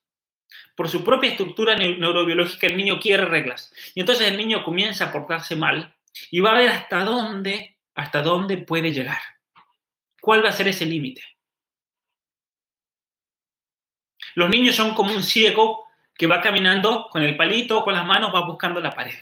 [0.75, 3.73] por su propia estructura neurobiológica, el niño quiere reglas.
[3.93, 5.95] Y entonces el niño comienza a portarse mal
[6.29, 9.19] y va a ver hasta dónde, hasta dónde puede llegar.
[10.19, 11.23] ¿Cuál va a ser ese límite?
[14.35, 18.34] Los niños son como un ciego que va caminando con el palito, con las manos,
[18.34, 19.18] va buscando la pared.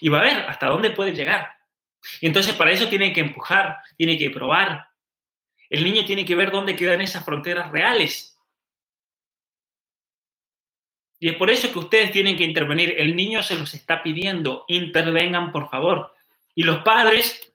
[0.00, 1.52] Y va a ver hasta dónde puede llegar.
[2.20, 4.88] Y entonces para eso tiene que empujar, tiene que probar.
[5.68, 8.30] El niño tiene que ver dónde quedan esas fronteras reales
[11.22, 12.94] y es por eso que ustedes tienen que intervenir.
[12.96, 14.64] El niño se los está pidiendo.
[14.68, 16.14] Intervengan, por favor.
[16.54, 17.49] Y los padres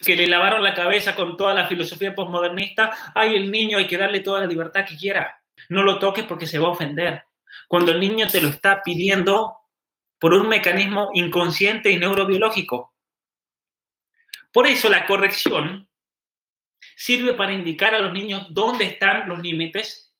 [0.00, 3.98] que le lavaron la cabeza con toda la filosofía postmodernista, ay, el niño hay que
[3.98, 5.42] darle toda la libertad que quiera.
[5.68, 7.24] No lo toques porque se va a ofender.
[7.68, 9.56] Cuando el niño te lo está pidiendo
[10.18, 12.94] por un mecanismo inconsciente y neurobiológico.
[14.52, 15.88] Por eso la corrección
[16.96, 20.14] sirve para indicar a los niños dónde están los límites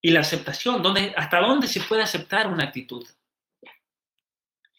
[0.00, 3.06] y la aceptación, dónde, hasta dónde se puede aceptar una actitud.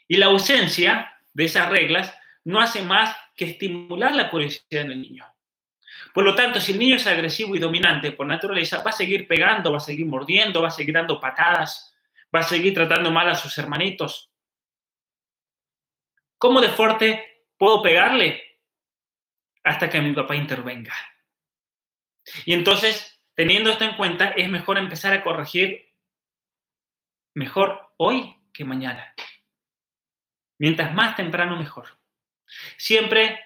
[0.08, 5.02] Y la ausencia de esas reglas no hace más que estimular la curiosidad en el
[5.02, 5.26] niño.
[6.14, 9.28] Por lo tanto, si el niño es agresivo y dominante por naturaleza, va a seguir
[9.28, 11.96] pegando, va a seguir mordiendo, va a seguir dando patadas,
[12.34, 14.32] va a seguir tratando mal a sus hermanitos.
[16.38, 18.60] ¿Cómo de fuerte puedo pegarle?
[19.64, 20.94] Hasta que mi papá intervenga.
[22.46, 25.94] Y entonces Teniendo esto en cuenta, es mejor empezar a corregir
[27.34, 29.16] mejor hoy que mañana.
[30.60, 31.98] Mientras más temprano, mejor.
[32.78, 33.40] Siempre,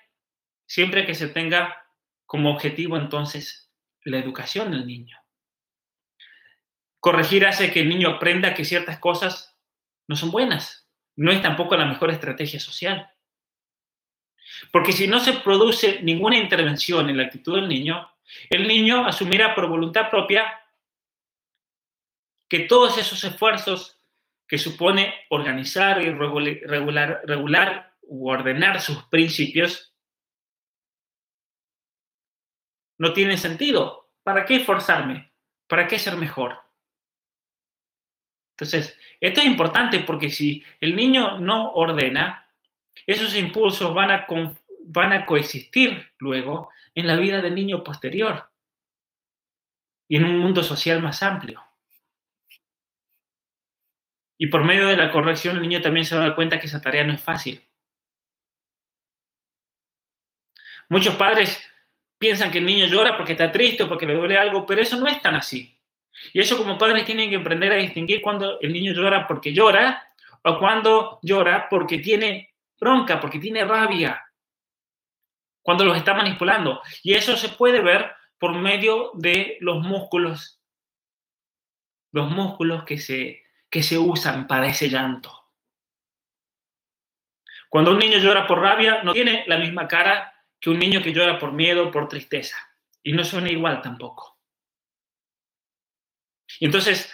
[0.65, 1.85] siempre que se tenga
[2.25, 3.71] como objetivo entonces
[4.03, 5.17] la educación del niño.
[6.99, 9.57] Corregir hace que el niño aprenda que ciertas cosas
[10.07, 10.89] no son buenas.
[11.15, 13.11] No es tampoco la mejor estrategia social.
[14.71, 18.09] Porque si no se produce ninguna intervención en la actitud del niño,
[18.49, 20.61] el niño asumirá por voluntad propia
[22.49, 24.02] que todos esos esfuerzos
[24.47, 29.93] que supone organizar y regular, regular u ordenar sus principios
[32.97, 34.11] no tienen sentido.
[34.23, 35.33] ¿Para qué esforzarme?
[35.67, 36.57] ¿Para qué ser mejor?
[38.55, 42.47] Entonces, esto es importante porque si el niño no ordena,
[43.07, 44.27] esos impulsos van a,
[44.85, 48.49] van a coexistir luego en la vida del niño posterior
[50.07, 51.63] y en un mundo social más amplio.
[54.43, 56.65] Y por medio de la corrección el niño también se va a dar cuenta que
[56.65, 57.65] esa tarea no es fácil.
[60.89, 61.65] Muchos padres
[62.17, 64.97] piensan que el niño llora porque está triste o porque le duele algo, pero eso
[64.97, 65.79] no es tan así.
[66.33, 70.05] Y eso como padres tienen que aprender a distinguir cuando el niño llora porque llora
[70.43, 74.25] o cuando llora porque tiene bronca, porque tiene rabia,
[75.61, 76.81] cuando los está manipulando.
[77.01, 80.61] Y eso se puede ver por medio de los músculos,
[82.11, 83.42] los músculos que se,
[83.73, 85.49] que se usan para ese llanto.
[87.69, 91.11] Cuando un niño llora por rabia, no tiene la misma cara que un niño que
[91.11, 92.55] llora por miedo por tristeza.
[93.01, 94.37] Y no suena igual tampoco.
[96.59, 97.11] Y entonces,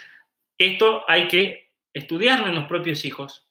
[0.58, 3.48] esto hay que estudiarlo en los propios hijos,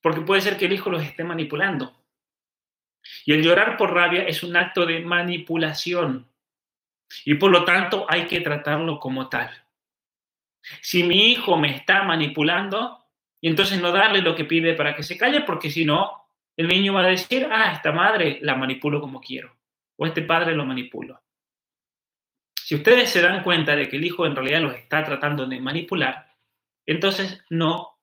[0.00, 1.96] porque puede ser que el hijo los esté manipulando.
[3.24, 6.28] Y el llorar por rabia es un acto de manipulación
[7.24, 9.69] y por lo tanto hay que tratarlo como tal.
[10.80, 13.04] Si mi hijo me está manipulando,
[13.40, 16.68] y entonces no darle lo que pide para que se calle, porque si no, el
[16.68, 19.56] niño va a decir, ah, esta madre la manipulo como quiero,
[19.96, 21.20] o este padre lo manipulo.
[22.54, 25.60] Si ustedes se dan cuenta de que el hijo en realidad los está tratando de
[25.60, 26.34] manipular,
[26.86, 27.98] entonces no,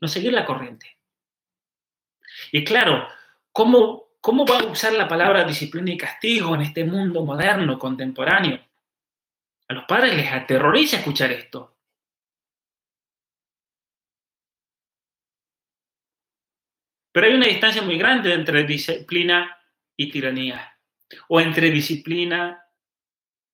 [0.00, 0.96] no seguir la corriente.
[2.52, 3.06] Y claro,
[3.56, 8.60] ¿Cómo, ¿Cómo va a usar la palabra disciplina y castigo en este mundo moderno, contemporáneo?
[9.68, 11.76] A los padres les aterroriza escuchar esto.
[17.12, 19.58] Pero hay una distancia muy grande entre disciplina
[19.96, 20.78] y tiranía,
[21.28, 22.62] o entre disciplina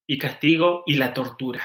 [0.07, 1.63] y castigo y la tortura.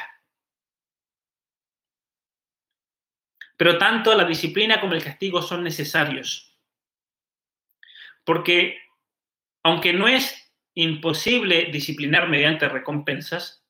[3.58, 6.56] Pero tanto la disciplina como el castigo son necesarios.
[8.24, 8.78] Porque
[9.64, 13.67] aunque no es imposible disciplinar mediante recompensas,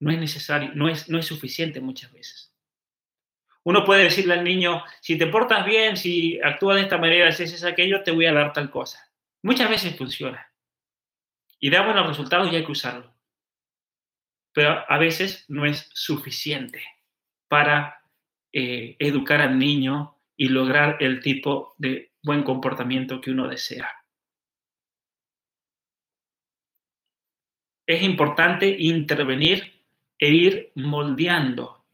[0.00, 2.52] no es necesario, no es, no es suficiente muchas veces.
[3.64, 7.42] Uno puede decirle al niño, si te portas bien, si actúas de esta manera, si
[7.42, 9.10] haces aquello, te voy a dar tal cosa.
[9.42, 10.50] Muchas veces funciona.
[11.60, 13.14] Y da buenos resultados y hay que usarlo.
[14.52, 16.82] Pero a veces no es suficiente
[17.48, 18.00] para
[18.52, 23.92] eh, educar al niño y lograr el tipo de buen comportamiento que uno desea.
[27.86, 29.77] Es importante intervenir
[30.18, 31.84] e ir moldeando,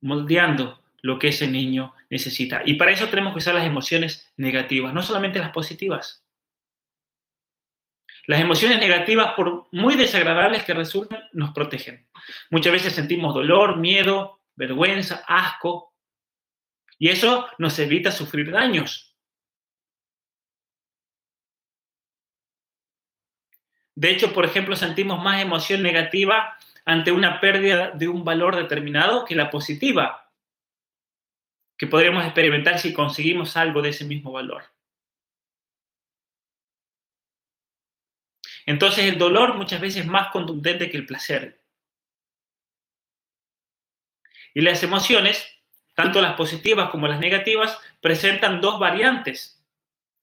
[0.00, 2.62] moldeando lo que ese niño necesita.
[2.64, 6.24] Y para eso tenemos que usar las emociones negativas, no solamente las positivas.
[8.26, 12.06] Las emociones negativas, por muy desagradables que resulten, nos protegen.
[12.50, 15.94] Muchas veces sentimos dolor, miedo, vergüenza, asco,
[16.98, 19.14] y eso nos evita sufrir daños.
[23.94, 26.56] De hecho, por ejemplo, sentimos más emoción negativa
[26.86, 30.32] ante una pérdida de un valor determinado que la positiva,
[31.76, 34.64] que podríamos experimentar si conseguimos algo de ese mismo valor.
[38.64, 41.60] Entonces el dolor muchas veces es más contundente que el placer.
[44.54, 45.44] Y las emociones,
[45.94, 49.64] tanto las positivas como las negativas, presentan dos variantes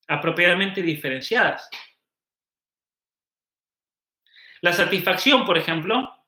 [0.08, 1.68] apropiadamente diferenciadas.
[4.60, 6.23] La satisfacción, por ejemplo,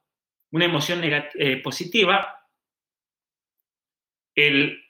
[0.56, 2.48] una emoción eh, positiva,
[4.34, 4.82] el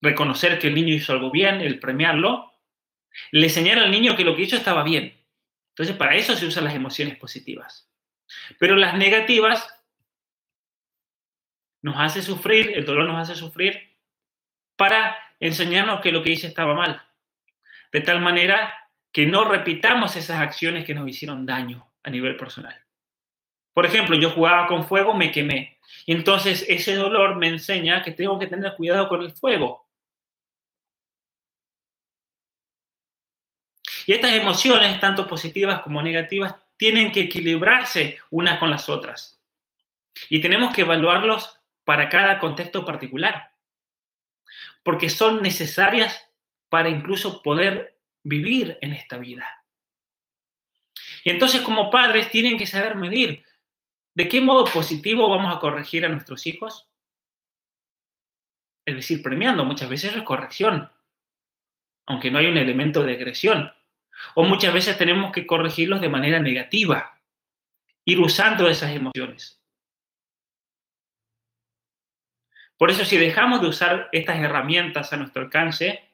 [0.00, 2.52] reconocer que el niño hizo algo bien, el premiarlo,
[3.30, 5.16] le señala al niño que lo que hizo estaba bien.
[5.70, 7.88] Entonces, para eso se usan las emociones positivas.
[8.58, 9.68] Pero las negativas
[11.82, 13.96] nos hace sufrir, el dolor nos hace sufrir
[14.76, 17.00] para enseñarnos que lo que hice estaba mal.
[17.92, 18.74] De tal manera
[19.12, 22.81] que no repitamos esas acciones que nos hicieron daño a nivel personal.
[23.72, 25.78] Por ejemplo, yo jugaba con fuego, me quemé.
[26.06, 29.86] Y entonces ese dolor me enseña que tengo que tener cuidado con el fuego.
[34.06, 39.40] Y estas emociones, tanto positivas como negativas, tienen que equilibrarse unas con las otras.
[40.28, 43.52] Y tenemos que evaluarlos para cada contexto particular.
[44.82, 46.28] Porque son necesarias
[46.68, 49.46] para incluso poder vivir en esta vida.
[51.24, 53.44] Y entonces como padres tienen que saber medir
[54.14, 56.88] de qué modo positivo vamos a corregir a nuestros hijos.
[58.84, 60.90] Es decir, premiando muchas veces es corrección,
[62.06, 63.72] aunque no hay un elemento de agresión.
[64.34, 67.18] O muchas veces tenemos que corregirlos de manera negativa,
[68.04, 69.60] ir usando esas emociones.
[72.76, 76.12] Por eso si dejamos de usar estas herramientas a nuestro alcance,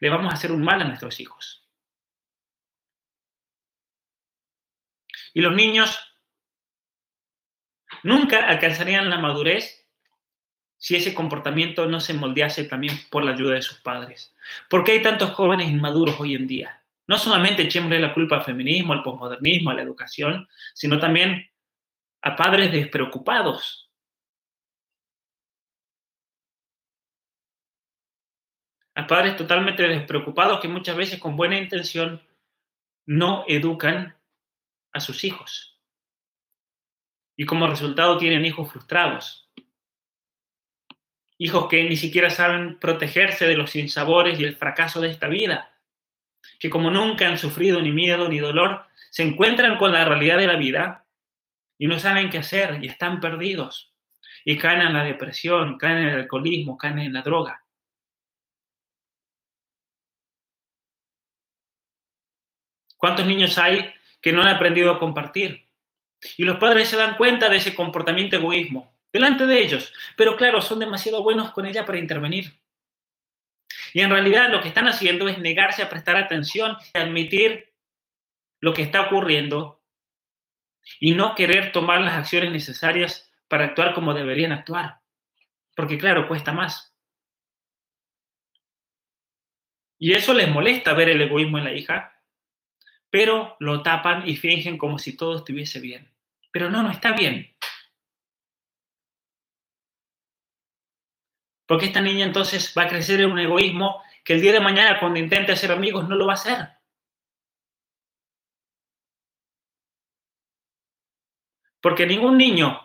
[0.00, 1.66] le vamos a hacer un mal a nuestros hijos.
[5.34, 6.11] Y los niños
[8.02, 9.86] nunca alcanzarían la madurez
[10.76, 14.34] si ese comportamiento no se moldease también por la ayuda de sus padres.
[14.68, 16.82] ¿Por qué hay tantos jóvenes inmaduros hoy en día?
[17.06, 21.50] no solamente echémosle la culpa al feminismo, al posmodernismo, a la educación, sino también
[22.22, 23.90] a padres despreocupados.
[28.94, 32.22] A padres totalmente despreocupados que muchas veces con buena intención
[33.06, 34.16] no educan
[34.92, 35.71] a sus hijos.
[37.42, 39.50] Y como resultado tienen hijos frustrados.
[41.38, 45.72] Hijos que ni siquiera saben protegerse de los sinsabores y el fracaso de esta vida
[46.60, 50.46] que como nunca han sufrido ni miedo ni dolor, se encuentran con la realidad de
[50.46, 51.04] la vida
[51.76, 53.92] y no saben qué hacer y están perdidos
[54.44, 57.64] y caen en la depresión, caen en el alcoholismo, caen en la droga.
[62.96, 65.61] ¿Cuántos niños hay que no han aprendido a compartir?
[66.36, 70.62] Y los padres se dan cuenta de ese comportamiento egoísmo delante de ellos, pero claro,
[70.62, 72.58] son demasiado buenos con ella para intervenir.
[73.92, 77.74] Y en realidad lo que están haciendo es negarse a prestar atención y admitir
[78.60, 79.82] lo que está ocurriendo
[80.98, 85.00] y no querer tomar las acciones necesarias para actuar como deberían actuar.
[85.76, 86.96] Porque claro, cuesta más.
[89.98, 92.20] Y eso les molesta ver el egoísmo en la hija,
[93.10, 96.11] pero lo tapan y fingen como si todo estuviese bien.
[96.52, 97.52] Pero no, no está bien.
[101.66, 105.00] Porque esta niña entonces va a crecer en un egoísmo que el día de mañana
[105.00, 106.68] cuando intente hacer amigos no lo va a hacer.
[111.80, 112.78] Porque ningún niño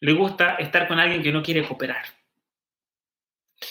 [0.00, 2.04] le gusta estar con alguien que no quiere cooperar.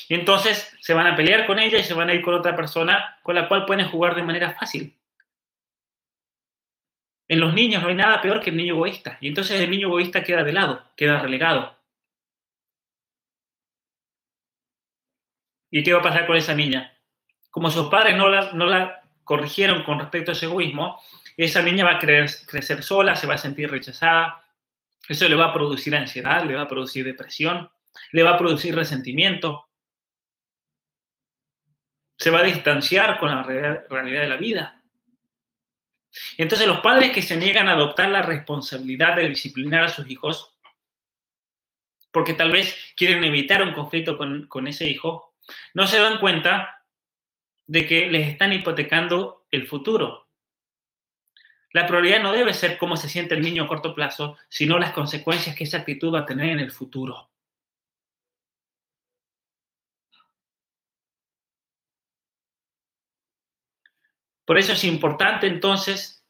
[0.08, 2.56] Y entonces se van a pelear con ella y se van a ir con otra
[2.56, 4.96] persona con la cual pueden jugar de manera fácil.
[7.28, 9.18] En los niños no hay nada peor que el niño egoísta.
[9.22, 11.76] Y entonces el niño egoísta queda de lado, queda relegado.
[15.72, 16.94] ¿Y qué va a pasar con esa niña?
[17.50, 21.02] Como sus padres no la, corrigieron con respecto a ese egoísmo,
[21.36, 24.46] esa niña va a crecer sola, se va a sentir rechazada.
[25.08, 27.70] Eso le va a producir ansiedad, le va a producir depresión,
[28.12, 29.68] le va a producir resentimiento.
[32.18, 34.82] Se va a distanciar con la realidad de la vida.
[36.38, 40.56] Entonces los padres que se niegan a adoptar la responsabilidad de disciplinar a sus hijos,
[42.12, 45.34] porque tal vez quieren evitar un conflicto con, con ese hijo,
[45.74, 46.84] no se dan cuenta
[47.68, 50.28] de que les están hipotecando el futuro.
[51.72, 54.94] La prioridad no debe ser cómo se siente el niño a corto plazo, sino las
[54.94, 57.32] consecuencias que esa actitud va a tener en el futuro.
[64.46, 66.24] Por eso es importante entonces,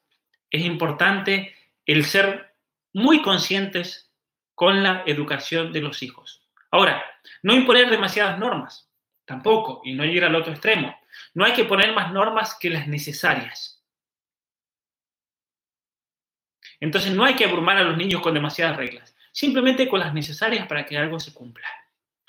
[0.50, 1.56] es importante
[1.86, 2.56] el ser
[2.94, 4.12] muy conscientes
[4.54, 6.48] con la educación de los hijos.
[6.72, 7.04] Ahora,
[7.44, 8.90] no imponer demasiadas normas,
[9.26, 10.98] tampoco, y no ir al otro extremo.
[11.34, 13.84] No hay que poner más normas que las necesarias.
[16.80, 20.68] Entonces no hay que abrumar a los niños con demasiadas reglas, simplemente con las necesarias
[20.68, 21.68] para que algo se cumpla.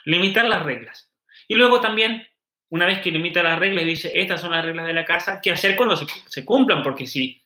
[0.04, 1.12] Limitar las reglas.
[1.48, 2.26] Y luego también
[2.70, 5.40] una vez que limita las reglas y dice, estas son las reglas de la casa,
[5.40, 6.82] ¿qué hacer cuando se, cumplan?
[6.82, 7.43] Porque si,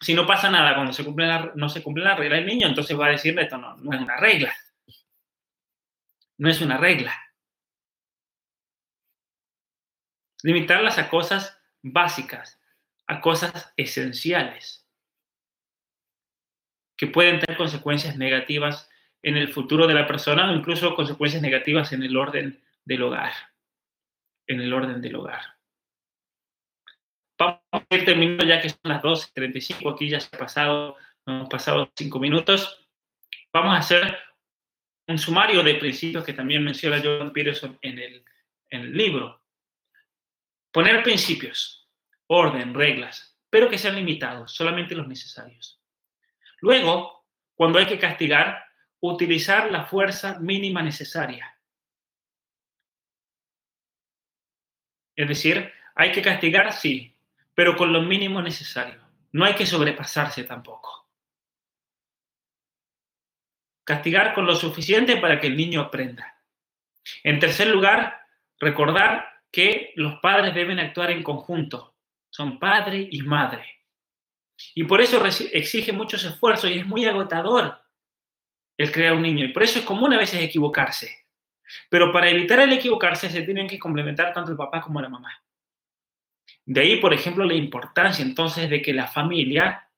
[0.00, 2.98] si no pasa nada cuando se cumple no se cumple la regla del niño, entonces
[2.98, 4.54] va a decirle, esto no, no es una regla.
[6.38, 7.14] No es una regla.
[10.42, 12.60] Limitarlas a cosas básicas,
[13.06, 14.86] a cosas esenciales,
[16.96, 18.90] que pueden tener consecuencias negativas
[19.22, 23.51] en el futuro de la persona o incluso consecuencias negativas en el orden del hogar
[24.52, 25.56] en el orden del hogar.
[27.38, 30.96] Vamos a ir terminando ya que son las 12.35, aquí ya se ha pasado,
[31.26, 32.88] hemos pasado cinco minutos.
[33.52, 34.18] Vamos a hacer
[35.08, 38.24] un sumario de principios que también menciona John Peterson en el,
[38.70, 39.42] en el libro.
[40.70, 41.88] Poner principios,
[42.28, 45.80] orden, reglas, pero que sean limitados, solamente los necesarios.
[46.60, 48.64] Luego, cuando hay que castigar,
[49.00, 51.51] utilizar la fuerza mínima necesaria.
[55.22, 57.14] Es decir, hay que castigar, sí,
[57.54, 59.00] pero con lo mínimo necesario.
[59.30, 61.08] No hay que sobrepasarse tampoco.
[63.84, 66.42] Castigar con lo suficiente para que el niño aprenda.
[67.22, 68.26] En tercer lugar,
[68.58, 71.94] recordar que los padres deben actuar en conjunto.
[72.28, 73.84] Son padre y madre.
[74.74, 77.80] Y por eso exige muchos esfuerzos y es muy agotador
[78.76, 79.44] el crear un niño.
[79.44, 81.21] Y por eso es común a veces equivocarse.
[81.88, 85.30] Pero para evitar el equivocarse se tienen que complementar tanto el papá como la mamá.
[86.64, 89.88] De ahí, por ejemplo, la importancia entonces de que la familia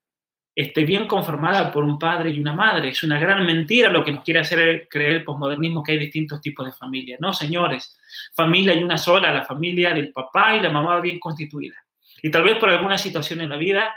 [0.55, 2.91] esté bien conformada por un padre y una madre.
[2.91, 6.41] Es una gran mentira lo que nos quiere hacer creer el posmodernismo que hay distintos
[6.41, 7.17] tipos de familia.
[7.21, 7.99] No, señores,
[8.35, 11.77] familia hay una sola, la familia del papá y la mamá bien constituida.
[12.23, 13.95] Y tal vez por alguna situación en la vida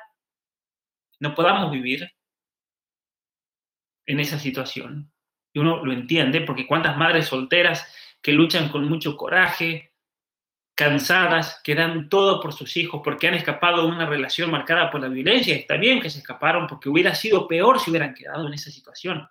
[1.20, 2.10] no podamos vivir
[4.06, 5.12] en esa situación
[5.58, 9.94] uno lo entiende, porque cuántas madres solteras que luchan con mucho coraje,
[10.76, 15.02] cansadas, que dan todo por sus hijos porque han escapado de una relación marcada por
[15.02, 15.56] la violencia.
[15.56, 19.28] Está bien que se escaparon porque hubiera sido peor si hubieran quedado en esa situación.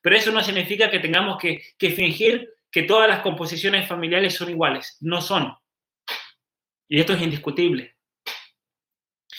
[0.00, 4.48] Pero eso no significa que tengamos que, que fingir que todas las composiciones familiares son
[4.48, 4.96] iguales.
[5.00, 5.54] No son.
[6.88, 7.96] Y esto es indiscutible.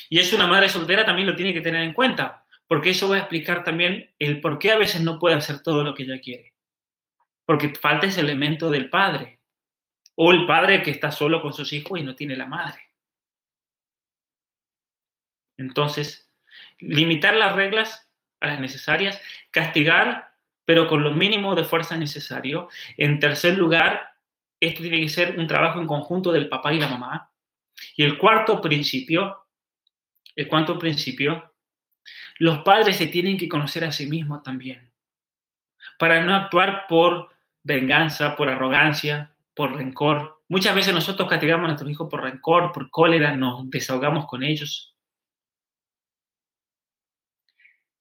[0.09, 3.15] Y eso una madre soltera también lo tiene que tener en cuenta porque eso va
[3.15, 6.21] a explicar también el por qué a veces no puede hacer todo lo que ella
[6.21, 6.53] quiere.
[7.43, 9.39] Porque falta ese elemento del padre.
[10.13, 12.79] O el padre que está solo con sus hijos y no tiene la madre.
[15.57, 16.31] Entonces,
[16.77, 18.07] limitar las reglas
[18.39, 19.19] a las necesarias,
[19.49, 22.69] castigar, pero con lo mínimo de fuerza necesario.
[22.97, 24.13] En tercer lugar,
[24.59, 27.31] esto tiene que ser un trabajo en conjunto del papá y la mamá.
[27.95, 29.47] Y el cuarto principio,
[30.35, 31.48] el cuarto principio
[32.39, 34.91] los padres se tienen que conocer a sí mismos también,
[35.97, 37.29] para no actuar por
[37.63, 40.41] venganza, por arrogancia, por rencor.
[40.47, 44.95] Muchas veces nosotros castigamos a nuestros hijos por rencor, por cólera, nos desahogamos con ellos.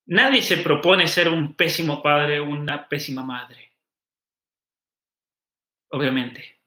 [0.06, 3.73] Nadie se propone ser un pésimo padre o una pésima madre.
[5.90, 6.60] Obviamente.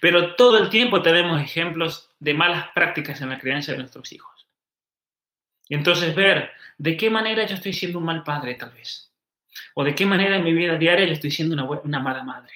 [0.00, 4.33] Pero todo el tiempo tenemos ejemplos de malas prácticas en la crianza de nuestros hijos.
[5.68, 9.12] Y entonces ver de qué manera yo estoy siendo un mal padre tal vez.
[9.74, 12.52] O de qué manera en mi vida diaria yo estoy siendo una, una mala madre.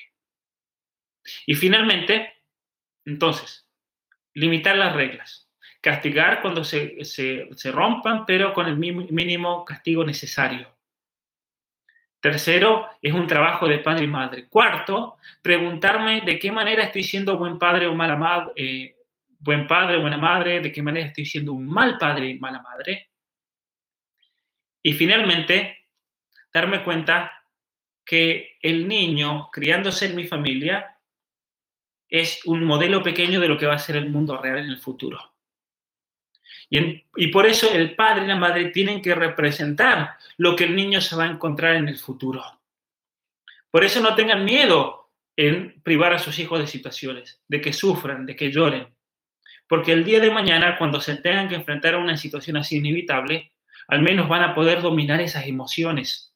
[1.47, 2.35] Y finalmente,
[3.05, 3.68] entonces,
[4.35, 5.48] limitar las reglas.
[5.80, 10.78] castigar cuando se, se rompan, pero con el mínimo castigo necesario.
[12.20, 14.48] Tercero, es un trabajo de padre y madre.
[14.48, 18.97] Cuarto, preguntarme de qué manera estoy siendo buen padre o mala madre, eh,
[19.39, 23.10] buen padre buena madre, de qué manera estoy siendo un mal padre y mala madre.
[24.82, 25.86] Y finalmente,
[26.52, 27.32] darme cuenta
[28.05, 30.97] que el niño criándose en mi familia
[32.09, 34.78] es un modelo pequeño de lo que va a ser el mundo real en el
[34.78, 35.35] futuro.
[36.70, 41.01] Y, por eso el padre y la madre tienen que representar lo que el niño
[41.01, 42.43] se va a encontrar en el futuro.
[43.70, 48.27] Por eso no tengan miedo en privar a sus hijos de situaciones, de que sufran,
[48.27, 48.89] de que lloren.
[49.69, 53.53] Porque el día de mañana, cuando se tengan que enfrentar a una situación así inevitable,
[53.86, 56.35] al menos van a poder dominar esas emociones.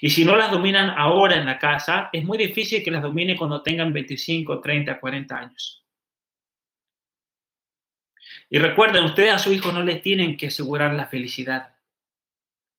[0.00, 3.36] Y si no las dominan ahora en la casa, es muy difícil que las domine
[3.36, 5.84] cuando tengan 25, 30, 40 años.
[8.50, 11.74] Y recuerden, ustedes a su hijo no les tienen que asegurar la felicidad.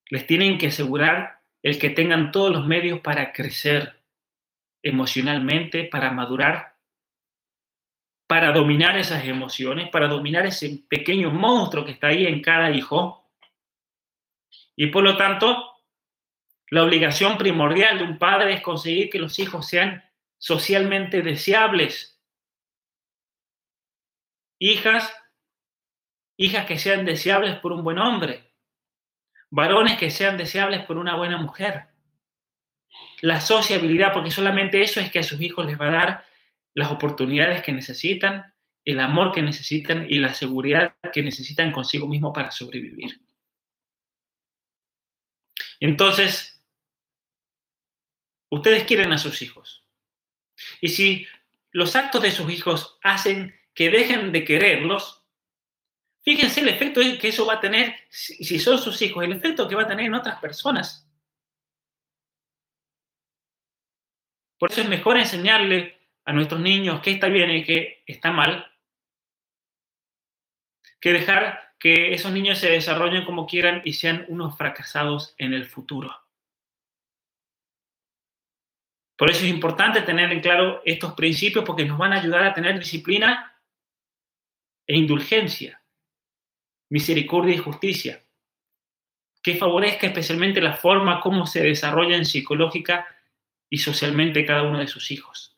[0.09, 4.01] Les tienen que asegurar el que tengan todos los medios para crecer
[4.83, 6.76] emocionalmente, para madurar,
[8.27, 13.31] para dominar esas emociones, para dominar ese pequeño monstruo que está ahí en cada hijo.
[14.75, 15.73] Y por lo tanto,
[16.69, 20.03] la obligación primordial de un padre es conseguir que los hijos sean
[20.37, 22.21] socialmente deseables.
[24.59, 25.13] Hijas
[26.37, 28.53] hijas que sean deseables por un buen hombre,
[29.49, 31.87] varones que sean deseables por una buena mujer.
[33.21, 36.25] La sociabilidad, porque solamente eso es que a sus hijos les va a dar
[36.77, 38.53] las oportunidades que necesitan,
[38.85, 43.19] el amor que necesitan y la seguridad que necesitan consigo mismo para sobrevivir.
[45.79, 46.63] Entonces,
[48.51, 49.85] ustedes quieren a sus hijos.
[50.79, 51.25] Y si
[51.71, 55.23] los actos de sus hijos hacen que dejen de quererlos,
[56.27, 59.75] Fíjense el efecto que eso va a tener, si son sus hijos, el efecto que
[59.75, 61.09] va a tener en otras personas.
[64.59, 65.96] Por eso es mejor enseñarle
[66.27, 68.69] a nuestros niños qué está bien y qué está mal,
[70.99, 75.65] que dejar que esos niños se desarrollen como quieran y sean unos fracasados en el
[75.65, 76.13] futuro.
[79.17, 82.53] Por eso es importante tener en claro estos principios porque nos van a ayudar a
[82.53, 83.55] tener disciplina
[84.85, 85.81] e indulgencia
[86.89, 88.23] misericordia y justicia,
[89.41, 93.07] que favorezca especialmente la forma como se desarrollan psicológica
[93.69, 95.56] y socialmente cada uno de sus hijos.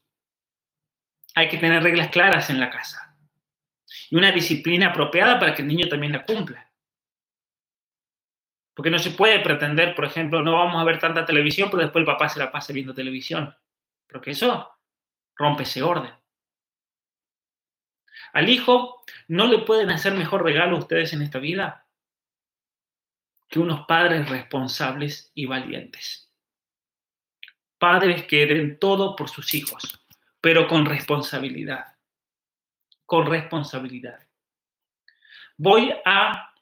[1.39, 3.15] Hay que tener reglas claras en la casa
[4.09, 6.69] y una disciplina apropiada para que el niño también la cumpla.
[8.73, 12.01] Porque no se puede pretender, por ejemplo, no vamos a ver tanta televisión, pero después
[12.01, 13.55] el papá se la pase viendo televisión.
[14.09, 14.69] Porque eso
[15.37, 16.11] rompe ese orden.
[18.33, 21.87] Al hijo no le pueden hacer mejor regalo ustedes en esta vida
[23.47, 26.33] que unos padres responsables y valientes.
[27.77, 30.05] Padres que den todo por sus hijos,
[30.41, 31.85] pero con responsabilidad.
[33.05, 34.19] Con responsabilidad.
[35.57, 36.53] Voy a,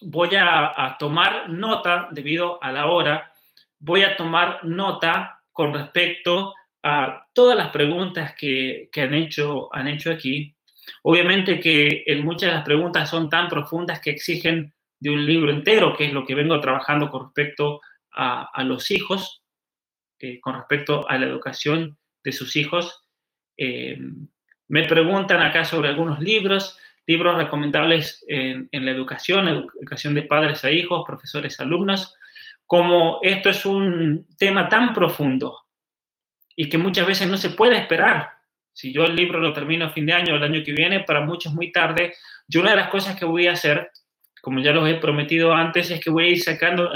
[0.00, 3.32] voy a, tomar nota, debido a la hora,
[3.78, 9.86] voy a tomar nota con respecto a todas las preguntas que, que han, hecho, han
[9.86, 10.56] hecho aquí
[11.02, 15.50] Obviamente que en muchas de las preguntas son tan profundas que exigen de un libro
[15.50, 17.80] entero, que es lo que vengo trabajando con respecto
[18.12, 19.42] a, los hijos,
[20.18, 23.04] eh, con respecto a la educación de sus hijos.
[23.56, 23.98] Eh,
[24.68, 30.64] me preguntan acá sobre algunos libros, libros recomendables en, en, la educación, educación de padres
[30.64, 32.14] a hijos, profesores alumnos,
[32.66, 35.66] como esto es un tema tan profundo
[36.54, 38.40] y que muchas veces no se puede esperar
[38.72, 41.00] si yo el libro lo termino a fin de año o el año que viene,
[41.00, 42.14] para muchos muy tarde,
[42.48, 43.90] yo una de las cosas que voy a hacer,
[44.40, 46.90] como ya los he prometido antes, es que voy a ir sacando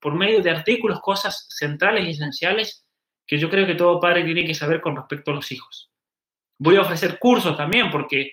[0.00, 2.84] por medio de artículos cosas centrales y esenciales
[3.30, 5.88] que yo creo que todo padre tiene que saber con respecto a los hijos.
[6.58, 8.32] Voy a ofrecer cursos también, porque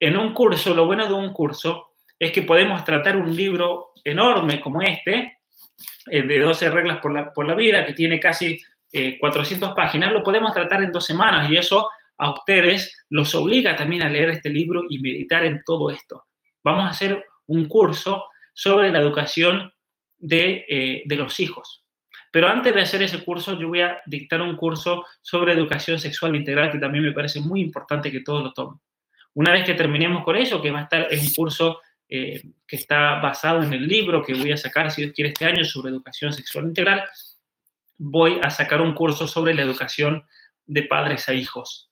[0.00, 4.58] en un curso, lo bueno de un curso es que podemos tratar un libro enorme
[4.58, 5.40] como este,
[6.10, 8.58] eh, de 12 reglas por la, por la vida, que tiene casi
[9.20, 13.76] 400 eh, páginas, lo podemos tratar en dos semanas y eso a ustedes los obliga
[13.76, 16.24] también a leer este libro y meditar en todo esto.
[16.64, 18.24] Vamos a hacer un curso
[18.54, 19.70] sobre la educación
[20.16, 21.85] de, eh, de los hijos.
[22.36, 26.36] Pero antes de hacer ese curso, yo voy a dictar un curso sobre educación sexual
[26.36, 28.78] integral que también me parece muy importante que todos lo tomen.
[29.32, 32.76] Una vez que terminemos con eso, que va a estar, es un curso eh, que
[32.76, 35.90] está basado en el libro que voy a sacar, si Dios quiere, este año sobre
[35.90, 37.04] educación sexual integral,
[37.96, 40.22] voy a sacar un curso sobre la educación
[40.66, 41.90] de padres a hijos.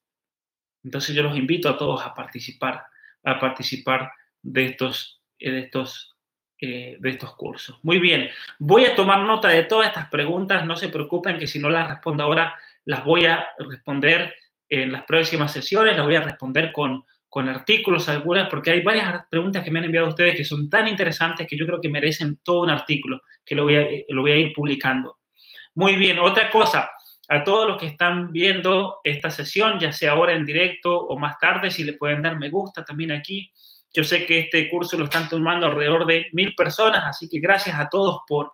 [0.83, 2.85] Entonces yo los invito a todos a participar,
[3.23, 4.13] a participar
[4.43, 6.14] de estos, de estos,
[6.61, 7.79] de estos cursos.
[7.83, 11.59] Muy bien, voy a tomar nota de todas estas preguntas, no se preocupen que si
[11.59, 12.55] no las respondo ahora,
[12.85, 14.35] las voy a responder
[14.69, 19.27] en las próximas sesiones, las voy a responder con, con artículos algunas, porque hay varias
[19.29, 22.39] preguntas que me han enviado ustedes que son tan interesantes que yo creo que merecen
[22.43, 25.19] todo un artículo, que lo voy a, lo voy a ir publicando.
[25.75, 26.91] Muy bien, otra cosa,
[27.29, 31.39] a todos los que están viendo esta sesión, ya sea ahora en directo o más
[31.39, 33.51] tarde, si le pueden dar me gusta también aquí.
[33.95, 37.79] Yo sé que este curso lo están tomando alrededor de mil personas, así que gracias
[37.79, 38.51] a todos por,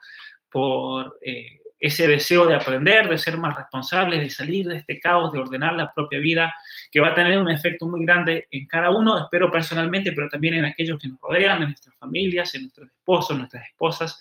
[0.51, 5.33] por eh, ese deseo de aprender, de ser más responsables, de salir de este caos,
[5.33, 6.55] de ordenar la propia vida,
[6.91, 10.55] que va a tener un efecto muy grande en cada uno, espero personalmente, pero también
[10.55, 14.21] en aquellos que nos rodean, en nuestras familias, en nuestros esposos, nuestras esposas.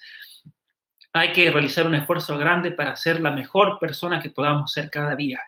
[1.11, 5.15] Hay que realizar un esfuerzo grande para ser la mejor persona que podamos ser cada
[5.17, 5.41] día.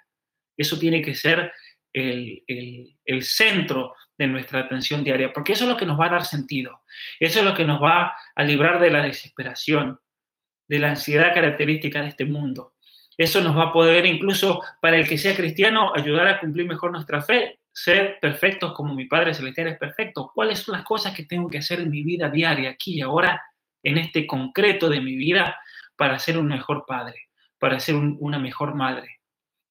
[0.57, 1.53] Eso tiene que ser
[1.93, 6.05] el, el, el, centro de nuestra atención diaria, porque eso es lo que nos va
[6.05, 6.83] a dar sentido,
[7.19, 9.99] eso es lo que nos va a librar de la desesperación,
[10.67, 12.73] de la ansiedad característica de este mundo.
[13.17, 16.91] Eso nos va a poder incluso para el que sea cristiano ayudar a cumplir mejor
[16.91, 20.31] nuestra fe, ser perfectos como mi Padre Celestial es perfecto.
[20.33, 23.41] ¿Cuáles son las cosas que tengo que hacer en mi vida diaria, aquí y ahora,
[23.83, 25.59] en este concreto de mi vida,
[25.95, 29.20] para ser un mejor padre, para ser una mejor madre?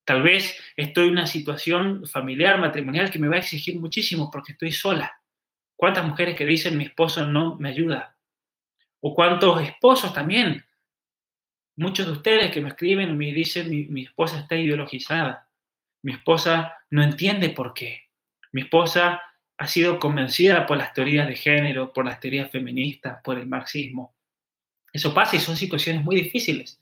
[0.05, 4.52] Tal vez estoy en una situación familiar, matrimonial, que me va a exigir muchísimo porque
[4.52, 5.20] estoy sola.
[5.77, 8.16] ¿Cuántas mujeres que dicen mi esposo no me ayuda?
[9.01, 10.64] ¿O cuántos esposos también
[11.81, 15.48] Muchos de ustedes que me escriben me dicen, mi, mi esposa está ideologizada,
[16.02, 18.10] mi esposa no entiende por qué,
[18.52, 19.22] mi esposa
[19.56, 24.14] ha sido convencida por las teorías de género, por las teorías feministas, por el marxismo.
[24.93, 26.78] Eso pasa y son situaciones muy difíciles.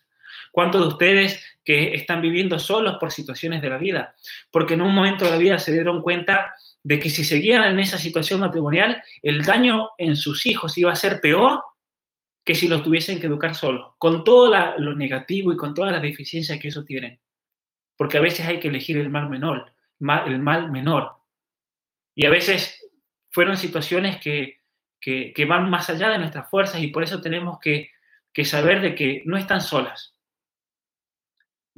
[0.53, 4.15] ¿Cuántos de ustedes que están viviendo solos por situaciones de la vida?
[4.51, 7.79] Porque en un momento de la vida se dieron cuenta de que si seguían en
[7.81, 11.63] esa situación matrimonial, el daño en sus hijos iba a ser peor
[12.49, 16.01] que si los tuviesen que educar solos, con todo lo negativo y con todas las
[16.01, 17.21] deficiencias que eso tiene.
[17.95, 21.13] Porque a veces hay que elegir el mal menor, el mal menor.
[22.15, 22.83] Y a veces
[23.31, 24.61] fueron situaciones que,
[25.47, 27.91] van más allá de nuestras fuerzas y por eso tenemos que,
[28.45, 30.15] saber de que no están solas,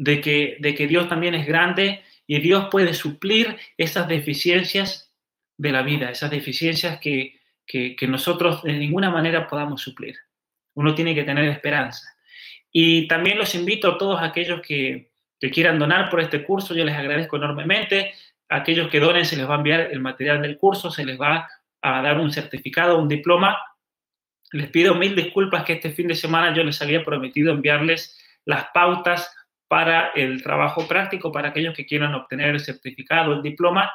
[0.01, 5.13] de que, de que Dios también es grande y Dios puede suplir esas deficiencias
[5.59, 10.17] de la vida, esas deficiencias que, que, que nosotros de ninguna manera podamos suplir.
[10.73, 12.17] Uno tiene que tener esperanza.
[12.73, 15.11] Y también los invito a todos aquellos que,
[15.53, 18.15] quieran donar por este curso, yo les agradezco enormemente.
[18.49, 21.21] A aquellos que donen se les va a enviar el material del curso, se les
[21.21, 21.47] va
[21.83, 23.59] a dar un certificado, un diploma.
[24.53, 28.67] Les pido mil disculpas que este fin de semana yo les había prometido enviarles las
[28.73, 29.31] pautas
[29.71, 33.89] para el trabajo práctico, para aquellos que quieran obtener el certificado, el diploma.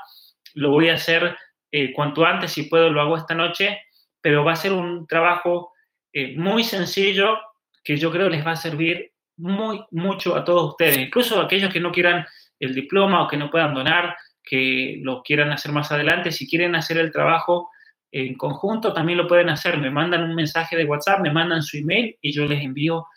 [0.53, 1.35] Lo voy a hacer
[1.69, 3.81] eh, cuanto antes, si puedo, lo hago esta noche,
[4.21, 5.73] pero va a ser un trabajo
[6.13, 7.37] eh, muy sencillo
[7.83, 11.73] que yo creo les va a servir muy, mucho a todos ustedes, incluso a aquellos
[11.73, 12.25] que no quieran
[12.57, 16.73] el diploma o que no puedan donar, que lo quieran hacer más adelante, si quieren
[16.75, 17.69] hacer el trabajo
[18.13, 19.77] en conjunto, también lo pueden hacer.
[19.77, 23.07] Me mandan un mensaje de WhatsApp, me mandan su email y yo les envío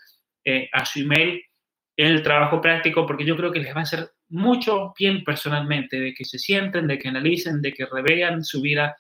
[0.44, 1.40] eh, a su email
[1.98, 6.14] el trabajo práctico porque yo creo que les va a hacer mucho bien personalmente, de
[6.14, 8.96] que se sienten, de que analicen, de que revean su vida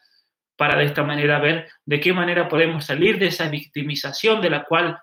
[0.56, 4.64] para de esta manera ver de qué manera podemos salir de esa victimización de la
[4.64, 4.98] cual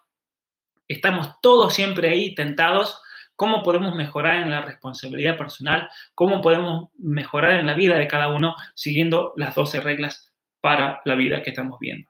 [0.89, 3.01] estamos todos siempre ahí tentados,
[3.37, 8.27] cómo podemos mejorar en la responsabilidad personal, cómo podemos mejorar en la vida de cada
[8.27, 12.09] uno siguiendo las 12 reglas para la vida que estamos viendo.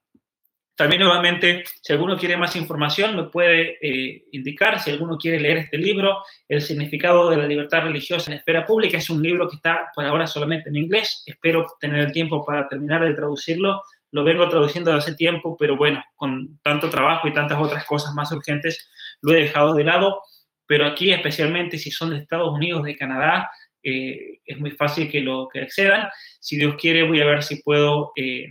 [0.75, 5.57] También nuevamente, si alguno quiere más información, me puede eh, indicar, si alguno quiere leer
[5.57, 6.17] este libro,
[6.49, 9.91] El significado de la libertad religiosa en la esfera pública, es un libro que está
[9.95, 14.49] por ahora solamente en inglés, espero tener el tiempo para terminar de traducirlo, lo vengo
[14.49, 18.89] traduciendo desde hace tiempo, pero bueno, con tanto trabajo y tantas otras cosas más urgentes,
[19.21, 20.21] lo he dejado de lado,
[20.65, 23.49] pero aquí especialmente si son de Estados Unidos, de Canadá,
[23.81, 26.09] eh, es muy fácil que lo que accedan.
[26.39, 28.11] Si Dios quiere, voy a ver si puedo...
[28.17, 28.47] Eh,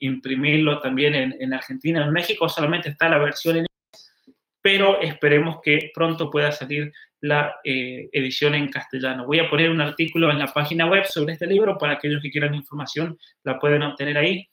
[0.00, 2.04] imprimirlo también en, Argentina.
[2.04, 3.66] En México solamente está la versión en
[4.62, 6.90] pero esperemos que pronto pueda salir
[7.20, 9.26] la eh, edición en castellano.
[9.26, 12.30] Voy a poner un artículo en la página web sobre este libro para aquellos que
[12.30, 14.48] quieran información la pueden obtener ahí.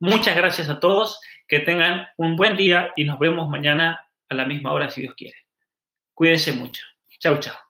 [0.00, 4.44] Muchas gracias a todos, que tengan un buen día y nos vemos mañana a la
[4.44, 5.36] misma hora si Dios quiere.
[6.12, 6.82] Cuídense mucho.
[7.20, 7.65] Chao, chao.